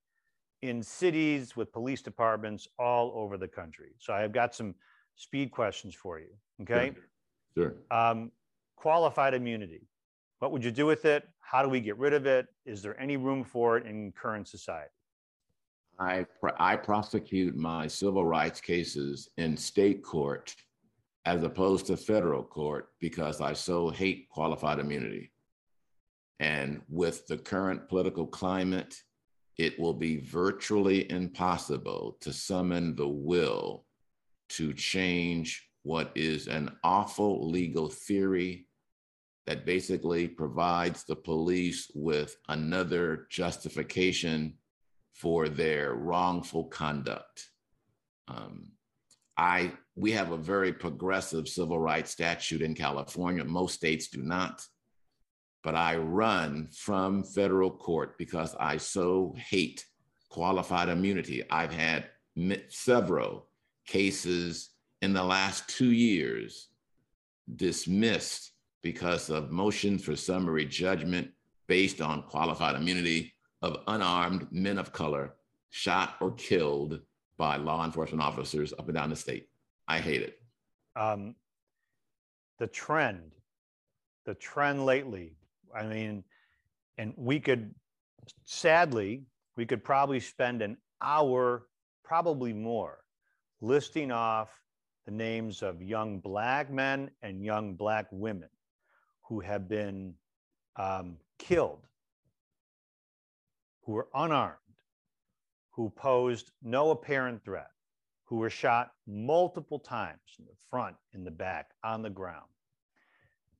in 0.63 0.81
cities 0.81 1.55
with 1.55 1.71
police 1.71 2.01
departments 2.01 2.67
all 2.79 3.13
over 3.15 3.37
the 3.37 3.47
country. 3.47 3.91
So 3.99 4.13
I've 4.13 4.31
got 4.31 4.55
some 4.55 4.73
speed 5.15 5.51
questions 5.51 5.93
for 5.93 6.19
you. 6.19 6.33
Okay. 6.63 6.95
Sure. 7.55 7.75
sure. 7.91 7.97
Um, 7.97 8.31
qualified 8.75 9.35
immunity. 9.35 9.83
What 10.39 10.51
would 10.51 10.63
you 10.63 10.71
do 10.71 10.87
with 10.87 11.05
it? 11.05 11.27
How 11.39 11.61
do 11.61 11.69
we 11.69 11.79
get 11.79 11.97
rid 11.99 12.13
of 12.13 12.25
it? 12.25 12.47
Is 12.65 12.81
there 12.81 12.99
any 12.99 13.15
room 13.15 13.43
for 13.43 13.77
it 13.77 13.85
in 13.85 14.11
current 14.11 14.47
society? 14.47 14.89
I, 15.99 16.25
I 16.57 16.75
prosecute 16.75 17.55
my 17.55 17.87
civil 17.87 18.25
rights 18.25 18.59
cases 18.59 19.29
in 19.37 19.55
state 19.55 20.03
court 20.03 20.53
as 21.25 21.43
opposed 21.43 21.87
to 21.87 21.97
federal 21.97 22.43
court 22.43 22.89
because 22.99 23.41
I 23.41 23.53
so 23.53 23.89
hate 23.89 24.29
qualified 24.29 24.79
immunity. 24.79 25.31
And 26.39 26.81
with 26.89 27.25
the 27.27 27.37
current 27.37 27.87
political 27.89 28.27
climate, 28.27 28.95
it 29.57 29.79
will 29.79 29.93
be 29.93 30.17
virtually 30.17 31.09
impossible 31.09 32.17
to 32.21 32.33
summon 32.33 32.95
the 32.95 33.07
will 33.07 33.85
to 34.49 34.73
change 34.73 35.69
what 35.83 36.11
is 36.15 36.47
an 36.47 36.69
awful 36.83 37.49
legal 37.49 37.89
theory 37.89 38.67
that 39.47 39.65
basically 39.65 40.27
provides 40.27 41.03
the 41.03 41.15
police 41.15 41.89
with 41.95 42.35
another 42.49 43.27
justification 43.29 44.55
for 45.13 45.47
their 45.47 45.93
wrongful 45.93 46.65
conduct. 46.65 47.49
Um, 48.27 48.71
I 49.37 49.73
we 49.95 50.11
have 50.11 50.31
a 50.31 50.37
very 50.37 50.73
progressive 50.73 51.47
civil 51.47 51.79
rights 51.79 52.11
statute 52.11 52.61
in 52.61 52.73
California. 52.73 53.43
Most 53.43 53.75
states 53.75 54.07
do 54.07 54.21
not 54.21 54.65
but 55.65 55.75
I 55.75 55.97
run 55.97 56.67
from 56.71 57.23
federal 57.23 57.71
court 57.71 58.19
because 58.19 58.55
I 58.59 58.77
so 58.77 59.33
hate 59.35 59.83
qualified 60.29 60.89
immunity. 60.89 61.43
I've 61.49 61.73
had 61.73 62.05
several 62.69 63.47
cases 63.87 64.69
in 65.01 65.11
the 65.11 65.23
last 65.23 65.67
two 65.67 65.91
years 65.91 66.69
dismissed 67.55 68.51
because 68.83 69.31
of 69.31 69.49
motions 69.49 70.05
for 70.05 70.15
summary 70.15 70.67
judgment 70.67 71.31
based 71.65 71.99
on 71.99 72.21
qualified 72.21 72.75
immunity 72.75 73.33
of 73.63 73.81
unarmed 73.87 74.47
men 74.51 74.77
of 74.77 74.91
color 74.91 75.33
shot 75.71 76.13
or 76.21 76.31
killed 76.33 76.99
by 77.37 77.57
law 77.57 77.85
enforcement 77.85 78.21
officers 78.21 78.73
up 78.73 78.87
and 78.87 78.95
down 78.95 79.09
the 79.09 79.15
state. 79.15 79.49
I 79.87 79.99
hate 79.99 80.21
it. 80.21 80.39
Um, 80.95 81.35
the 82.57 82.67
trend, 82.67 83.31
the 84.25 84.33
trend 84.35 84.85
lately 84.85 85.35
I 85.75 85.83
mean, 85.83 86.23
and 86.97 87.13
we 87.17 87.39
could 87.39 87.75
sadly, 88.45 89.23
we 89.57 89.65
could 89.65 89.83
probably 89.83 90.19
spend 90.19 90.61
an 90.61 90.77
hour, 91.01 91.67
probably 92.03 92.53
more, 92.53 92.99
listing 93.61 94.11
off 94.11 94.49
the 95.05 95.11
names 95.11 95.61
of 95.61 95.81
young 95.83 96.19
black 96.19 96.71
men 96.71 97.11
and 97.21 97.43
young 97.43 97.75
black 97.75 98.07
women 98.11 98.49
who 99.23 99.39
have 99.39 99.67
been 99.67 100.13
um, 100.77 101.17
killed, 101.37 101.85
who 103.83 103.91
were 103.91 104.07
unarmed, 104.15 104.57
who 105.75 105.89
posed 105.89 106.51
no 106.63 106.91
apparent 106.91 107.43
threat, 107.43 107.67
who 108.23 108.37
were 108.37 108.49
shot 108.49 108.91
multiple 109.07 109.79
times 109.79 110.19
in 110.39 110.45
the 110.45 110.55
front, 110.69 110.95
in 111.13 111.23
the 111.23 111.31
back, 111.31 111.71
on 111.83 112.01
the 112.01 112.09
ground. 112.09 112.45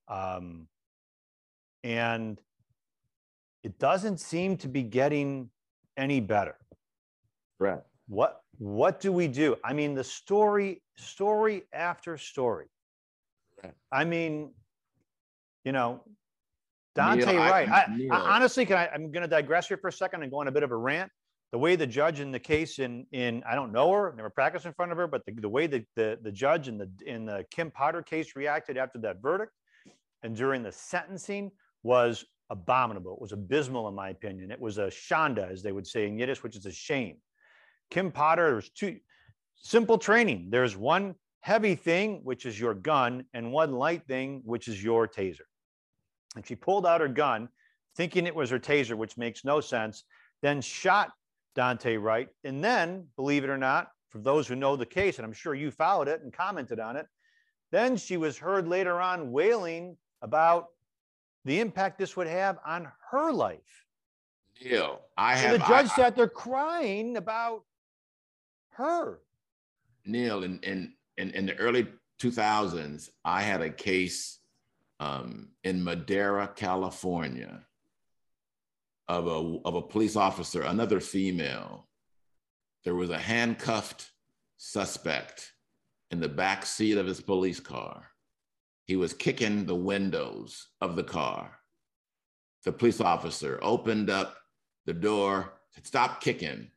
Um, 0.07 0.67
and 1.83 2.39
it 3.63 3.77
doesn't 3.79 4.19
seem 4.19 4.55
to 4.57 4.67
be 4.67 4.81
getting 4.83 5.49
any 5.97 6.19
better. 6.19 6.55
Right. 7.59 7.81
What 8.07 8.41
what 8.57 8.99
do 9.01 9.11
we 9.11 9.27
do? 9.27 9.57
I 9.65 9.73
mean, 9.73 9.95
the 9.95 10.03
story, 10.03 10.81
story 10.95 11.63
after 11.73 12.17
story. 12.17 12.67
Right. 13.61 13.73
I 13.91 14.05
mean, 14.05 14.51
you 15.65 15.73
know, 15.73 16.01
Daunte 16.97 17.25
Neil, 17.25 17.41
I- 17.41 17.49
Wright. 17.49 17.69
I. 17.69 18.07
I, 18.11 18.35
honestly, 18.35 18.65
can 18.65 18.77
I? 18.77 18.87
I'm 18.87 19.11
going 19.11 19.23
to 19.23 19.27
digress 19.27 19.67
here 19.67 19.77
for 19.77 19.89
a 19.89 19.91
second 19.91 20.21
and 20.21 20.31
go 20.31 20.39
on 20.39 20.47
a 20.47 20.51
bit 20.51 20.63
of 20.63 20.71
a 20.71 20.77
rant. 20.77 21.11
The 21.55 21.59
way 21.59 21.77
the 21.77 21.87
judge 21.87 22.19
in 22.19 22.31
the 22.31 22.39
case 22.39 22.79
in 22.79 23.05
in 23.13 23.41
I 23.47 23.55
don't 23.55 23.71
know 23.71 23.89
her, 23.93 24.13
never 24.17 24.29
practiced 24.29 24.65
in 24.65 24.73
front 24.73 24.91
of 24.91 24.97
her, 24.97 25.07
but 25.07 25.25
the, 25.25 25.31
the 25.31 25.47
way 25.47 25.67
that 25.67 25.85
the 25.95 26.19
the 26.21 26.29
judge 26.29 26.67
in 26.67 26.77
the 26.77 26.91
in 27.05 27.25
the 27.25 27.45
Kim 27.49 27.71
Potter 27.71 28.01
case 28.01 28.35
reacted 28.35 28.75
after 28.75 28.99
that 28.99 29.21
verdict 29.21 29.53
and 30.21 30.35
during 30.35 30.63
the 30.63 30.71
sentencing 30.73 31.49
was 31.81 32.25
abominable. 32.49 33.13
It 33.13 33.21
was 33.21 33.31
abysmal, 33.31 33.87
in 33.87 33.95
my 33.95 34.09
opinion. 34.09 34.51
It 34.51 34.59
was 34.59 34.79
a 34.79 34.87
shanda, 34.87 35.49
as 35.49 35.63
they 35.63 35.71
would 35.71 35.87
say 35.87 36.07
in 36.07 36.19
Yiddish, 36.19 36.43
which 36.43 36.57
is 36.57 36.65
a 36.65 36.73
shame. 36.73 37.19
Kim 37.89 38.11
Potter, 38.11 38.51
there's 38.51 38.69
two 38.71 38.97
simple 39.55 39.97
training. 39.97 40.49
There's 40.49 40.75
one 40.75 41.15
heavy 41.39 41.75
thing, 41.75 42.19
which 42.25 42.45
is 42.45 42.59
your 42.59 42.73
gun, 42.73 43.23
and 43.33 43.53
one 43.53 43.71
light 43.71 44.05
thing, 44.07 44.41
which 44.43 44.67
is 44.67 44.83
your 44.83 45.07
taser. 45.07 45.47
And 46.35 46.45
she 46.45 46.57
pulled 46.57 46.85
out 46.85 46.99
her 46.99 47.07
gun, 47.07 47.47
thinking 47.95 48.27
it 48.27 48.35
was 48.35 48.49
her 48.49 48.59
taser, 48.59 48.97
which 48.97 49.15
makes 49.15 49.45
no 49.45 49.61
sense, 49.61 50.03
then 50.41 50.59
shot 50.59 51.13
Daunte 51.59 52.01
Wright. 52.01 52.29
And 52.43 52.63
then, 52.63 53.07
believe 53.15 53.43
it 53.43 53.49
or 53.49 53.57
not, 53.57 53.91
for 54.09 54.19
those 54.19 54.47
who 54.47 54.55
know 54.55 54.75
the 54.75 54.85
case, 54.85 55.17
and 55.17 55.25
I'm 55.25 55.33
sure 55.33 55.55
you 55.55 55.71
followed 55.71 56.07
it 56.07 56.21
and 56.21 56.31
commented 56.31 56.79
on 56.79 56.95
it, 56.95 57.07
then 57.71 57.97
she 57.97 58.17
was 58.17 58.37
heard 58.37 58.67
later 58.67 58.99
on 59.01 59.31
wailing 59.31 59.97
about 60.21 60.67
the 61.45 61.59
impact 61.59 61.97
this 61.97 62.15
would 62.15 62.27
have 62.27 62.57
on 62.65 62.87
her 63.11 63.31
life. 63.31 63.85
Neil, 64.63 65.01
I 65.17 65.35
So 65.35 65.41
have 65.41 65.51
the 65.59 65.67
judge 65.67 65.85
I- 65.91 65.95
sat 65.95 66.15
there 66.15 66.29
crying 66.29 67.17
about 67.17 67.63
her. 68.71 69.19
Neil, 70.05 70.43
in, 70.43 70.59
in, 70.63 70.93
in, 71.17 71.31
in 71.31 71.45
the 71.45 71.55
early 71.55 71.87
2000s, 72.21 73.09
I 73.25 73.41
had 73.41 73.61
a 73.61 73.69
case 73.69 74.39
um, 74.99 75.49
in 75.63 75.83
Madera, 75.83 76.47
California, 76.55 77.61
of 79.07 79.27
a, 79.27 79.59
of 79.65 79.75
a 79.75 79.81
police 79.81 80.15
officer, 80.15 80.61
another 80.63 80.99
female. 80.99 81.87
There 82.83 82.95
was 82.95 83.09
a 83.09 83.17
handcuffed 83.17 84.11
suspect 84.57 85.53
in 86.11 86.19
the 86.19 86.29
back 86.29 86.65
seat 86.65 86.97
of 86.97 87.07
his 87.07 87.21
police 87.21 87.59
car. 87.59 88.11
He 88.85 88.95
was 88.95 89.13
kicking 89.13 89.65
the 89.65 89.75
windows 89.75 90.67
of 90.81 90.95
the 90.95 91.03
car. 91.03 91.59
The 92.63 92.71
police 92.71 93.01
officer 93.01 93.59
opened 93.61 94.09
up 94.09 94.37
the 94.85 94.93
door, 94.93 95.53
said, 95.71 95.85
Stop 95.85 96.21
kicking, 96.21 96.69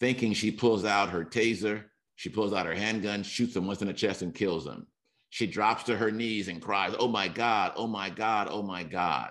thinking 0.00 0.32
she 0.32 0.50
pulls 0.50 0.84
out 0.84 1.10
her 1.10 1.24
taser 1.24 1.84
she 2.16 2.30
pulls 2.30 2.54
out 2.54 2.66
her 2.66 2.74
handgun, 2.74 3.22
shoots 3.22 3.54
him 3.54 3.66
once 3.66 3.82
in 3.82 3.88
the 3.88 3.94
chest, 3.94 4.22
and 4.22 4.34
kills 4.34 4.66
him. 4.66 4.86
She 5.28 5.46
drops 5.46 5.84
to 5.84 5.96
her 5.96 6.10
knees 6.10 6.48
and 6.48 6.62
cries, 6.62 6.94
Oh 6.98 7.08
my 7.08 7.28
God, 7.28 7.72
oh 7.76 7.86
my 7.86 8.08
God, 8.10 8.48
oh 8.50 8.62
my 8.62 8.82
God. 8.82 9.30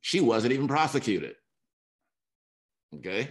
She 0.00 0.20
wasn't 0.20 0.54
even 0.54 0.66
prosecuted. 0.66 1.34
Okay? 2.94 3.28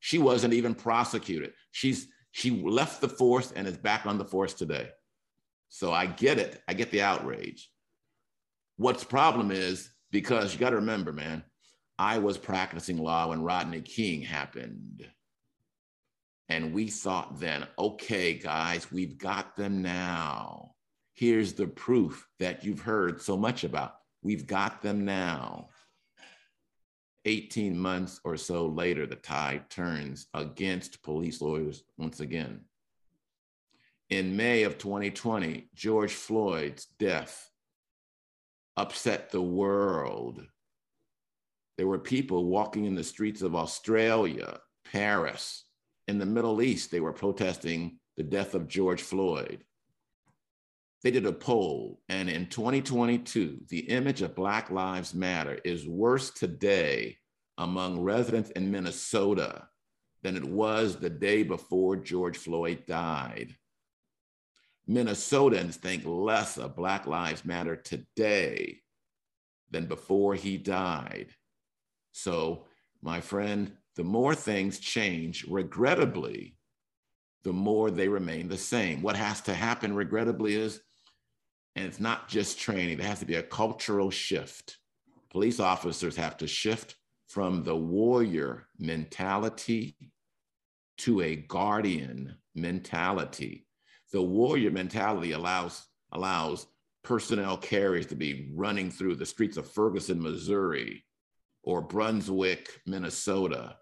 She 0.00 0.18
wasn't 0.18 0.54
even 0.54 0.74
prosecuted. 0.74 1.52
She's 1.72 2.08
she 2.32 2.50
left 2.50 3.00
the 3.00 3.08
force 3.08 3.52
and 3.52 3.66
is 3.66 3.76
back 3.76 4.06
on 4.06 4.16
the 4.16 4.24
force 4.24 4.54
today. 4.54 4.90
So 5.68 5.92
I 5.92 6.06
get 6.06 6.38
it. 6.38 6.62
I 6.68 6.74
get 6.74 6.90
the 6.90 7.02
outrage. 7.02 7.70
What's 8.76 9.04
problem 9.04 9.50
is 9.50 9.90
because 10.10 10.52
you 10.52 10.60
got 10.60 10.70
to 10.70 10.76
remember, 10.76 11.12
man, 11.12 11.44
I 11.98 12.18
was 12.18 12.38
practicing 12.38 12.98
law 12.98 13.28
when 13.28 13.42
Rodney 13.42 13.82
King 13.82 14.22
happened. 14.22 15.06
And 16.48 16.74
we 16.74 16.88
thought 16.88 17.38
then, 17.38 17.66
okay, 17.78 18.34
guys, 18.34 18.90
we've 18.90 19.18
got 19.18 19.54
them 19.54 19.82
now. 19.82 20.72
Here's 21.14 21.52
the 21.52 21.66
proof 21.66 22.26
that 22.38 22.64
you've 22.64 22.80
heard 22.80 23.20
so 23.20 23.36
much 23.36 23.62
about. 23.62 23.94
We've 24.22 24.46
got 24.46 24.82
them 24.82 25.04
now. 25.04 25.68
18 27.24 27.78
months 27.78 28.20
or 28.24 28.36
so 28.36 28.66
later, 28.66 29.06
the 29.06 29.16
tide 29.16 29.68
turns 29.70 30.26
against 30.34 31.02
police 31.02 31.40
lawyers 31.40 31.84
once 31.98 32.20
again. 32.20 32.60
In 34.08 34.36
May 34.36 34.64
of 34.64 34.78
2020, 34.78 35.68
George 35.74 36.12
Floyd's 36.14 36.86
death 36.98 37.50
upset 38.76 39.30
the 39.30 39.42
world. 39.42 40.44
There 41.76 41.86
were 41.86 41.98
people 41.98 42.46
walking 42.46 42.86
in 42.86 42.94
the 42.94 43.04
streets 43.04 43.42
of 43.42 43.54
Australia, 43.54 44.60
Paris, 44.84 45.64
in 46.10 46.18
the 46.18 46.26
Middle 46.26 46.60
East, 46.60 46.90
they 46.90 46.98
were 46.98 47.12
protesting 47.12 48.00
the 48.16 48.24
death 48.24 48.54
of 48.56 48.66
George 48.66 49.00
Floyd. 49.00 49.64
They 51.02 51.10
did 51.10 51.24
a 51.24 51.32
poll, 51.32 52.02
and 52.10 52.28
in 52.28 52.46
2022, 52.46 53.60
the 53.68 53.88
image 53.88 54.20
of 54.20 54.34
Black 54.34 54.70
Lives 54.70 55.14
Matter 55.14 55.58
is 55.64 55.86
worse 55.86 56.30
today 56.30 57.16
among 57.56 58.00
residents 58.00 58.50
in 58.50 58.70
Minnesota 58.70 59.68
than 60.22 60.36
it 60.36 60.44
was 60.44 60.96
the 60.96 61.08
day 61.08 61.42
before 61.42 61.96
George 61.96 62.36
Floyd 62.36 62.84
died. 62.86 63.56
Minnesotans 64.88 65.76
think 65.76 66.02
less 66.04 66.58
of 66.58 66.76
Black 66.76 67.06
Lives 67.06 67.46
Matter 67.46 67.76
today 67.76 68.82
than 69.70 69.86
before 69.86 70.34
he 70.34 70.58
died. 70.58 71.28
So, 72.12 72.66
my 73.00 73.22
friend, 73.22 73.72
the 73.96 74.04
more 74.04 74.34
things 74.34 74.78
change, 74.78 75.46
regrettably, 75.48 76.56
the 77.44 77.52
more 77.52 77.90
they 77.90 78.08
remain 78.08 78.48
the 78.48 78.58
same. 78.58 79.00
What 79.00 79.16
has 79.16 79.40
to 79.42 79.54
happen, 79.54 79.94
regrettably, 79.94 80.56
is, 80.56 80.80
and 81.76 81.86
it's 81.86 82.00
not 82.00 82.28
just 82.28 82.58
training, 82.58 82.98
there 82.98 83.06
has 83.06 83.20
to 83.20 83.26
be 83.26 83.36
a 83.36 83.42
cultural 83.42 84.10
shift. 84.10 84.78
Police 85.30 85.60
officers 85.60 86.16
have 86.16 86.36
to 86.38 86.46
shift 86.46 86.96
from 87.28 87.62
the 87.62 87.76
warrior 87.76 88.66
mentality 88.78 89.96
to 90.98 91.20
a 91.22 91.36
guardian 91.36 92.36
mentality. 92.54 93.66
The 94.12 94.22
warrior 94.22 94.70
mentality 94.70 95.32
allows, 95.32 95.86
allows 96.12 96.66
personnel 97.04 97.56
carriers 97.56 98.06
to 98.06 98.16
be 98.16 98.50
running 98.54 98.90
through 98.90 99.14
the 99.14 99.26
streets 99.26 99.56
of 99.56 99.70
Ferguson, 99.70 100.20
Missouri, 100.20 101.04
or 101.62 101.80
Brunswick, 101.80 102.80
Minnesota, 102.86 103.76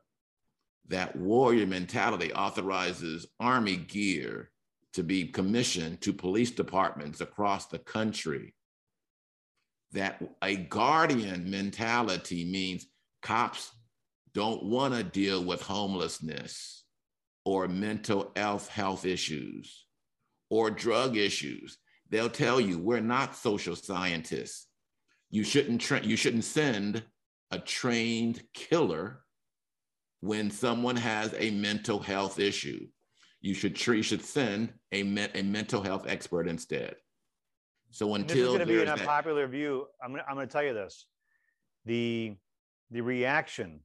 that 0.88 1.16
warrior 1.16 1.66
mentality 1.66 2.32
authorizes 2.32 3.26
Army 3.40 3.76
gear 3.76 4.50
to 4.94 5.02
be 5.02 5.26
commissioned 5.26 6.00
to 6.02 6.12
police 6.12 6.50
departments 6.50 7.20
across 7.20 7.66
the 7.66 7.78
country. 7.78 8.54
That 9.92 10.22
a 10.42 10.56
guardian 10.56 11.50
mentality 11.50 12.44
means 12.44 12.86
cops 13.22 13.70
don't 14.34 14.64
want 14.64 14.94
to 14.94 15.02
deal 15.02 15.44
with 15.44 15.62
homelessness 15.62 16.84
or 17.44 17.66
mental 17.68 18.32
health 18.36 18.68
health 18.68 19.06
issues 19.06 19.86
or 20.50 20.70
drug 20.70 21.16
issues. 21.16 21.78
They'll 22.10 22.30
tell 22.30 22.60
you 22.60 22.78
we're 22.78 23.00
not 23.00 23.36
social 23.36 23.76
scientists. 23.76 24.66
You 25.30 25.44
shouldn't 25.44 25.80
tra- 25.80 26.04
you 26.04 26.16
shouldn't 26.16 26.44
send 26.44 27.02
a 27.50 27.58
trained 27.58 28.42
killer 28.54 29.20
when 30.20 30.50
someone 30.50 30.96
has 30.96 31.34
a 31.38 31.50
mental 31.50 31.98
health 31.98 32.38
issue. 32.38 32.86
You 33.40 33.54
should 33.54 33.76
tr- 33.76 33.94
you 33.94 34.02
should 34.02 34.24
send 34.24 34.72
a, 34.92 35.02
me- 35.02 35.28
a 35.34 35.42
mental 35.42 35.82
health 35.82 36.06
expert 36.08 36.48
instead. 36.48 36.96
So 37.90 38.14
And 38.14 38.28
this 38.28 38.36
is 38.36 38.46
going 38.48 38.58
to 38.60 38.66
be 38.66 38.72
an 38.72 38.78
there's 38.78 38.88
that- 38.88 39.00
unpopular 39.00 39.46
view. 39.46 39.86
I'm 40.02 40.10
going 40.10 40.22
to, 40.22 40.28
I'm 40.28 40.34
going 40.34 40.46
to 40.48 40.52
tell 40.52 40.64
you 40.64 40.74
this. 40.74 41.06
The, 41.86 42.34
the 42.90 43.00
reaction 43.00 43.80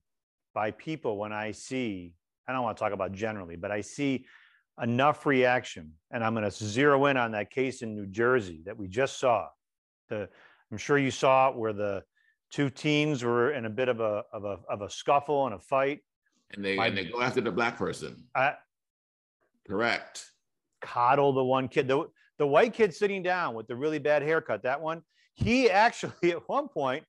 by 0.54 0.72
people 0.72 1.18
when 1.18 1.32
I 1.32 1.52
see, 1.52 2.16
I 2.48 2.52
don't 2.54 2.64
want 2.64 2.76
to 2.78 2.84
talk 2.84 2.92
about 2.94 3.14
generally, 3.14 3.56
but 3.56 3.72
I 3.72 3.82
see 3.82 4.26
enough 4.82 5.26
reaction, 5.26 5.92
and 6.12 6.24
I'm 6.24 6.34
going 6.34 6.44
to 6.44 6.52
zero 6.52 7.06
in 7.06 7.16
on 7.16 7.32
that 7.32 7.50
case 7.52 7.82
in 7.84 7.96
New 7.96 8.08
Jersey 8.08 8.62
that 8.66 8.76
we 8.78 8.88
just 8.88 9.20
saw. 9.20 9.48
The, 10.10 10.28
I'm 10.72 10.78
sure 10.78 10.98
you 10.98 11.12
saw 11.12 11.50
it 11.50 11.56
where 11.56 11.74
the 11.74 12.04
two 12.52 12.70
teams 12.70 13.24
were 13.24 13.52
in 13.54 13.66
a 13.66 13.70
bit 13.70 13.88
of 13.88 14.00
a, 14.00 14.24
of 14.34 14.44
a, 14.46 14.58
of 14.70 14.82
a 14.82 14.90
scuffle 14.90 15.46
and 15.46 15.56
a 15.56 15.60
fight. 15.60 16.00
And 16.52 16.66
they, 16.66 16.76
My- 16.76 16.88
and 16.88 16.98
they 16.98 17.06
go 17.06 17.22
after 17.22 17.40
the 17.42 17.52
black 17.52 17.78
person. 17.78 18.26
I 18.36 18.56
Correct. 19.68 20.26
coddle 20.82 21.34
the 21.34 21.44
one 21.44 21.68
kid, 21.68 21.88
the, 21.88 22.06
the 22.38 22.48
white 22.48 22.74
kid 22.74 22.94
sitting 22.94 23.24
down 23.24 23.54
with 23.56 23.68
the 23.68 23.76
really 23.76 24.00
bad 24.00 24.22
haircut, 24.22 24.64
that 24.64 24.82
one, 24.82 25.02
he 25.34 25.70
actually 25.84 26.32
at 26.32 26.48
one 26.48 26.68
point 26.68 27.04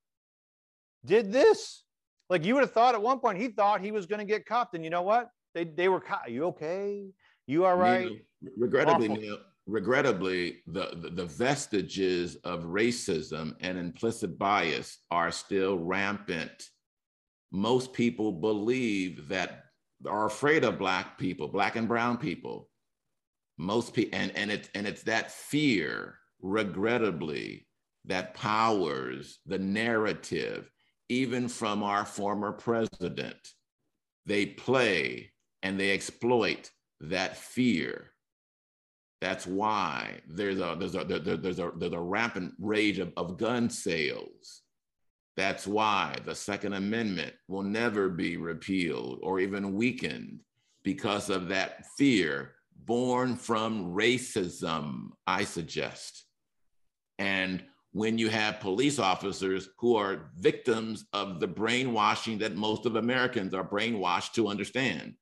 did 1.05 1.33
this. 1.33 1.83
Like 2.31 2.45
you 2.45 2.55
would 2.55 2.63
have 2.63 2.73
thought 2.73 2.95
at 2.95 3.03
one 3.03 3.21
point 3.21 3.39
he 3.39 3.49
thought 3.49 3.81
he 3.81 3.93
was 3.93 4.07
going 4.07 4.21
to 4.21 4.25
get 4.25 4.47
cuffed. 4.47 4.75
And 4.75 4.85
you 4.85 4.91
know 4.91 5.03
what? 5.03 5.29
They, 5.55 5.65
they 5.65 5.89
were, 5.89 6.01
co- 6.01 6.27
you 6.29 6.45
okay? 6.47 7.07
You 7.47 7.67
all 7.67 7.77
right? 7.77 8.07
Neil, 8.07 8.17
regrettably, 8.57 9.09
Neil, 9.09 9.39
regrettably, 9.67 10.63
the, 10.67 10.97
the, 11.03 11.11
the 11.11 11.27
vestiges 11.27 12.37
of 12.37 12.65
racism 12.65 13.55
and 13.61 13.79
implicit 13.79 14.39
bias 14.39 14.99
are 15.11 15.31
still 15.31 15.79
rampant. 15.79 16.71
Most 17.53 17.93
people 17.93 18.33
believe 18.33 19.29
that 19.29 19.64
are 20.07 20.27
afraid 20.27 20.65
of 20.65 20.79
black 20.79 21.19
people, 21.19 21.49
black 21.49 21.77
and 21.77 21.89
brown 21.89 22.19
people. 22.19 22.69
Most 23.59 23.95
people, 23.95 24.19
and, 24.19 24.33
and 24.37 24.51
it's 24.51 24.69
and 24.75 24.87
it's 24.87 25.05
that 25.05 25.31
fear, 25.31 26.19
regrettably, 26.43 27.67
that 28.07 28.35
powers 28.35 29.39
the 29.47 29.59
narrative, 29.59 30.71
even 31.09 31.49
from 31.49 31.83
our 31.83 32.05
former 32.05 32.53
president. 32.53 33.37
They 34.27 34.47
play 34.47 35.33
and 35.63 35.79
they 35.79 35.93
exploit 35.93 36.71
that 37.01 37.37
fear. 37.37 38.11
That's 39.21 39.47
why 39.47 40.21
there's 40.27 40.59
a 40.59 40.77
there's 40.79 40.95
a 40.97 41.05
there- 41.05 41.21
there- 41.21 41.37
there's 41.37 41.59
a 41.59 41.71
there's 41.79 41.93
a 41.93 42.01
rampant 42.01 42.55
rage 42.59 42.99
of, 42.99 43.13
of 43.17 43.39
gun 43.39 43.71
sales. 43.71 44.63
That's 45.37 45.67
why 45.67 46.17
the 46.25 46.35
Second 46.35 46.75
Amendment 46.75 47.35
will 47.49 47.63
never 47.63 48.09
be 48.09 48.37
repealed 48.37 49.19
or 49.23 49.41
even 49.41 49.75
weakened 49.75 50.41
because 50.85 51.31
of 51.31 51.49
that 51.49 51.85
fear 51.99 52.53
born 52.85 53.37
from 53.37 53.95
racism, 53.95 55.09
I 55.27 55.45
suggest. 55.45 56.25
And 57.19 57.65
when 57.93 58.19
you 58.19 58.29
have 58.29 58.61
police 58.61 58.99
officers 58.99 59.69
who 59.79 59.97
are 59.97 60.31
victims 60.39 61.05
of 61.13 61.41
the 61.41 61.47
brainwashing 61.47 62.39
that 62.39 62.57
most 62.57 62.87
of 62.87 62.97
Americans 62.97 63.55
are 63.55 63.67
brainwashed 63.67 64.33
to 64.33 64.49
understand, 64.49 65.15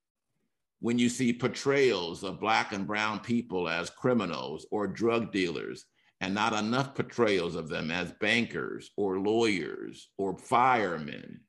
when 0.80 0.98
you 0.98 1.08
see 1.08 1.32
portrayals 1.32 2.24
of 2.24 2.40
Black 2.40 2.72
and 2.72 2.86
Brown 2.86 3.20
people 3.20 3.68
as 3.68 3.88
criminals 3.88 4.66
or 4.70 4.86
drug 4.86 5.30
dealers, 5.32 5.84
and 6.22 6.34
not 6.34 6.52
enough 6.52 6.94
portrayals 6.94 7.56
of 7.56 7.68
them 7.68 7.90
as 7.90 8.12
bankers 8.12 8.92
or 8.96 9.18
lawyers 9.18 10.08
or 10.16 10.38
firemen, 10.38 11.40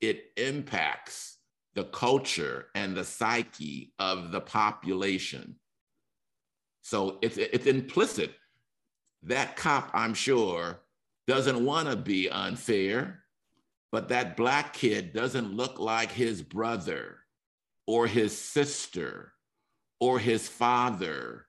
it 0.00 0.26
impacts 0.36 1.38
the 1.74 1.82
culture 1.82 2.66
and 2.76 2.96
the 2.96 3.02
psyche 3.04 3.92
of 3.98 4.30
the 4.30 4.40
population. 4.40 5.56
So 6.82 7.18
it's, 7.22 7.38
it's 7.38 7.66
implicit. 7.66 8.32
That 9.24 9.56
cop, 9.56 9.90
I'm 9.92 10.14
sure, 10.14 10.80
doesn't 11.26 11.64
want 11.64 11.88
to 11.88 11.96
be 11.96 12.30
unfair, 12.30 13.24
but 13.90 14.10
that 14.10 14.36
Black 14.36 14.74
kid 14.74 15.12
doesn't 15.12 15.52
look 15.52 15.80
like 15.80 16.12
his 16.12 16.40
brother 16.40 17.18
or 17.88 18.06
his 18.06 18.38
sister 18.38 19.32
or 19.98 20.20
his 20.20 20.46
father 20.46 21.46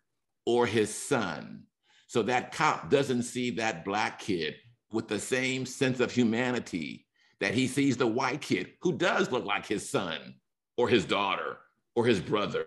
or 0.47 0.65
his 0.65 0.93
son. 0.93 1.65
So 2.09 2.23
that 2.23 2.51
cop 2.51 2.89
doesn't 2.89 3.21
see 3.21 3.51
that 3.51 3.85
black 3.85 4.17
kid 4.17 4.55
with 4.91 5.07
the 5.07 5.19
same 5.19 5.63
sense 5.63 5.99
of 5.99 6.11
humanity 6.11 7.05
that 7.39 7.53
he 7.53 7.67
sees 7.67 7.97
the 7.97 8.07
white 8.07 8.41
kid 8.41 8.71
who 8.81 8.93
does 8.93 9.29
look 9.29 9.45
like 9.45 9.67
his 9.67 9.87
son 9.87 10.33
or 10.75 10.89
his 10.89 11.05
daughter 11.05 11.57
or 11.95 12.07
his 12.07 12.19
brother 12.19 12.65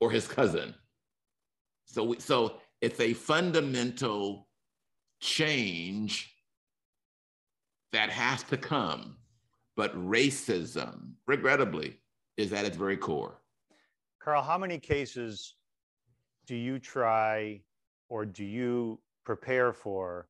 or 0.00 0.10
his 0.10 0.26
cousin. 0.26 0.74
So, 1.84 2.02
we, 2.02 2.18
so 2.18 2.56
it's 2.80 2.98
a 2.98 3.12
fundamental 3.12 4.48
change 5.20 6.34
that 7.92 8.10
has 8.10 8.42
to 8.42 8.56
come. 8.56 9.16
But 9.76 9.94
racism, 9.94 11.12
regrettably, 11.28 12.00
is 12.36 12.52
at 12.52 12.64
its 12.64 12.76
very 12.76 12.96
core. 12.96 13.38
Carl, 14.20 14.42
how 14.42 14.58
many 14.58 14.80
cases 14.80 15.54
do 16.46 16.56
you 16.56 16.80
try 16.80 17.60
or 18.12 18.26
do 18.26 18.44
you 18.44 19.00
prepare 19.24 19.72
for 19.72 20.28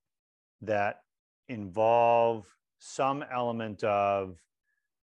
that 0.60 1.00
involve 1.48 2.46
some 2.78 3.24
element 3.34 3.82
of 3.82 4.36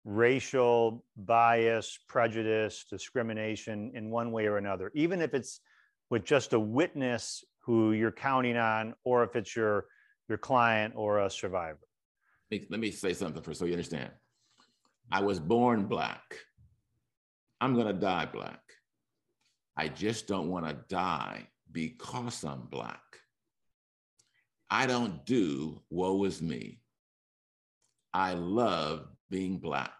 racial 0.06 1.04
bias, 1.14 1.98
prejudice, 2.08 2.86
discrimination 2.88 3.92
in 3.94 4.10
one 4.10 4.32
way 4.32 4.46
or 4.46 4.56
another, 4.56 4.90
even 4.94 5.20
if 5.20 5.34
it's 5.34 5.60
with 6.08 6.24
just 6.24 6.54
a 6.54 6.58
witness 6.58 7.44
who 7.58 7.92
you're 7.92 8.10
counting 8.10 8.56
on, 8.56 8.94
or 9.04 9.22
if 9.22 9.36
it's 9.36 9.54
your 9.54 9.84
your 10.30 10.38
client 10.38 10.94
or 10.96 11.20
a 11.20 11.28
survivor? 11.30 11.86
Let 12.50 12.80
me- 12.80 12.90
say 12.90 13.12
something 13.12 13.42
first 13.42 13.58
so 13.60 13.66
you 13.66 13.72
understand. 13.72 14.10
I 15.10 15.20
was 15.20 15.38
born 15.38 15.84
black. 15.86 16.38
I'm 17.60 17.74
gonna 17.76 17.92
die 17.92 18.24
black. 18.24 18.62
I 19.76 19.88
just 19.88 20.26
don't 20.26 20.48
want 20.48 20.66
to 20.66 20.72
die 20.88 21.51
because 21.72 22.44
I'm 22.44 22.62
black. 22.62 23.00
I 24.70 24.86
don't 24.86 25.24
do 25.26 25.82
woe 25.90 26.24
is 26.24 26.40
me. 26.40 26.80
I 28.14 28.34
love 28.34 29.06
being 29.30 29.58
black. 29.58 29.92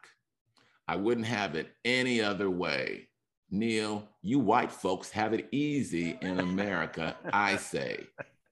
I 0.89 0.97
wouldn't 0.97 1.27
have 1.27 1.55
it 1.55 1.71
any 1.85 2.21
other 2.21 2.51
way. 2.51 3.09
Neil, 3.51 4.09
you 4.23 4.39
white 4.39 4.73
folks 4.73 5.11
have 5.11 5.35
it 5.35 5.49
easy 5.53 6.19
in 6.23 6.41
America, 6.41 7.17
I 7.33 7.57
say. 7.57 8.07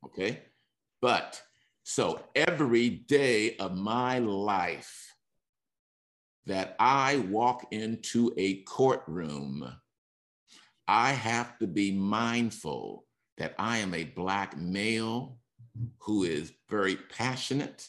Okay. 0.05 0.43
But 1.01 1.43
so 1.83 2.23
every 2.35 2.91
day 2.91 3.57
of 3.57 3.77
my 3.77 4.19
life 4.19 5.15
that 6.47 6.77
I 6.79 7.19
walk 7.29 7.67
into 7.71 8.33
a 8.37 8.63
courtroom, 8.63 9.71
I 10.87 11.13
have 11.13 11.59
to 11.59 11.67
be 11.67 11.93
mindful 11.93 13.07
that 13.41 13.55
I 13.59 13.79
am 13.79 13.95
a 13.95 14.05
Black 14.05 14.55
male 14.59 15.39
who 16.01 16.25
is 16.25 16.53
very 16.69 16.97
passionate, 16.97 17.89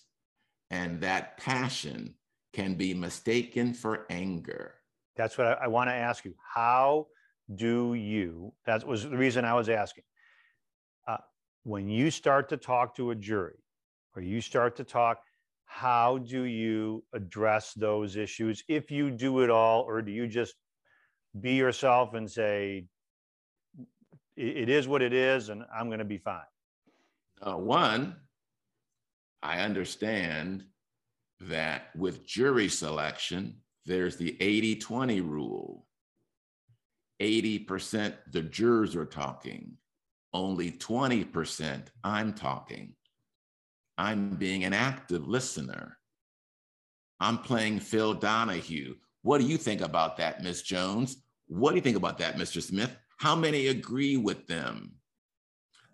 and 0.69 1.01
that 1.01 1.37
passion 1.37 2.15
can 2.53 2.75
be 2.75 2.93
mistaken 2.93 3.73
for 3.73 4.05
anger. 4.09 4.75
That's 5.17 5.37
what 5.37 5.47
I, 5.47 5.65
I 5.65 5.67
want 5.67 5.89
to 5.89 5.93
ask 5.93 6.23
you. 6.23 6.33
How 6.53 7.07
do 7.53 7.95
you, 7.95 8.53
that 8.65 8.87
was 8.87 9.03
the 9.03 9.17
reason 9.17 9.43
I 9.43 9.53
was 9.53 9.67
asking. 9.67 10.05
Uh, 11.05 11.17
when 11.63 11.89
you 11.89 12.11
start 12.11 12.47
to 12.49 12.55
talk 12.55 12.95
to 12.95 13.11
a 13.11 13.15
jury 13.15 13.59
or 14.15 14.21
you 14.21 14.39
start 14.39 14.77
to 14.77 14.85
talk, 14.85 15.19
how 15.65 16.19
do 16.19 16.43
you 16.43 17.03
address 17.13 17.73
those 17.73 18.15
issues? 18.15 18.63
If 18.69 18.89
you 18.89 19.11
do 19.11 19.41
it 19.41 19.49
all, 19.49 19.81
or 19.81 20.01
do 20.01 20.13
you 20.13 20.27
just 20.27 20.55
be 21.41 21.55
yourself 21.55 22.13
and 22.13 22.29
say, 22.31 22.87
"I- 22.87 22.90
it 24.41 24.69
is 24.69 24.87
what 24.87 25.01
it 25.01 25.13
is 25.13 25.49
and 25.49 25.63
I'm 25.73 25.87
going 25.87 25.99
to 25.99 26.05
be 26.05 26.17
fine? 26.17 26.41
Uh, 27.41 27.55
one, 27.55 28.15
I 29.41 29.59
understand 29.59 30.65
that 31.41 31.95
with 31.95 32.25
jury 32.25 32.69
selection, 32.69 33.55
there's 33.85 34.17
the 34.17 34.37
80 34.39 34.75
20 34.75 35.21
rule. 35.21 35.85
80% 37.21 38.15
the 38.31 38.41
jurors 38.41 38.95
are 38.95 39.05
talking, 39.05 39.73
only 40.33 40.71
20% 40.71 41.83
I'm 42.03 42.33
talking. 42.33 42.95
I'm 43.97 44.31
being 44.31 44.63
an 44.63 44.73
active 44.73 45.27
listener. 45.27 45.97
I'm 47.19 47.37
playing 47.37 47.79
Phil 47.79 48.15
Donahue. 48.15 48.95
What 49.21 49.39
do 49.39 49.45
you 49.45 49.57
think 49.57 49.81
about 49.81 50.17
that, 50.17 50.41
Miss 50.41 50.63
Jones? 50.63 51.17
What 51.47 51.71
do 51.71 51.75
you 51.75 51.81
think 51.81 51.97
about 51.97 52.17
that, 52.17 52.37
Mr. 52.37 52.61
Smith? 52.61 52.95
How 53.21 53.35
many 53.35 53.67
agree 53.67 54.17
with 54.17 54.47
them? 54.47 54.93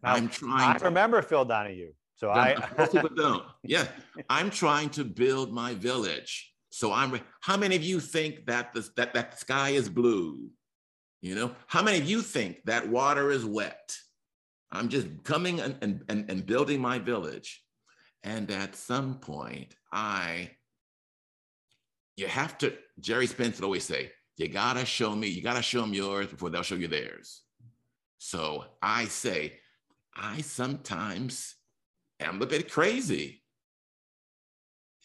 Now, 0.02 0.14
I'm 0.14 0.30
trying 0.30 0.76
I 0.76 0.78
to 0.78 0.86
remember 0.86 1.22
Phil 1.22 1.44
Donahue. 1.44 1.92
So 2.16 2.32
I, 2.32 2.56
most 2.78 2.94
people 2.94 3.10
don't. 3.14 3.44
Yeah, 3.64 3.86
I'm 4.30 4.50
trying 4.50 4.90
to 4.92 5.04
build 5.04 5.52
my 5.52 5.74
village. 5.74 6.54
So 6.70 6.94
I'm. 6.94 7.20
How 7.42 7.58
many 7.58 7.76
of 7.76 7.84
you 7.84 8.00
think 8.00 8.46
that 8.46 8.74
the 8.74 8.90
that 8.96 9.14
that 9.14 9.38
sky 9.38 9.72
is 9.72 9.90
blue? 9.90 10.50
You 11.22 11.36
know, 11.36 11.52
how 11.68 11.84
many 11.84 11.98
of 11.98 12.06
you 12.06 12.22
think 12.22 12.64
that 12.64 12.88
water 12.88 13.30
is 13.30 13.44
wet? 13.44 13.94
I'm 14.72 14.88
just 14.88 15.08
coming 15.26 15.60
and 15.60 15.76
and 15.82 16.04
and, 16.08 16.32
and 16.32 16.46
building 16.46 16.80
my 16.80 16.98
village, 16.98 17.62
and 18.24 18.50
at 18.52 18.78
some 18.78 19.20
point, 19.20 19.76
I. 19.92 20.52
You 22.16 22.28
have 22.28 22.58
to. 22.60 22.74
Gerry 23.02 23.28
Spence 23.28 23.58
would 23.58 23.66
always 23.66 23.84
say, 23.84 24.12
"You 24.38 24.48
gotta 24.48 24.86
show 24.86 25.16
me. 25.16 25.28
You 25.28 25.42
gotta 25.42 25.62
show 25.62 25.82
them 25.82 25.94
yours 25.94 26.28
before 26.28 26.50
they'll 26.50 26.64
show 26.64 26.76
you 26.76 26.88
theirs." 26.88 27.42
So 28.18 28.66
I 28.82 29.06
say, 29.06 29.60
I 30.16 30.42
sometimes 30.42 31.56
am 32.20 32.42
a 32.42 32.46
bit 32.46 32.72
crazy. 32.72 33.44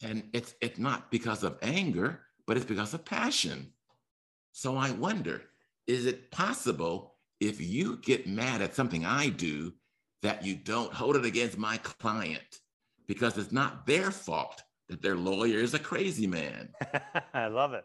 And 0.02 0.24
it's 0.32 0.54
it's 0.60 0.78
not 0.78 1.10
because 1.10 1.42
of 1.42 1.58
anger, 1.62 2.20
but 2.46 2.56
it's 2.56 2.66
because 2.66 2.94
of 2.94 3.04
passion. 3.04 3.72
So 4.52 4.76
I 4.76 4.90
wonder, 4.90 5.42
is 5.86 6.06
it 6.06 6.30
possible 6.30 7.14
if 7.40 7.60
you 7.60 7.98
get 7.98 8.26
mad 8.26 8.62
at 8.62 8.74
something 8.74 9.04
I 9.04 9.28
do 9.28 9.72
that 10.22 10.44
you 10.44 10.54
don't 10.54 10.92
hold 10.92 11.16
it 11.16 11.24
against 11.24 11.58
my 11.58 11.76
client 11.78 12.60
because 13.06 13.36
it's 13.36 13.52
not 13.52 13.86
their 13.86 14.10
fault 14.10 14.62
that 14.88 15.02
their 15.02 15.16
lawyer 15.16 15.58
is 15.58 15.74
a 15.74 15.78
crazy 15.78 16.26
man. 16.26 16.68
I 17.34 17.46
love 17.46 17.74
it. 17.74 17.84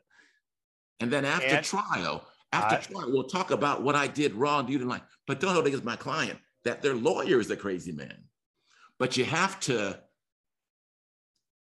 And 1.00 1.12
then 1.12 1.26
after 1.26 1.48
and 1.48 1.66
trial, 1.66 2.28
after 2.52 2.76
I, 2.76 2.80
trial, 2.80 3.12
we'll 3.12 3.24
talk 3.24 3.52
about 3.52 3.84
what 3.84 3.96
I 3.96 4.08
did 4.08 4.34
wrong. 4.34 4.68
You 4.68 4.78
didn't 4.78 4.90
like, 4.90 5.04
but 5.26 5.40
don't 5.40 5.54
hold 5.54 5.66
it 5.66 5.70
against 5.70 5.86
my 5.86 5.96
client 5.96 6.40
that 6.64 6.82
their 6.82 6.96
lawyer 6.96 7.40
is 7.40 7.52
a 7.52 7.56
crazy 7.56 7.92
man. 7.92 8.24
But 9.00 9.16
you 9.16 9.26
have 9.26 9.60
to 9.62 10.00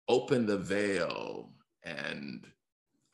open 0.08 0.46
the 0.46 0.58
veil 0.58 1.52
and 1.84 2.46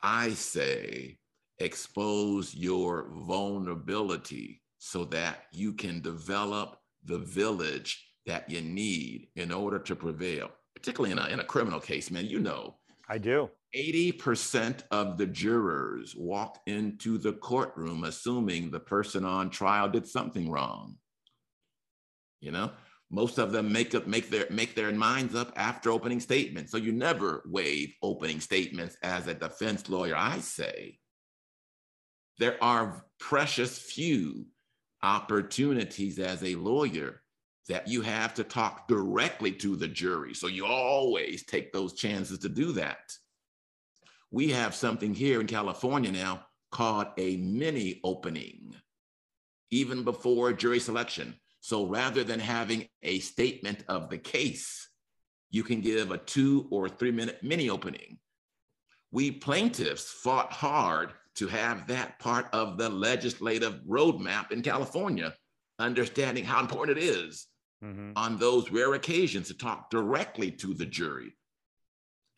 I 0.01 0.29
say, 0.29 1.17
expose 1.59 2.55
your 2.55 3.11
vulnerability 3.11 4.61
so 4.77 5.05
that 5.05 5.43
you 5.51 5.73
can 5.73 6.01
develop 6.01 6.77
the 7.03 7.19
village 7.19 8.07
that 8.25 8.49
you 8.49 8.61
need 8.61 9.27
in 9.35 9.51
order 9.51 9.79
to 9.79 9.95
prevail, 9.95 10.49
particularly 10.75 11.11
in 11.11 11.19
a, 11.19 11.27
in 11.27 11.39
a 11.39 11.43
criminal 11.43 11.79
case, 11.79 12.09
man. 12.09 12.25
You 12.25 12.39
know, 12.39 12.77
I 13.11 13.17
do. 13.17 13.49
80% 13.75 14.83
of 14.89 15.17
the 15.17 15.25
jurors 15.25 16.15
walked 16.15 16.59
into 16.65 17.17
the 17.17 17.33
courtroom 17.33 18.05
assuming 18.05 18.71
the 18.71 18.79
person 18.79 19.25
on 19.25 19.49
trial 19.49 19.89
did 19.89 20.07
something 20.07 20.49
wrong. 20.49 20.95
You 22.39 22.51
know, 22.51 22.71
most 23.09 23.37
of 23.37 23.51
them 23.51 23.69
make 23.73 23.93
up 23.93 24.07
make 24.07 24.29
their 24.29 24.47
make 24.49 24.75
their 24.75 24.93
minds 24.93 25.35
up 25.35 25.51
after 25.57 25.91
opening 25.91 26.21
statements. 26.21 26.71
So 26.71 26.77
you 26.77 26.93
never 26.93 27.43
waive 27.45 27.93
opening 28.01 28.39
statements 28.39 28.95
as 29.03 29.27
a 29.27 29.33
defense 29.33 29.89
lawyer. 29.89 30.15
I 30.15 30.39
say 30.39 30.97
there 32.39 32.61
are 32.63 33.05
precious 33.19 33.77
few 33.77 34.45
opportunities 35.03 36.17
as 36.17 36.41
a 36.43 36.55
lawyer 36.55 37.20
that 37.71 37.87
you 37.87 38.01
have 38.01 38.33
to 38.33 38.43
talk 38.43 38.85
directly 38.89 39.49
to 39.49 39.77
the 39.77 39.87
jury. 39.87 40.33
So 40.33 40.47
you 40.47 40.65
always 40.65 41.45
take 41.45 41.71
those 41.71 41.93
chances 41.93 42.39
to 42.39 42.49
do 42.49 42.73
that. 42.73 43.15
We 44.29 44.49
have 44.49 44.75
something 44.75 45.13
here 45.13 45.39
in 45.39 45.47
California 45.47 46.11
now 46.11 46.45
called 46.69 47.07
a 47.17 47.37
mini 47.37 48.01
opening, 48.03 48.75
even 49.69 50.03
before 50.03 50.51
jury 50.51 50.81
selection. 50.81 51.35
So 51.61 51.85
rather 51.85 52.25
than 52.25 52.41
having 52.41 52.89
a 53.03 53.19
statement 53.19 53.85
of 53.87 54.09
the 54.09 54.17
case, 54.17 54.89
you 55.49 55.63
can 55.63 55.79
give 55.79 56.11
a 56.11 56.17
two 56.17 56.67
or 56.71 56.89
three 56.89 57.11
minute 57.11 57.41
mini 57.41 57.69
opening. 57.69 58.19
We 59.13 59.31
plaintiffs 59.31 60.11
fought 60.11 60.51
hard 60.51 61.13
to 61.35 61.47
have 61.47 61.87
that 61.87 62.19
part 62.19 62.47
of 62.51 62.77
the 62.77 62.89
legislative 62.89 63.79
roadmap 63.87 64.51
in 64.51 64.61
California, 64.61 65.33
understanding 65.79 66.43
how 66.43 66.59
important 66.59 66.97
it 66.97 67.03
is 67.03 67.47
mm-hmm. 67.83 68.11
on 68.15 68.37
those 68.37 68.71
rare 68.71 68.93
occasions 68.93 69.47
to 69.47 69.57
talk 69.57 69.89
directly 69.89 70.51
to 70.51 70.73
the 70.73 70.85
jury. 70.85 71.35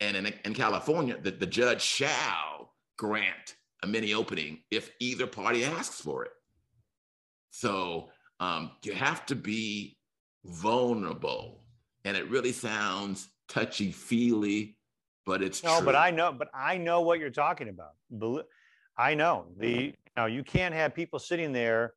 And 0.00 0.16
in, 0.16 0.32
in 0.44 0.54
California, 0.54 1.16
the, 1.20 1.30
the 1.30 1.46
judge 1.46 1.82
shall 1.82 2.74
grant 2.98 3.56
a 3.82 3.86
mini 3.86 4.14
opening 4.14 4.62
if 4.70 4.90
either 5.00 5.26
party 5.26 5.64
asks 5.64 6.00
for 6.00 6.24
it. 6.24 6.32
So 7.50 8.08
um, 8.40 8.72
you 8.82 8.92
have 8.92 9.24
to 9.26 9.36
be 9.36 9.96
vulnerable. 10.44 11.60
And 12.04 12.16
it 12.16 12.28
really 12.28 12.52
sounds 12.52 13.28
touchy 13.48 13.92
feely, 13.92 14.76
but 15.24 15.42
it's 15.42 15.62
no, 15.62 15.76
true. 15.76 15.86
but 15.86 15.96
I 15.96 16.10
know, 16.10 16.32
but 16.32 16.48
I 16.52 16.76
know 16.76 17.00
what 17.00 17.18
you're 17.18 17.30
talking 17.30 17.68
about. 17.68 17.92
I 18.96 19.14
know 19.14 19.46
the 19.58 19.94
now 20.16 20.26
you 20.26 20.44
can't 20.44 20.74
have 20.74 20.94
people 20.94 21.18
sitting 21.18 21.52
there 21.52 21.94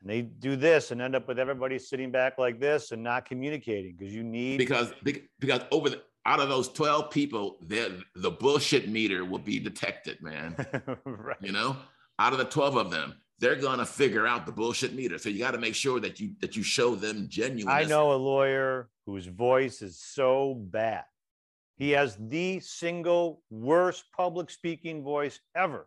and 0.00 0.10
they 0.10 0.22
do 0.22 0.56
this 0.56 0.90
and 0.90 1.02
end 1.02 1.16
up 1.16 1.26
with 1.26 1.38
everybody 1.38 1.78
sitting 1.78 2.10
back 2.10 2.38
like 2.38 2.60
this 2.60 2.92
and 2.92 3.02
not 3.02 3.24
communicating 3.24 3.96
because 3.96 4.14
you 4.14 4.22
need 4.22 4.58
because 4.58 4.92
because 5.02 5.62
over 5.70 5.90
the 5.90 6.02
out 6.26 6.40
of 6.40 6.48
those 6.48 6.68
12 6.68 7.10
people 7.10 7.58
the 7.66 8.02
the 8.16 8.30
bullshit 8.30 8.88
meter 8.88 9.24
will 9.24 9.38
be 9.38 9.58
detected 9.58 10.22
man. 10.22 10.54
Right. 11.04 11.36
you 11.40 11.52
know? 11.52 11.76
Out 12.18 12.32
of 12.32 12.38
the 12.38 12.44
12 12.44 12.76
of 12.76 12.90
them 12.90 13.14
they're 13.40 13.56
gonna 13.56 13.86
figure 13.86 14.26
out 14.26 14.46
the 14.46 14.52
bullshit 14.52 14.94
meter. 14.94 15.18
So 15.18 15.28
you 15.28 15.38
got 15.38 15.52
to 15.52 15.58
make 15.58 15.74
sure 15.74 16.00
that 16.00 16.18
you 16.18 16.32
that 16.40 16.56
you 16.56 16.62
show 16.62 16.96
them 16.96 17.26
genuine 17.28 17.72
i 17.72 17.84
know 17.84 18.12
a 18.12 18.16
lawyer 18.16 18.88
whose 19.06 19.26
voice 19.26 19.80
is 19.80 19.98
so 19.98 20.54
bad. 20.54 21.04
He 21.76 21.90
has 21.90 22.16
the 22.20 22.58
single 22.60 23.42
worst 23.48 24.04
public 24.14 24.50
speaking 24.50 25.04
voice 25.04 25.38
ever. 25.56 25.86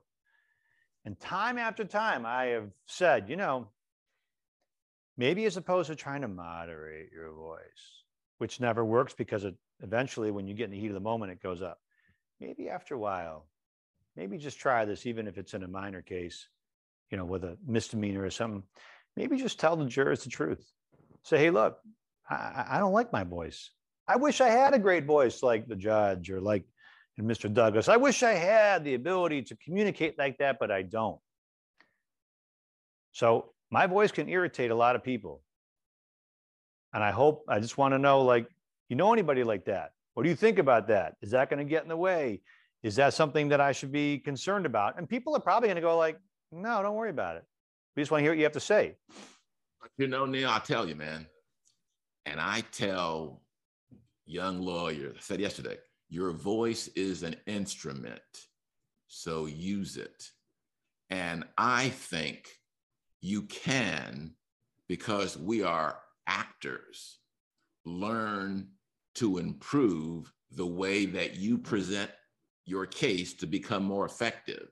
And 1.04 1.20
time 1.20 1.58
after 1.58 1.84
time, 1.84 2.26
I 2.26 2.46
have 2.46 2.70
said, 2.88 3.30
you 3.30 3.36
know, 3.36 3.68
maybe 5.18 5.46
as 5.46 5.58
opposed 5.58 5.90
to 5.90 5.96
trying 5.96 6.22
to 6.22 6.28
moderate 6.28 7.12
your 7.12 7.32
voice, 7.32 8.04
which 8.38 8.60
never 8.60 8.84
works 8.84 9.14
because 9.14 9.44
it 9.44 9.56
eventually, 9.82 10.32
when 10.32 10.48
you 10.48 10.54
get 10.54 10.66
in 10.66 10.72
the 10.72 10.80
heat 10.80 10.88
of 10.88 10.94
the 10.94 11.00
moment, 11.00 11.32
it 11.32 11.42
goes 11.42 11.62
up. 11.62 11.80
Maybe 12.40 12.70
after 12.70 12.96
a 12.96 13.00
while, 13.00 13.48
maybe 14.16 14.38
just 14.38 14.60
try 14.60 14.86
this, 14.86 15.06
even 15.06 15.28
if 15.28 15.38
it's 15.38 15.54
in 15.54 15.64
a 15.64 15.68
minor 15.68 16.02
case, 16.02 16.48
you 17.10 17.18
know, 17.18 17.26
with 17.26 17.44
a 17.44 17.58
misdemeanor 17.66 18.24
or 18.24 18.30
something. 18.30 18.64
Maybe 19.16 19.38
just 19.38 19.60
tell 19.60 19.76
the 19.76 19.86
jurors 19.86 20.24
the 20.24 20.30
truth. 20.30 20.66
Say, 21.24 21.38
hey, 21.38 21.50
look, 21.50 21.78
I, 22.30 22.66
I 22.72 22.80
don't 22.80 22.94
like 22.94 23.12
my 23.12 23.24
voice. 23.24 23.70
I 24.08 24.16
wish 24.16 24.42
I 24.42 24.50
had 24.50 24.74
a 24.74 24.80
great 24.80 25.06
voice 25.06 25.44
like 25.44 25.68
the 25.68 25.76
judge 25.76 26.32
or 26.32 26.42
like 26.42 26.66
Mr. 27.20 27.54
Douglas. 27.54 27.88
I 27.88 27.98
wish 27.98 28.24
I 28.24 28.34
had 28.34 28.84
the 28.84 28.96
ability 28.96 29.44
to 29.44 29.56
communicate 29.58 30.18
like 30.18 30.38
that, 30.40 30.58
but 30.60 30.72
I 30.72 30.82
don't. 30.82 31.20
So 33.12 33.54
my 33.72 33.88
voice 33.88 34.12
can 34.12 34.30
irritate 34.30 34.70
a 34.70 34.76
lot 34.76 34.96
of 34.96 35.04
people. 35.04 35.42
And 36.94 37.02
I 37.04 37.12
hope, 37.12 37.46
I 37.48 37.60
just 37.60 37.78
want 37.78 37.94
to 37.94 38.00
know 38.00 38.22
like, 38.22 38.48
you 38.90 38.98
know 38.98 39.14
anybody 39.14 39.44
like 39.44 39.66
that? 39.66 39.94
What 40.14 40.24
do 40.24 40.30
you 40.30 40.36
think 40.36 40.60
about 40.60 40.90
that? 40.90 41.16
Is 41.22 41.32
that 41.32 41.50
going 41.50 41.60
to 41.60 41.70
get 41.70 41.84
in 41.84 41.90
the 41.90 41.96
way? 41.96 42.42
Is 42.84 42.98
that 42.98 43.14
something 43.14 43.48
that 43.50 43.62
I 43.62 43.72
should 43.72 43.92
be 43.92 44.20
concerned 44.20 44.66
about? 44.66 44.98
And 44.98 45.08
people 45.08 45.36
are 45.36 45.40
probably 45.40 45.68
going 45.68 45.78
to 45.78 45.82
go 45.82 45.98
like, 45.98 46.20
no, 46.52 46.84
don't 46.84 46.96
worry 46.96 47.10
about 47.10 47.38
it. 47.38 47.46
We 47.96 48.02
just 48.02 48.12
want 48.12 48.20
to 48.20 48.24
hear 48.24 48.32
what 48.32 48.38
you 48.38 48.44
have 48.44 48.54
to 48.54 48.60
say. 48.60 48.98
You 49.98 50.08
know, 50.08 50.26
Neil, 50.26 50.50
I'll 50.50 50.60
tell 50.60 50.88
you, 50.88 50.96
man. 50.96 51.28
And 52.26 52.42
I 52.42 52.64
tell 52.72 53.42
young 54.26 54.62
lawyers, 54.62 55.16
I 55.18 55.22
said 55.22 55.40
yesterday, 55.40 55.78
your 56.10 56.32
voice 56.32 56.90
is 56.90 57.24
an 57.24 57.38
instrument, 57.48 58.22
so 59.08 59.46
use 59.46 59.96
it. 59.96 60.30
And 61.10 61.46
I 61.58 61.90
think 61.90 62.50
you 63.22 63.44
can, 63.44 64.34
because 64.88 65.38
we 65.38 65.64
are 65.64 66.00
actors, 66.28 67.20
learn 67.86 68.68
to 69.16 69.38
improve 69.38 70.32
the 70.52 70.66
way 70.66 71.06
that 71.06 71.36
you 71.36 71.58
present 71.58 72.12
your 72.66 72.86
case 72.86 73.34
to 73.34 73.48
become 73.48 73.84
more 73.84 74.06
effective. 74.06 74.70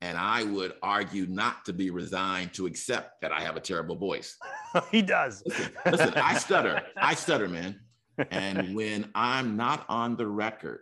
And 0.00 0.16
I 0.16 0.44
would 0.44 0.74
argue 0.82 1.26
not 1.26 1.64
to 1.64 1.72
be 1.72 1.90
resigned 1.90 2.54
to 2.54 2.66
accept 2.66 3.20
that 3.22 3.32
I 3.32 3.40
have 3.40 3.56
a 3.56 3.60
terrible 3.60 3.96
voice. 3.96 4.36
he 4.90 5.02
does. 5.02 5.42
listen, 5.46 5.72
listen, 5.86 6.14
I 6.14 6.34
stutter. 6.38 6.82
I 6.96 7.14
stutter, 7.14 7.48
man 7.48 7.80
and 8.30 8.74
when 8.74 9.10
I'm 9.14 9.56
not 9.56 9.84
on 9.88 10.16
the 10.16 10.26
record, 10.26 10.80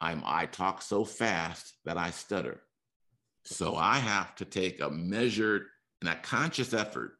I'm 0.00 0.22
I 0.24 0.46
talk 0.46 0.82
so 0.82 1.04
fast 1.04 1.74
that 1.84 1.98
I 1.98 2.10
stutter. 2.10 2.62
So 3.44 3.76
I 3.76 3.98
have 3.98 4.34
to 4.36 4.44
take 4.44 4.80
a 4.80 4.90
measured 4.90 5.66
and 6.00 6.10
a 6.10 6.16
conscious 6.16 6.72
effort 6.72 7.18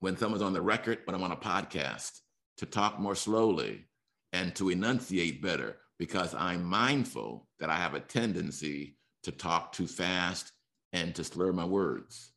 when 0.00 0.16
someone's 0.16 0.42
on 0.42 0.52
the 0.52 0.60
record, 0.60 0.98
when 1.04 1.14
I'm 1.14 1.22
on 1.22 1.32
a 1.32 1.36
podcast, 1.36 2.20
to 2.58 2.66
talk 2.66 2.98
more 2.98 3.14
slowly 3.14 3.86
and 4.32 4.54
to 4.56 4.70
enunciate 4.70 5.42
better 5.42 5.78
because 5.98 6.34
I'm 6.34 6.64
mindful 6.64 7.46
that 7.60 7.70
I 7.70 7.76
have 7.76 7.94
a 7.94 8.00
tendency 8.00 8.96
to 9.22 9.30
talk 9.30 9.72
too 9.72 9.86
fast 9.86 10.52
and 10.92 11.14
to 11.14 11.24
slur 11.24 11.52
my 11.52 11.64
words. 11.64 12.32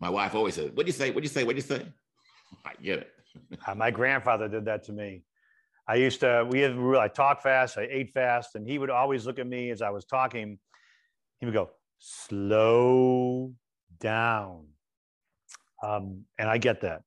My 0.00 0.08
wife 0.08 0.34
always 0.34 0.54
says, 0.54 0.70
What'd 0.70 0.86
you 0.86 0.92
say? 0.92 1.10
What'd 1.10 1.24
you 1.24 1.28
say? 1.28 1.44
What'd 1.44 1.62
you 1.62 1.76
say? 1.76 1.86
I 2.64 2.72
get 2.82 3.00
it. 3.00 3.10
Uh, 3.66 3.74
my 3.74 3.90
grandfather 3.90 4.48
did 4.48 4.64
that 4.64 4.84
to 4.84 4.92
me. 4.92 5.24
I 5.86 5.96
used 5.96 6.20
to, 6.20 6.46
we 6.48 6.60
had, 6.60 6.76
rule, 6.76 6.98
I 6.98 7.08
talk 7.08 7.42
fast, 7.42 7.76
I 7.76 7.86
ate 7.90 8.10
fast, 8.10 8.54
and 8.54 8.66
he 8.66 8.78
would 8.78 8.90
always 8.90 9.26
look 9.26 9.38
at 9.38 9.46
me 9.46 9.70
as 9.70 9.82
I 9.82 9.90
was 9.90 10.06
talking. 10.06 10.58
He 11.40 11.46
would 11.46 11.54
go, 11.54 11.70
slow 11.98 13.52
down. 14.00 14.68
Um, 15.84 16.24
and 16.38 16.48
I 16.48 16.58
get 16.58 16.80
that. 16.82 17.02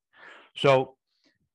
So, 0.56 0.96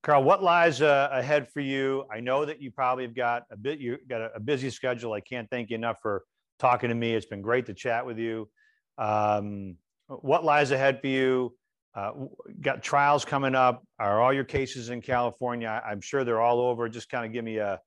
Carl, 0.01 0.23
what 0.23 0.43
lies 0.43 0.81
uh, 0.81 1.09
ahead 1.11 1.47
for 1.51 1.61
you? 1.61 2.05
I 2.11 2.19
know 2.19 2.45
that 2.45 2.61
you 2.61 2.71
probably 2.71 3.05
have 3.05 3.15
got 3.15 3.43
a 3.51 3.57
bit, 3.57 3.79
you 3.79 3.97
got 4.07 4.21
a, 4.21 4.35
a, 4.35 4.39
busy 4.39 4.69
schedule. 4.69 5.13
I 5.13 5.21
can't 5.21 5.49
thank 5.49 5.69
you 5.69 5.75
enough 5.75 5.97
for 6.01 6.23
talking 6.59 6.89
to 6.89 6.95
me. 6.95 7.13
It's 7.13 7.25
been 7.25 7.41
great 7.41 7.65
to 7.67 7.73
chat 7.73 8.05
with 8.05 8.17
you. 8.19 8.49
Um, 8.97 9.77
what 10.07 10.43
lies 10.43 10.71
ahead 10.71 10.99
for 10.99 11.07
you? 11.07 11.55
Uh, 11.95 12.11
got 12.59 12.83
trials 12.83 13.23
coming 13.23 13.55
up. 13.55 13.83
Are 13.99 14.21
all 14.21 14.33
your 14.33 14.43
cases 14.43 14.89
in 14.89 15.01
California? 15.01 15.81
I'm 15.85 16.01
sure 16.01 16.23
they're 16.23 16.41
all 16.41 16.59
over. 16.59 16.89
Just 16.89 17.09
kind 17.09 17.25
of 17.25 17.31
give 17.31 17.45
me 17.45 17.57
a 17.57 17.79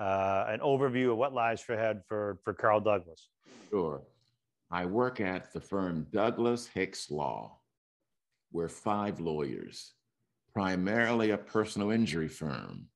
uh, 0.00 0.46
an 0.48 0.58
overview 0.60 1.12
of 1.12 1.16
what 1.16 1.32
lies 1.32 1.62
ahead 1.68 2.02
for 2.08 2.38
for 2.44 2.52
Carl 2.52 2.80
Douglas. 2.80 3.28
Sure. 3.70 4.02
I 4.70 4.84
work 4.84 5.20
at 5.20 5.52
the 5.52 5.60
firm 5.60 6.06
Douglas 6.12 6.66
Hicks 6.66 7.10
Law. 7.10 7.61
We're 8.52 8.68
five 8.68 9.18
lawyers, 9.18 9.94
primarily 10.52 11.30
a 11.30 11.38
personal 11.38 11.90
injury 11.90 12.28
firm. 12.28 12.88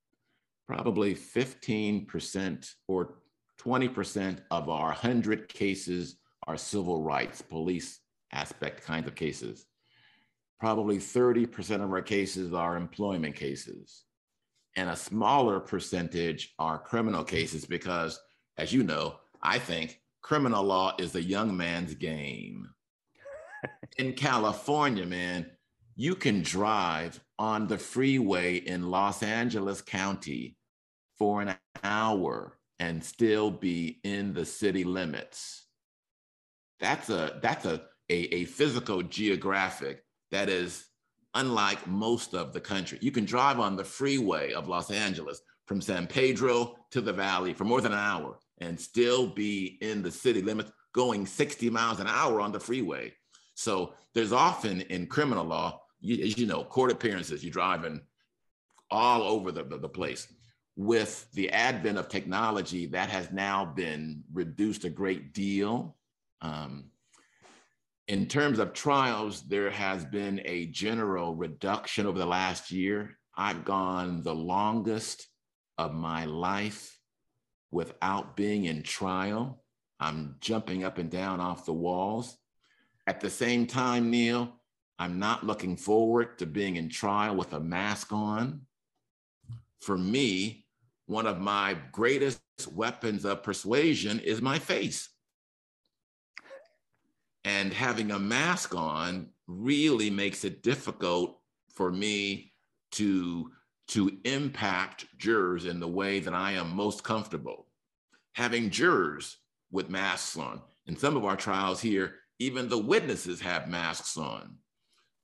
Probably 0.67 1.15
15% 1.15 2.73
or 2.87 3.15
20% 3.59 4.39
of 4.51 4.69
our 4.69 4.87
100 4.87 5.49
cases 5.49 6.17
are 6.45 6.57
civil 6.57 7.01
rights, 7.01 7.41
police 7.41 7.99
aspect 8.31 8.83
kinds 8.83 9.07
of 9.07 9.15
cases. 9.15 9.65
Probably 10.59 10.97
30% 10.97 11.83
of 11.83 11.91
our 11.91 12.01
cases 12.01 12.53
are 12.53 12.77
employment 12.77 13.35
cases. 13.35 14.03
And 14.75 14.89
a 14.89 14.95
smaller 14.95 15.59
percentage 15.59 16.53
are 16.59 16.77
criminal 16.77 17.23
cases 17.23 17.65
because, 17.65 18.19
as 18.57 18.71
you 18.71 18.83
know, 18.83 19.15
I 19.41 19.57
think 19.57 20.01
criminal 20.21 20.63
law 20.63 20.95
is 20.99 21.15
a 21.15 21.23
young 21.23 21.55
man's 21.55 21.95
game. 21.95 22.69
In 23.97 24.13
California, 24.13 25.05
man, 25.05 25.49
you 25.95 26.15
can 26.15 26.41
drive 26.41 27.19
on 27.39 27.67
the 27.67 27.77
freeway 27.77 28.57
in 28.57 28.89
Los 28.89 29.23
Angeles 29.23 29.81
County 29.81 30.57
for 31.17 31.41
an 31.41 31.55
hour 31.83 32.57
and 32.79 33.03
still 33.03 33.49
be 33.49 33.99
in 34.03 34.33
the 34.33 34.45
city 34.45 34.83
limits. 34.83 35.65
That's 36.79 37.09
a 37.09 37.39
that's 37.41 37.65
a 37.65 37.81
a, 38.09 38.35
a 38.35 38.45
physical 38.45 39.01
geographic 39.03 40.03
that 40.31 40.49
is 40.49 40.85
unlike 41.33 41.85
most 41.87 42.33
of 42.33 42.53
the 42.53 42.61
country. 42.61 42.97
You 43.01 43.11
can 43.11 43.25
drive 43.25 43.59
on 43.59 43.75
the 43.75 43.83
freeway 43.83 44.53
of 44.53 44.67
Los 44.67 44.91
Angeles 44.91 45.41
from 45.65 45.81
San 45.81 46.07
Pedro 46.07 46.75
to 46.91 47.01
the 47.01 47.13
valley 47.13 47.53
for 47.53 47.65
more 47.65 47.81
than 47.81 47.91
an 47.91 47.99
hour 47.99 48.39
and 48.59 48.79
still 48.79 49.27
be 49.27 49.77
in 49.81 50.01
the 50.01 50.11
city 50.11 50.41
limits 50.41 50.71
going 50.93 51.25
60 51.25 51.69
miles 51.69 51.99
an 51.99 52.07
hour 52.07 52.39
on 52.41 52.51
the 52.51 52.59
freeway. 52.59 53.13
So 53.57 53.95
there's 54.13 54.33
often 54.33 54.81
in 54.81 55.07
criminal 55.07 55.43
law, 55.43 55.81
you, 55.99 56.23
as 56.23 56.37
you 56.37 56.45
know, 56.45 56.63
court 56.63 56.91
appearances, 56.91 57.43
you're 57.43 57.51
driving 57.51 58.01
all 58.91 59.23
over 59.23 59.51
the, 59.51 59.63
the, 59.63 59.79
the 59.79 59.89
place. 59.89 60.31
With 60.75 61.27
the 61.33 61.49
advent 61.49 61.97
of 61.97 62.07
technology, 62.07 62.85
that 62.85 63.09
has 63.09 63.31
now 63.31 63.65
been 63.65 64.23
reduced 64.31 64.85
a 64.85 64.91
great 64.91 65.33
deal. 65.33 65.97
Um, 66.39 66.91
in 68.07 68.27
terms 68.27 68.59
of 68.59 68.73
trials, 68.73 69.41
there 69.41 69.71
has 69.71 70.05
been 70.05 70.39
a 70.45 70.67
general 70.67 71.33
reduction 71.33 72.05
over 72.05 72.19
the 72.19 72.27
last 72.27 72.69
year. 72.69 73.17
I've 73.35 73.65
gone 73.65 74.21
the 74.21 74.35
longest 74.35 75.27
of 75.79 75.95
my 75.95 76.25
life 76.25 76.95
without 77.71 78.37
being 78.37 78.65
in 78.65 78.83
trial. 78.83 79.63
I'm 79.99 80.35
jumping 80.41 80.83
up 80.83 80.99
and 80.99 81.09
down 81.09 81.39
off 81.39 81.65
the 81.65 81.73
walls. 81.73 82.37
At 83.07 83.21
the 83.21 83.29
same 83.29 83.65
time, 83.65 84.11
Neil, 84.11 84.53
I'm 84.99 85.17
not 85.17 85.45
looking 85.45 85.77
forward 85.77 86.37
to 86.39 86.45
being 86.45 86.75
in 86.75 86.89
trial 86.89 87.37
with 87.37 87.53
a 87.53 87.59
mask 87.59 88.11
on. 88.11 88.61
For 89.79 89.97
me, 89.97 90.65
one 91.05 91.25
of 91.25 91.39
my 91.39 91.77
greatest 91.93 92.41
weapons 92.69 93.23
of 93.23 93.43
persuasion 93.43 94.19
is 94.19 94.41
my 94.41 94.59
face. 94.59 95.09
And 97.45 97.71
having 97.71 98.11
a 98.11 98.19
mask 98.19 98.75
on 98.75 99.29
really 99.47 100.09
makes 100.09 100.43
it 100.43 100.61
difficult 100.61 101.39
for 101.73 101.93
me 101.93 102.51
to, 102.91 103.51
to 103.89 104.17
impact 104.25 105.05
jurors 105.17 105.65
in 105.65 105.79
the 105.79 105.87
way 105.87 106.19
that 106.19 106.33
I 106.33 106.53
am 106.53 106.75
most 106.75 107.05
comfortable. 107.05 107.67
Having 108.33 108.71
jurors 108.71 109.37
with 109.71 109.89
masks 109.89 110.35
on, 110.37 110.61
in 110.87 110.97
some 110.97 111.15
of 111.15 111.23
our 111.23 111.37
trials 111.37 111.79
here, 111.79 112.15
even 112.39 112.69
the 112.69 112.77
witnesses 112.77 113.41
have 113.41 113.67
masks 113.67 114.17
on. 114.17 114.57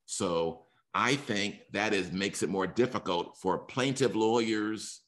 So 0.06 0.66
I 0.94 1.16
think 1.16 1.60
that 1.72 1.92
is 1.94 2.12
makes 2.12 2.42
it 2.42 2.48
more 2.48 2.66
difficult 2.66 3.36
for 3.36 3.58
plaintiff 3.58 4.14
lawyers 4.14 5.00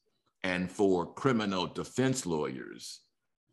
and 0.42 0.70
for 0.70 1.12
criminal 1.14 1.66
defense 1.66 2.26
lawyers. 2.26 3.00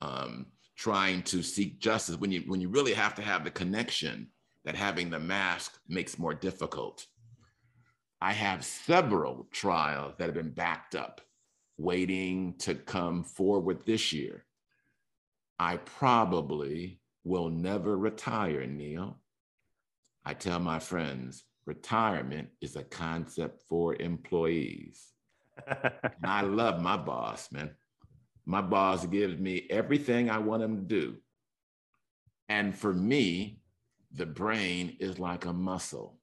Um, 0.02 0.48
trying 0.76 1.22
to 1.24 1.44
seek 1.44 1.80
justice 1.80 2.16
when 2.18 2.32
you 2.32 2.42
when 2.48 2.60
you 2.60 2.70
really 2.70 2.94
have 2.94 3.16
to 3.16 3.22
have 3.22 3.44
the 3.44 3.52
connection 3.52 4.28
that 4.66 4.76
having 4.76 5.10
the 5.10 5.20
mask 5.20 5.78
makes 5.88 6.18
more 6.18 6.34
difficult. 6.34 7.06
I 8.22 8.32
have 8.32 8.64
several 8.64 9.48
trials 9.52 10.16
that 10.18 10.26
have 10.26 10.34
been 10.34 10.52
backed 10.52 10.96
up, 10.96 11.20
waiting 11.78 12.56
to 12.60 12.74
come 12.74 13.24
forward 13.24 13.86
this 13.86 14.14
year. 14.14 14.46
I 15.60 15.78
probably 15.78 17.02
will 17.24 17.50
never 17.50 17.98
retire, 17.98 18.66
Neil. 18.66 19.20
I 20.26 20.34
tell 20.34 20.60
my 20.60 20.80
friends, 20.80 21.44
retirement 21.66 22.50
is 22.62 22.76
a 22.76 22.84
concept 22.84 23.64
for 23.68 23.96
employees. 23.96 25.14
and 25.68 26.26
I 26.26 26.42
love 26.42 26.82
my 26.82 26.98
boss, 26.98 27.52
man. 27.52 27.72
My 28.46 28.62
boss 28.62 29.06
gives 29.06 29.38
me 29.40 29.68
everything 29.70 30.30
I 30.30 30.38
want 30.40 30.64
him 30.64 30.76
to 30.78 30.84
do. 30.84 31.16
And 32.50 32.76
for 32.76 32.94
me, 32.94 33.62
the 34.12 34.26
brain 34.26 34.98
is 35.00 35.18
like 35.18 35.46
a 35.46 35.54
muscle. 35.54 36.18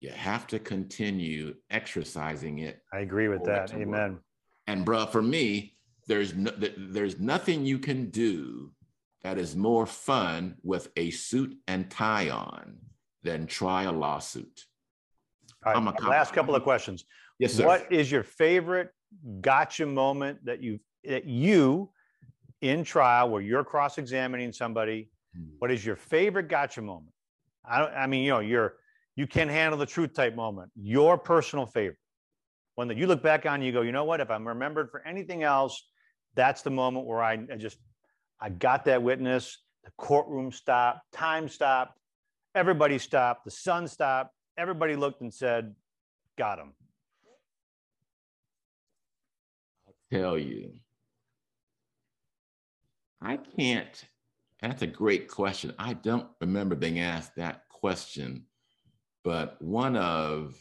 You 0.00 0.10
have 0.10 0.46
to 0.48 0.58
continue 0.58 1.54
exercising 1.70 2.58
it. 2.58 2.80
I 2.92 3.00
agree 3.00 3.28
with 3.28 3.44
that. 3.44 3.72
Amen. 3.72 4.12
Work. 4.12 4.22
And 4.66 4.84
bro, 4.84 5.06
for 5.06 5.22
me, 5.22 5.76
there's 6.06 6.34
no, 6.34 6.50
there's 6.76 7.18
nothing 7.20 7.64
you 7.64 7.78
can 7.78 8.10
do 8.10 8.72
that 9.24 9.38
is 9.38 9.54
more 9.54 9.86
fun 9.86 10.56
with 10.62 10.88
a 10.96 11.10
suit 11.10 11.56
and 11.68 11.90
tie 11.90 12.30
on 12.30 12.78
than 13.22 13.46
try 13.46 13.84
a 13.84 13.92
lawsuit. 13.92 14.64
All 15.64 15.74
right, 15.74 16.02
last 16.02 16.32
couple 16.32 16.56
of 16.56 16.62
questions. 16.62 17.04
Yes, 17.38 17.54
sir. 17.54 17.66
What 17.66 17.92
is 17.92 18.10
your 18.10 18.24
favorite 18.24 18.90
gotcha 19.40 19.86
moment 19.86 20.44
that 20.44 20.62
you 20.62 20.80
that 21.04 21.24
you 21.24 21.90
in 22.60 22.84
trial 22.84 23.28
where 23.28 23.42
you're 23.42 23.64
cross-examining 23.64 24.52
somebody 24.52 25.10
hmm. 25.36 25.44
what 25.58 25.70
is 25.70 25.84
your 25.84 25.96
favorite 25.96 26.48
gotcha 26.48 26.80
moment 26.80 27.12
i 27.64 27.78
don't 27.78 27.92
i 27.94 28.06
mean 28.06 28.24
you 28.24 28.30
know 28.30 28.40
you're 28.40 28.74
you 29.16 29.26
can 29.26 29.48
handle 29.48 29.78
the 29.78 29.86
truth 29.86 30.14
type 30.14 30.34
moment 30.34 30.70
your 30.76 31.18
personal 31.18 31.66
favorite 31.66 31.98
one 32.76 32.88
that 32.88 32.96
you 32.96 33.06
look 33.06 33.22
back 33.22 33.44
on 33.44 33.56
and 33.56 33.64
you 33.64 33.72
go 33.72 33.82
you 33.82 33.92
know 33.92 34.04
what 34.04 34.20
if 34.20 34.30
i'm 34.30 34.46
remembered 34.46 34.90
for 34.90 35.06
anything 35.06 35.42
else 35.42 35.82
that's 36.34 36.62
the 36.62 36.70
moment 36.70 37.04
where 37.04 37.22
i, 37.22 37.32
I 37.32 37.56
just 37.56 37.78
i 38.42 38.50
got 38.50 38.84
that 38.84 39.02
witness 39.02 39.58
the 39.84 39.90
courtroom 39.96 40.52
stopped 40.52 41.00
time 41.12 41.48
stopped 41.48 41.98
everybody 42.54 42.98
stopped 42.98 43.44
the 43.44 43.50
sun 43.50 43.88
stopped 43.88 44.34
everybody 44.58 44.96
looked 44.96 45.22
and 45.22 45.32
said 45.32 45.74
got 46.36 46.58
him 46.58 46.74
i 49.88 49.92
tell 50.14 50.36
you. 50.36 50.72
I 53.22 53.36
can't. 53.36 54.04
That's 54.60 54.82
a 54.82 54.86
great 54.86 55.28
question. 55.28 55.72
I 55.78 55.94
don't 55.94 56.28
remember 56.40 56.74
being 56.74 56.98
asked 57.00 57.36
that 57.36 57.62
question, 57.68 58.44
but 59.24 59.60
one 59.62 59.96
of 59.96 60.56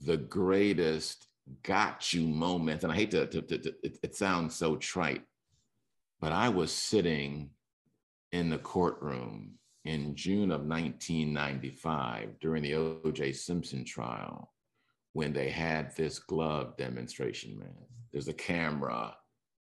the 0.00 0.18
greatest 0.18 1.26
got 1.62 2.12
you 2.12 2.26
moments, 2.26 2.84
and 2.84 2.92
I 2.92 2.96
hate 2.96 3.10
to, 3.12 3.26
to, 3.26 3.40
to, 3.42 3.58
to 3.58 3.74
it, 3.82 3.98
it 4.02 4.14
sounds 4.14 4.54
so 4.54 4.76
trite, 4.76 5.22
but 6.20 6.32
I 6.32 6.48
was 6.48 6.72
sitting 6.72 7.50
in 8.32 8.50
the 8.50 8.58
courtroom 8.58 9.54
in 9.84 10.14
June 10.14 10.50
of 10.50 10.62
1995 10.62 12.40
during 12.40 12.62
the 12.62 12.74
O.J. 12.74 13.32
Simpson 13.32 13.84
trial 13.84 14.52
when 15.12 15.32
they 15.32 15.48
had 15.48 15.94
this 15.96 16.18
glove 16.18 16.76
demonstration, 16.76 17.58
man. 17.58 17.74
There's 18.12 18.28
a 18.28 18.32
camera 18.32 19.16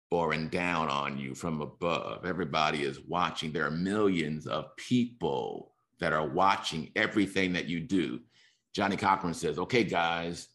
boring 0.10 0.50
down 0.50 0.88
on 0.90 1.18
you 1.18 1.36
from 1.36 1.62
above. 1.62 2.26
Everybody 2.26 2.84
is 2.84 3.02
watching. 3.08 3.52
There 3.52 3.66
are 3.66 3.72
millions 3.72 4.48
of 4.48 4.76
people 4.78 5.74
that 6.00 6.14
are 6.14 6.28
watching 6.28 6.92
everything 6.96 7.54
that 7.54 7.66
you 7.66 7.80
do. 7.82 8.20
Johnnie 8.74 8.98
Cochran 8.98 9.34
says, 9.34 9.58
okay, 9.58 9.84
guys, 9.84 10.48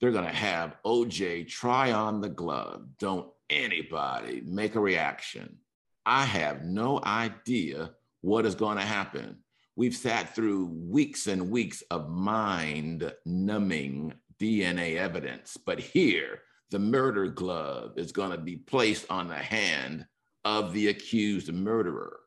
they're 0.00 0.10
going 0.10 0.24
to 0.24 0.30
have 0.30 0.76
OJ 0.84 1.48
try 1.48 1.92
on 1.92 2.20
the 2.20 2.28
glove. 2.28 2.84
Don't 2.98 3.28
anybody 3.50 4.42
make 4.46 4.74
a 4.74 4.80
reaction. 4.80 5.58
I 6.06 6.24
have 6.24 6.64
no 6.64 7.00
idea 7.04 7.90
what 8.22 8.46
is 8.46 8.54
going 8.54 8.78
to 8.78 8.84
happen. 8.84 9.38
We've 9.76 9.94
sat 9.94 10.34
through 10.34 10.66
weeks 10.66 11.26
and 11.26 11.50
weeks 11.50 11.82
of 11.90 12.08
mind 12.08 13.12
numbing 13.24 14.14
DNA 14.38 14.96
evidence, 14.96 15.56
but 15.56 15.78
here 15.78 16.40
the 16.70 16.78
murder 16.78 17.28
glove 17.28 17.92
is 17.96 18.12
going 18.12 18.30
to 18.30 18.38
be 18.38 18.56
placed 18.56 19.06
on 19.10 19.28
the 19.28 19.34
hand 19.34 20.06
of 20.44 20.72
the 20.72 20.88
accused 20.88 21.52
murderer. 21.52 22.20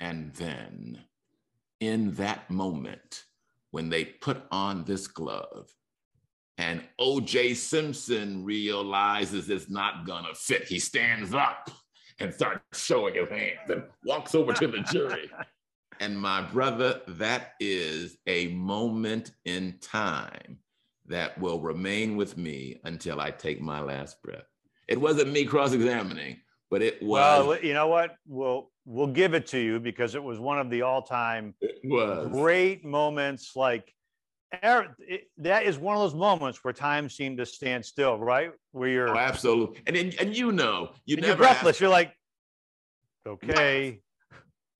And 0.00 0.32
then, 0.34 1.04
in 1.80 2.12
that 2.14 2.50
moment, 2.50 3.24
when 3.70 3.88
they 3.88 4.04
put 4.04 4.42
on 4.50 4.84
this 4.84 5.06
glove, 5.06 5.72
and 6.60 6.82
OJ 7.00 7.56
Simpson 7.56 8.44
realizes 8.44 9.48
it's 9.48 9.70
not 9.70 10.04
to 10.06 10.34
fit, 10.34 10.68
he 10.68 10.78
stands 10.78 11.32
up 11.32 11.70
and 12.18 12.34
starts 12.34 12.86
showing 12.86 13.14
his 13.14 13.30
hands 13.30 13.70
and 13.70 13.84
walks 14.04 14.34
over 14.34 14.52
to 14.52 14.66
the 14.66 14.80
jury. 14.92 15.30
And 16.02 16.18
my 16.18 16.40
brother, 16.40 17.02
that 17.08 17.52
is 17.60 18.16
a 18.26 18.48
moment 18.54 19.32
in 19.44 19.76
time 19.82 20.56
that 21.08 21.38
will 21.38 21.60
remain 21.60 22.16
with 22.16 22.38
me 22.38 22.80
until 22.84 23.20
I 23.20 23.30
take 23.30 23.60
my 23.60 23.82
last 23.82 24.22
breath. 24.22 24.46
It 24.88 24.98
wasn't 24.98 25.30
me 25.30 25.44
cross-examining, 25.44 26.38
but 26.70 26.80
it 26.80 27.02
was. 27.02 27.46
Well, 27.46 27.62
you 27.62 27.74
know 27.74 27.88
what? 27.88 28.16
We'll 28.26 28.70
we'll 28.86 29.08
give 29.08 29.34
it 29.34 29.46
to 29.48 29.58
you 29.58 29.78
because 29.78 30.14
it 30.14 30.22
was 30.22 30.38
one 30.38 30.58
of 30.58 30.70
the 30.70 30.80
all-time 30.80 31.54
great 31.84 32.82
moments. 32.82 33.54
Like 33.54 33.94
it- 34.52 35.28
that 35.38 35.64
is 35.64 35.78
one 35.78 35.96
of 35.96 36.02
those 36.02 36.14
moments 36.14 36.62
where 36.64 36.72
time 36.72 37.08
seemed 37.08 37.38
to 37.38 37.46
stand 37.46 37.84
still, 37.84 38.18
right? 38.18 38.52
Where 38.72 38.88
you're 38.88 39.08
Oh, 39.08 39.18
absolutely. 39.18 39.80
And 39.86 39.96
and, 39.96 40.14
and 40.20 40.36
you 40.36 40.52
know, 40.52 40.90
you 41.06 41.16
and 41.16 41.24
you're 41.24 41.34
never 41.36 41.44
ask- 41.44 41.60
breathless. 41.60 41.80
You're 41.80 41.90
like, 41.90 42.12
okay. 43.26 44.00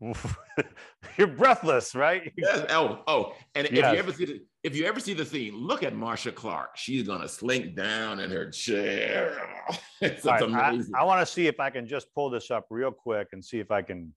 you're 1.18 1.26
breathless, 1.26 1.94
right? 1.94 2.32
Yes. 2.36 2.66
Oh, 2.70 3.02
oh, 3.06 3.34
and 3.54 3.66
if 3.66 3.72
you 3.74 3.82
ever 3.82 4.12
see 4.12 4.24
the 4.24 4.40
if 4.62 4.74
you 4.76 4.84
ever 4.86 5.00
see 5.00 5.14
the 5.14 5.24
scene, 5.24 5.54
look 5.54 5.82
at 5.82 5.94
Marcia 5.94 6.32
Clark. 6.32 6.70
She's 6.76 7.06
gonna 7.06 7.28
slink 7.28 7.76
down 7.76 8.20
in 8.20 8.30
her 8.30 8.50
chair. 8.50 9.48
It's, 10.02 10.24
right, 10.24 10.42
I, 10.42 10.70
amazing. 10.70 10.94
I 10.98 11.04
want 11.04 11.20
to 11.20 11.30
see 11.30 11.46
if 11.46 11.60
I 11.60 11.68
can 11.68 11.86
just 11.86 12.06
pull 12.14 12.30
this 12.30 12.50
up 12.50 12.64
real 12.70 12.90
quick 12.90 13.28
and 13.32 13.44
see 13.44 13.58
if 13.60 13.70
I 13.70 13.82
can. 13.82 14.14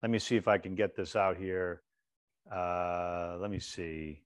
Let 0.00 0.10
me 0.12 0.20
see 0.20 0.36
if 0.36 0.46
I 0.46 0.58
can 0.58 0.76
get 0.76 0.94
this 0.94 1.16
out 1.16 1.36
here. 1.36 1.82
Uh, 2.54 3.36
let 3.40 3.50
me 3.50 3.58
see. 3.58 4.22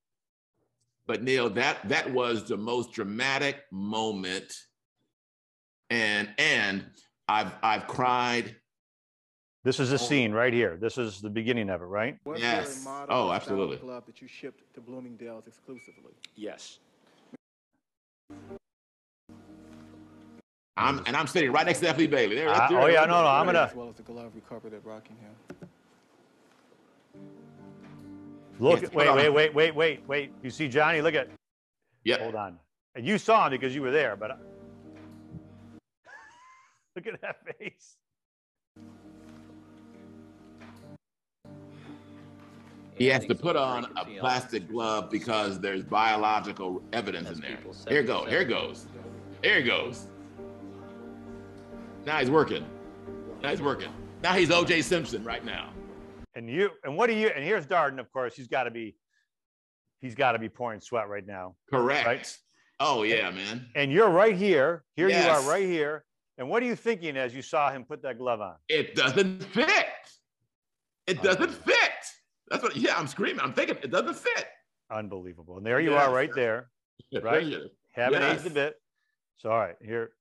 But 1.08 1.22
Neil, 1.22 1.48
that 1.50 1.88
that 1.88 2.12
was 2.12 2.44
the 2.44 2.56
most 2.56 2.92
dramatic 2.92 3.56
moment, 3.72 4.52
and 5.90 6.28
and 6.38 6.84
I've 7.26 7.52
I've 7.62 7.88
cried. 7.88 8.54
This 9.64 9.80
is 9.80 9.90
a 9.90 9.94
Oh. 9.96 9.98
scene 9.98 10.32
right 10.32 10.52
here. 10.52 10.76
This 10.80 10.98
is 10.98 11.20
the 11.20 11.28
beginning 11.30 11.68
of 11.68 11.82
it, 11.82 11.86
right? 11.86 12.16
What 12.24 12.38
Yes. 12.38 12.86
Oh, 13.08 13.32
absolutely. 13.32 13.78
Glove 13.78 14.06
that 14.06 14.22
you 14.22 14.28
shipped 14.28 14.62
to 14.74 14.80
Bloomingdale's 14.80 15.46
exclusively. 15.48 16.12
Yes. 16.36 16.78
I'm 20.76 20.98
and 21.06 21.16
I'm 21.16 21.26
sitting 21.26 21.50
right 21.50 21.66
next 21.66 21.80
to 21.80 21.88
F. 21.88 21.96
Bailey. 21.96 22.36
There, 22.36 22.46
right 22.46 22.60
Uh, 22.60 22.68
there, 22.68 22.80
oh, 22.80 22.86
yeah, 22.86 23.04
no, 23.06 23.22
no. 23.22 23.26
I'm 23.28 23.46
gonna- 23.46 23.62
As 23.62 23.74
well 23.74 23.88
as 23.88 23.96
the 23.96 24.02
glove 24.04 24.30
recovered 24.34 24.74
at 24.74 24.84
Rockingham. 24.84 25.34
Look. 28.58 28.82
Yes, 28.82 28.92
wait, 28.92 29.14
wait, 29.14 29.30
wait, 29.30 29.54
wait, 29.54 29.74
wait, 29.74 30.08
wait. 30.08 30.32
You 30.42 30.50
see 30.50 30.68
Johnnie? 30.68 31.00
Look 31.00 31.14
at. 31.14 31.28
Yep. 32.04 32.20
Hold 32.20 32.34
on. 32.34 32.58
And 32.94 33.06
you 33.06 33.18
saw 33.18 33.46
him 33.46 33.52
because 33.52 33.74
you 33.74 33.82
were 33.82 33.90
there, 33.90 34.16
but. 34.16 34.30
Look 36.96 37.06
at 37.06 37.20
that 37.20 37.36
face. 37.58 37.96
He 42.98 43.06
has 43.06 43.24
to 43.26 43.34
put 43.34 43.54
on 43.54 43.86
a 43.96 44.04
plastic 44.18 44.68
glove 44.68 45.08
because 45.08 45.60
there's 45.60 45.84
biological 45.84 46.82
evidence 46.92 47.30
in 47.30 47.40
there. 47.40 47.58
Here 47.88 48.00
it 48.00 48.06
goes. 48.06 48.28
Here 48.28 48.40
it 48.40 48.46
goes. 48.46 48.86
Here 49.40 49.58
it 49.58 49.62
goes. 49.62 50.08
Now 52.04 52.18
he's 52.18 52.30
working. 52.30 52.66
Now 53.40 53.50
he's 53.50 53.62
working. 53.62 53.92
Now 54.20 54.32
he's 54.32 54.50
O.J. 54.50 54.82
Simpson 54.82 55.22
right 55.22 55.44
now. 55.44 55.70
And 56.38 56.48
you 56.48 56.70
and 56.84 56.96
what 56.96 57.08
do 57.08 57.14
you 57.14 57.28
and 57.34 57.44
here's 57.44 57.66
Darden, 57.66 57.98
of 57.98 58.12
course. 58.12 58.36
He's 58.36 58.46
got 58.46 58.62
to 58.62 58.70
be 58.70 58.94
he's 60.00 60.14
got 60.14 60.32
to 60.32 60.38
be 60.38 60.48
pouring 60.48 60.80
sweat 60.80 61.08
right 61.08 61.26
now. 61.26 61.56
Correct. 61.68 62.06
Right. 62.06 62.38
Oh 62.78 63.02
yeah, 63.02 63.28
man. 63.30 63.66
And 63.74 63.90
you're 63.90 64.08
right 64.08 64.36
here. 64.36 64.84
Here 64.94 65.08
you 65.08 65.28
are 65.28 65.42
right 65.42 65.66
here. 65.66 66.04
And 66.38 66.48
what 66.48 66.62
are 66.62 66.66
you 66.66 66.76
thinking 66.76 67.16
as 67.16 67.34
you 67.34 67.42
saw 67.42 67.72
him 67.72 67.84
put 67.84 68.02
that 68.02 68.18
glove 68.18 68.40
on? 68.40 68.54
It 68.68 68.94
doesn't 68.94 69.42
fit. 69.46 69.86
It 71.08 71.18
uh, 71.18 71.22
doesn't 71.22 71.50
fit. 71.50 71.74
That's 72.50 72.62
what. 72.62 72.76
Yeah, 72.76 72.96
I'm 72.96 73.08
screaming. 73.08 73.40
I'm 73.40 73.52
thinking 73.52 73.76
it 73.82 73.90
doesn't 73.90 74.16
fit. 74.16 74.46
Unbelievable. 74.92 75.56
And 75.56 75.66
there 75.66 75.80
you 75.80 75.90
Yes. 75.90 76.06
are 76.06 76.14
right 76.14 76.30
there. 76.36 76.70
Right. 77.20 77.52
Haven't 77.94 78.22
Yes. 78.22 78.42
aged 78.42 78.46
a 78.46 78.54
bit. 78.54 78.74
So 79.38 79.50
all 79.50 79.58
right, 79.58 79.74
here. 79.82 80.12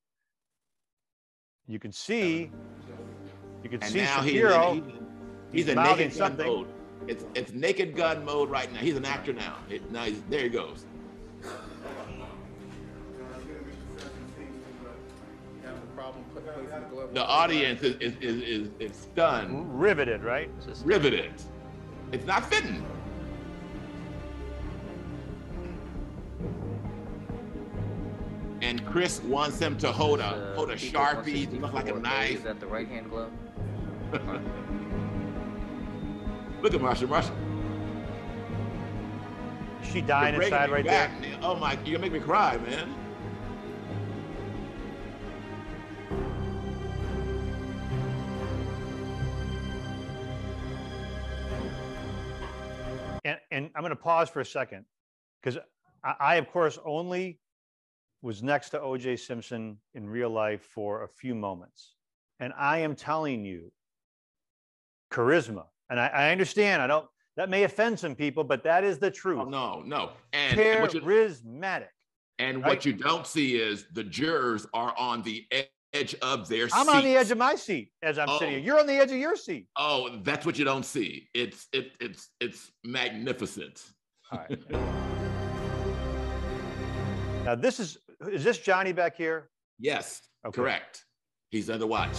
You 1.67 1.77
can 1.77 1.91
see 1.91 2.49
you 3.63 3.69
can 3.69 3.83
And 3.83 3.91
see 3.91 3.99
now 3.99 4.21
he's 5.51 5.67
in, 5.67 5.77
Shapiro. 5.77 5.95
he's, 5.95 5.99
in- 5.99 6.11
he's 6.11 6.13
he's 6.13 6.19
naked 6.19 6.35
gun 6.37 6.37
mode. 6.45 6.67
It's 7.07 7.25
it's 7.35 7.53
naked 7.53 7.95
gun 7.95 8.25
mode 8.25 8.49
right 8.49 8.71
now. 8.73 8.79
He's 8.79 8.97
an 8.97 9.05
actor 9.05 9.33
now. 9.33 9.57
It, 9.69 9.89
now 9.91 10.03
he's, 10.03 10.21
there 10.29 10.41
he 10.43 10.49
goes. 10.49 10.85
You 11.43 11.49
have 15.63 15.75
a 15.77 15.79
problem 15.95 16.23
put- 16.33 16.45
placing 16.45 16.65
the 16.81 16.87
glove 16.89 17.13
The 17.13 17.21
on 17.23 17.29
audience 17.29 17.81
is 17.83 17.95
is, 17.97 18.13
is, 18.21 18.41
is, 18.43 18.69
is 18.79 18.97
stunned, 18.97 19.79
riveted, 19.79 20.23
right? 20.23 20.49
riveted. 20.83 21.31
It's 22.11 22.25
not 22.25 22.45
fitting. 22.49 22.83
And 28.61 28.83
Chris 28.85 29.21
wants 29.21 29.59
him 29.59 29.77
to 29.79 29.91
hold 29.91 30.19
a 30.19 30.23
Uh, 30.25 30.55
hold 30.55 30.71
a 30.71 30.75
Eagle 30.75 31.01
sharpie, 31.01 31.61
look 31.61 31.73
like 31.73 31.87
a 31.89 31.93
164A, 31.93 32.01
knife. 32.01 32.31
Is 32.37 32.43
that 32.43 32.59
the 32.59 32.67
right 32.67 32.87
hand 32.87 33.09
glove? 33.09 33.31
Look 36.61 36.73
at 36.73 36.81
Marcia. 36.81 37.07
Marcia, 37.07 37.31
she 39.83 40.01
dying 40.01 40.35
inside 40.35 40.69
right 40.69 40.85
back, 40.85 41.21
there? 41.21 41.37
Oh 41.41 41.55
my, 41.55 41.73
you're 41.85 41.97
gonna 41.97 41.99
make 41.99 42.11
me 42.11 42.19
cry, 42.19 42.57
man. 42.57 42.93
And 53.23 53.39
and 53.51 53.69
I'm 53.75 53.81
going 53.81 53.89
to 53.89 53.95
pause 53.95 54.29
for 54.29 54.39
a 54.39 54.45
second 54.45 54.85
because 55.41 55.59
I, 56.03 56.15
I, 56.19 56.35
of 56.35 56.49
course, 56.49 56.79
only 56.85 57.39
was 58.21 58.41
next 58.41 58.69
to 58.71 58.81
O.J. 58.81 59.17
Simpson 59.17 59.77
in 59.93 60.09
real 60.09 60.29
life 60.29 60.61
for 60.61 61.03
a 61.03 61.07
few 61.07 61.35
moments, 61.35 61.95
and 62.39 62.53
I 62.57 62.79
am 62.79 62.95
telling 62.95 63.45
you, 63.45 63.71
charisma. 65.11 65.65
And 65.89 65.99
I, 65.99 66.07
I 66.07 66.31
understand. 66.31 66.81
I 66.81 66.87
don't. 66.87 67.05
That 67.37 67.49
may 67.49 67.63
offend 67.63 67.99
some 67.99 68.15
people, 68.15 68.43
but 68.43 68.63
that 68.63 68.83
is 68.83 68.97
the 68.97 69.11
truth. 69.11 69.41
Oh 69.43 69.49
no, 69.49 69.81
no. 69.85 70.11
And, 70.33 70.59
and 70.59 70.81
what 70.81 70.93
you 70.93 71.01
Charismatic. 71.01 71.87
and 72.39 72.57
right? 72.63 72.65
what 72.67 72.85
you 72.85 72.93
don't 72.93 73.27
see 73.27 73.57
is 73.57 73.85
the 73.93 74.03
jurors 74.03 74.65
are 74.73 74.93
on 74.97 75.21
the 75.21 75.45
edge 75.93 76.15
of 76.21 76.47
their 76.49 76.67
I'm 76.73 76.89
on 76.89 77.03
the 77.03 77.15
edge 77.15 77.29
of 77.31 77.37
my 77.37 77.55
seat 77.55 77.91
as 78.01 78.17
I'm 78.19 78.27
sitting 78.39 78.47
Oh. 78.47 78.49
here. 78.57 78.59
You're 78.59 78.79
on 78.79 78.87
the 78.87 78.93
edge 78.95 79.11
of 79.11 79.17
your 79.17 79.35
seat. 79.35 79.67
Oh, 79.77 80.17
that's 80.23 80.45
what 80.45 80.57
you 80.59 80.65
don't 80.65 80.85
see. 80.85 81.29
It's 81.35 81.67
it 81.73 81.91
it's 82.01 82.29
it's 82.41 82.71
magnificent. 82.83 83.83
All 84.31 84.39
right. 84.39 84.59
now 87.45 87.55
this 87.55 87.79
is 87.79 87.97
is 88.31 88.43
this 88.43 88.57
Johnnie 88.57 88.93
back 88.93 89.15
here? 89.15 89.49
Yes, 89.79 90.21
Okay. 90.45 90.55
correct. 90.55 91.05
He's 91.51 91.69
under 91.69 91.85
watch. 91.87 92.17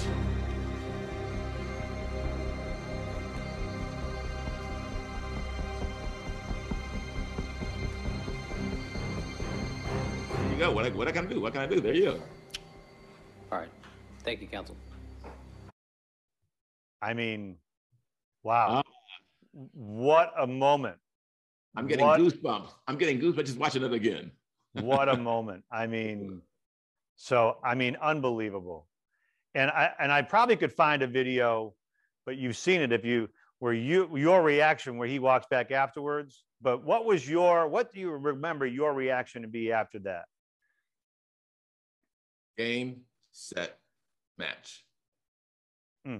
What 10.98 11.06
I, 11.06 11.12
can 11.12 11.28
do? 11.28 11.40
What 11.40 11.52
can 11.52 11.62
I 11.62 11.66
do? 11.66 11.80
There 11.80 11.94
you 11.94 12.04
go. 12.06 12.22
All 13.52 13.58
right. 13.58 13.68
Thank 14.24 14.40
you, 14.40 14.48
counsel. 14.48 14.74
I 17.00 17.14
mean, 17.14 17.56
wow. 18.42 18.82
Ah. 18.82 18.82
What 19.52 20.32
a 20.36 20.44
moment. 20.48 20.96
I'm 21.76 21.86
getting 21.86 22.04
What- 22.04 22.18
goosebumps. 22.18 22.72
I'm 22.88 22.98
getting 22.98 23.20
goosebumps 23.20 23.46
just 23.46 23.58
watching 23.58 23.84
it 23.84 23.92
again. 23.92 24.32
what 24.72 25.08
a 25.08 25.16
moment. 25.30 25.62
I 25.70 25.86
mean, 25.86 26.42
so 27.14 27.58
I 27.62 27.76
mean, 27.76 27.96
unbelievable. 28.02 28.88
And 29.54 29.70
I 29.70 29.92
and 30.00 30.10
I 30.10 30.22
probably 30.22 30.56
could 30.56 30.72
find 30.72 31.02
a 31.02 31.06
video, 31.06 31.74
but 32.26 32.38
you've 32.38 32.56
seen 32.56 32.80
it 32.80 32.92
if 32.92 33.04
you 33.04 33.28
where 33.60 33.72
you 33.72 34.16
your 34.16 34.42
reaction 34.42 34.98
where 34.98 35.06
he 35.06 35.20
walks 35.20 35.46
back 35.48 35.70
afterwards. 35.70 36.42
But 36.60 36.82
what 36.82 37.04
was 37.04 37.28
your 37.28 37.68
what 37.68 37.92
do 37.92 38.00
you 38.00 38.10
remember 38.10 38.66
your 38.66 38.92
reaction 38.94 39.42
to 39.42 39.48
be 39.48 39.70
after 39.70 40.00
that? 40.00 40.24
Game, 42.58 43.02
set, 43.30 43.78
match. 44.36 44.84
Hmm. 46.04 46.18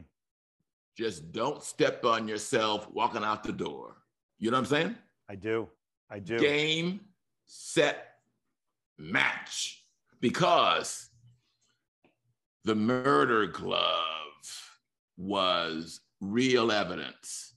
Just 0.97 1.32
don't 1.32 1.64
step 1.64 2.05
on 2.05 2.28
yourself 2.28 2.89
walking 2.93 3.24
out 3.24 3.43
the 3.43 3.53
door. 3.53 3.97
You 4.39 4.53
know 4.53 4.57
what 4.57 4.61
I'm 4.61 4.70
saying? 4.70 4.95
I 5.28 5.34
do. 5.34 5.68
I 6.09 6.20
do. 6.20 6.39
Game, 6.39 7.01
set, 7.47 8.14
match. 8.99 9.84
Because 10.20 11.11
the 12.64 12.76
murder 12.76 13.47
glove 13.47 13.97
was 15.16 16.01
real 16.20 16.70
evidence. 16.70 17.55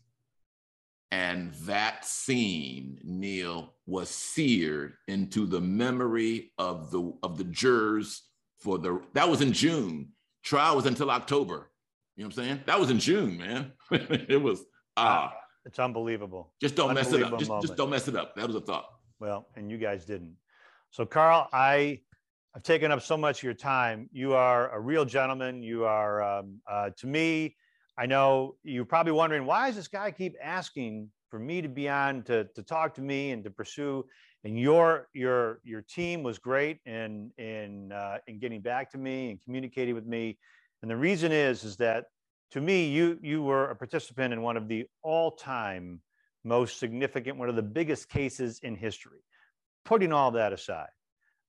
And 1.11 1.53
that 1.65 2.05
scene, 2.05 2.99
Neil, 3.03 3.73
was 3.85 4.09
seared 4.09 4.93
into 5.07 5.45
the 5.45 5.61
memory 5.61 6.51
of 6.57 6.89
the 6.89 7.13
of 7.21 7.37
the 7.37 7.43
jurors 7.43 8.23
for 8.61 8.77
the 8.77 9.01
that 9.13 9.27
was 9.27 9.41
in 9.41 9.51
June. 9.51 10.09
Trial 10.43 10.75
was 10.75 10.85
until 10.85 11.11
October. 11.11 11.71
You 12.15 12.23
know 12.23 12.27
what 12.27 12.37
I'm 12.37 12.43
saying? 12.43 12.59
That 12.65 12.79
was 12.79 12.89
in 12.89 12.99
June, 12.99 13.37
man. 13.37 13.71
it 13.91 14.41
was 14.41 14.63
ah, 14.97 15.33
It's 15.65 15.79
unbelievable. 15.79 16.53
just 16.61 16.75
don't 16.75 16.93
mess 16.93 17.11
it 17.13 17.23
up. 17.23 17.37
Just, 17.37 17.49
moment. 17.49 17.67
just 17.67 17.77
don't 17.77 17.89
mess 17.89 18.07
it 18.07 18.15
up. 18.15 18.35
That 18.35 18.47
was 18.47 18.55
a 18.55 18.61
thought. 18.61 18.85
Well, 19.19 19.47
and 19.55 19.69
you 19.69 19.77
guys 19.77 20.05
didn't. 20.05 20.35
So 20.89 21.05
Carl, 21.05 21.47
I, 21.53 22.01
I've 22.55 22.63
taken 22.63 22.91
up 22.91 23.01
so 23.01 23.15
much 23.15 23.39
of 23.39 23.43
your 23.43 23.53
time. 23.53 24.09
You 24.11 24.33
are 24.33 24.69
a 24.75 24.79
real 24.79 25.05
gentleman. 25.05 25.63
You 25.63 25.85
are, 25.85 26.21
um, 26.21 26.59
uh, 26.69 26.89
to 26.97 27.07
me, 27.07 27.55
I 27.97 28.07
know 28.07 28.55
you're 28.63 28.85
probably 28.85 29.13
wondering, 29.13 29.45
why 29.45 29.67
does 29.67 29.75
this 29.75 29.87
guy 29.87 30.11
keep 30.11 30.35
asking 30.43 31.09
for 31.29 31.39
me 31.39 31.61
to 31.61 31.69
be 31.69 31.87
on 31.87 32.23
to, 32.23 32.45
to 32.55 32.63
talk 32.63 32.95
to 32.95 33.01
me 33.01 33.31
and 33.31 33.43
to 33.43 33.51
pursue? 33.51 34.05
And 34.43 34.59
your, 34.59 35.07
your, 35.13 35.59
your 35.63 35.81
team 35.81 36.23
was 36.23 36.39
great 36.39 36.79
in, 36.85 37.31
in, 37.37 37.91
uh, 37.91 38.17
in 38.27 38.39
getting 38.39 38.61
back 38.61 38.91
to 38.91 38.97
me 38.97 39.31
and 39.31 39.41
communicating 39.41 39.93
with 39.93 40.05
me. 40.05 40.37
And 40.81 40.89
the 40.89 40.97
reason 40.97 41.31
is, 41.31 41.63
is 41.63 41.77
that 41.77 42.05
to 42.51 42.61
me, 42.61 42.89
you, 42.89 43.19
you 43.21 43.43
were 43.43 43.69
a 43.69 43.75
participant 43.75 44.33
in 44.33 44.41
one 44.41 44.57
of 44.57 44.67
the 44.67 44.85
all-time 45.03 46.01
most 46.43 46.79
significant, 46.79 47.37
one 47.37 47.49
of 47.49 47.55
the 47.55 47.61
biggest 47.61 48.09
cases 48.09 48.59
in 48.63 48.75
history. 48.75 49.19
Putting 49.85 50.11
all 50.11 50.31
that 50.31 50.53
aside, 50.53 50.89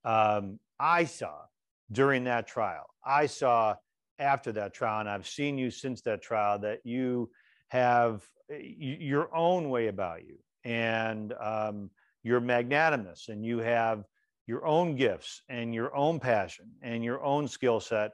um, 0.05 0.59
I 0.78 1.05
saw 1.05 1.40
during 1.90 2.24
that 2.24 2.47
trial, 2.47 2.86
I 3.05 3.26
saw 3.26 3.74
after 4.18 4.53
that 4.53 4.74
trial, 4.74 5.01
and 5.01 5.09
I've 5.09 5.26
seen 5.26 5.59
you 5.59 5.70
since 5.70 6.03
that 6.03 6.22
trial, 6.22 6.59
that 6.61 6.80
you 6.84 7.30
have 7.68 8.22
y- 8.49 8.99
your 9.01 9.34
own 9.34 9.70
way 9.70 9.88
about 9.88 10.24
you, 10.24 10.38
and 10.64 11.34
um, 11.40 11.90
you're 12.22 12.40
magnanimous, 12.40 13.28
and 13.28 13.44
you 13.44 13.58
have 13.58 14.04
your 14.46 14.66
own 14.66 14.96
gifts, 14.96 15.42
and 15.48 15.74
your 15.74 15.94
own 15.94 16.20
passion, 16.20 16.70
and 16.82 17.04
your 17.04 17.22
own 17.22 17.48
skill 17.48 17.80
set, 17.80 18.12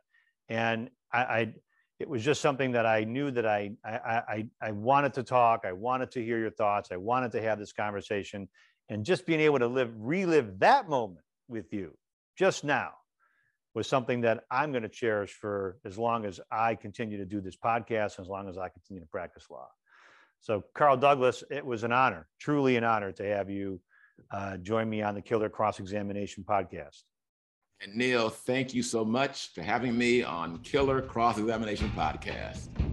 and 0.48 0.90
I, 1.12 1.22
I 1.22 1.54
it 1.98 2.08
was 2.08 2.22
just 2.22 2.40
something 2.40 2.72
that 2.72 2.86
I 2.86 3.04
knew 3.04 3.30
that 3.32 3.44
I, 3.44 3.72
I, 3.84 3.90
I, 3.90 4.46
I 4.62 4.70
wanted 4.70 5.14
to 5.14 5.24
talk. 5.24 5.64
I 5.64 5.72
wanted 5.72 6.12
to 6.12 6.24
hear 6.24 6.38
your 6.38 6.50
thoughts. 6.50 6.90
I 6.92 6.96
wanted 6.96 7.32
to 7.32 7.42
have 7.42 7.58
this 7.58 7.72
conversation 7.72 8.48
and 8.88 9.04
just 9.04 9.26
being 9.26 9.40
able 9.40 9.58
to 9.58 9.66
live, 9.66 9.92
relive 9.96 10.60
that 10.60 10.88
moment 10.88 11.24
with 11.48 11.72
you 11.72 11.96
just 12.36 12.62
now 12.62 12.92
was 13.74 13.88
something 13.88 14.20
that 14.22 14.44
I'm 14.50 14.70
going 14.70 14.82
to 14.82 14.88
cherish 14.88 15.32
for 15.32 15.78
as 15.84 15.98
long 15.98 16.24
as 16.24 16.40
I 16.50 16.74
continue 16.74 17.18
to 17.18 17.24
do 17.24 17.40
this 17.40 17.56
podcast, 17.56 18.20
as 18.20 18.28
long 18.28 18.48
as 18.48 18.56
I 18.58 18.68
continue 18.68 19.02
to 19.02 19.08
practice 19.08 19.46
law. 19.50 19.68
So 20.40 20.64
Carl 20.74 20.96
Douglas, 20.96 21.42
it 21.50 21.66
was 21.66 21.82
an 21.82 21.92
honor, 21.92 22.28
truly 22.40 22.76
an 22.76 22.84
honor 22.84 23.12
to 23.12 23.24
have 23.24 23.50
you 23.50 23.80
uh, 24.30 24.56
join 24.58 24.88
me 24.88 25.02
on 25.02 25.14
the 25.14 25.22
Killer 25.22 25.48
Cross 25.48 25.80
Examination 25.80 26.44
podcast. 26.48 27.02
And 27.80 27.94
Neil, 27.94 28.28
thank 28.28 28.74
you 28.74 28.82
so 28.82 29.04
much 29.04 29.52
for 29.54 29.62
having 29.62 29.96
me 29.96 30.22
on 30.24 30.58
Killer 30.58 31.00
Cross 31.00 31.38
Examination 31.38 31.90
Podcast. 31.96 32.87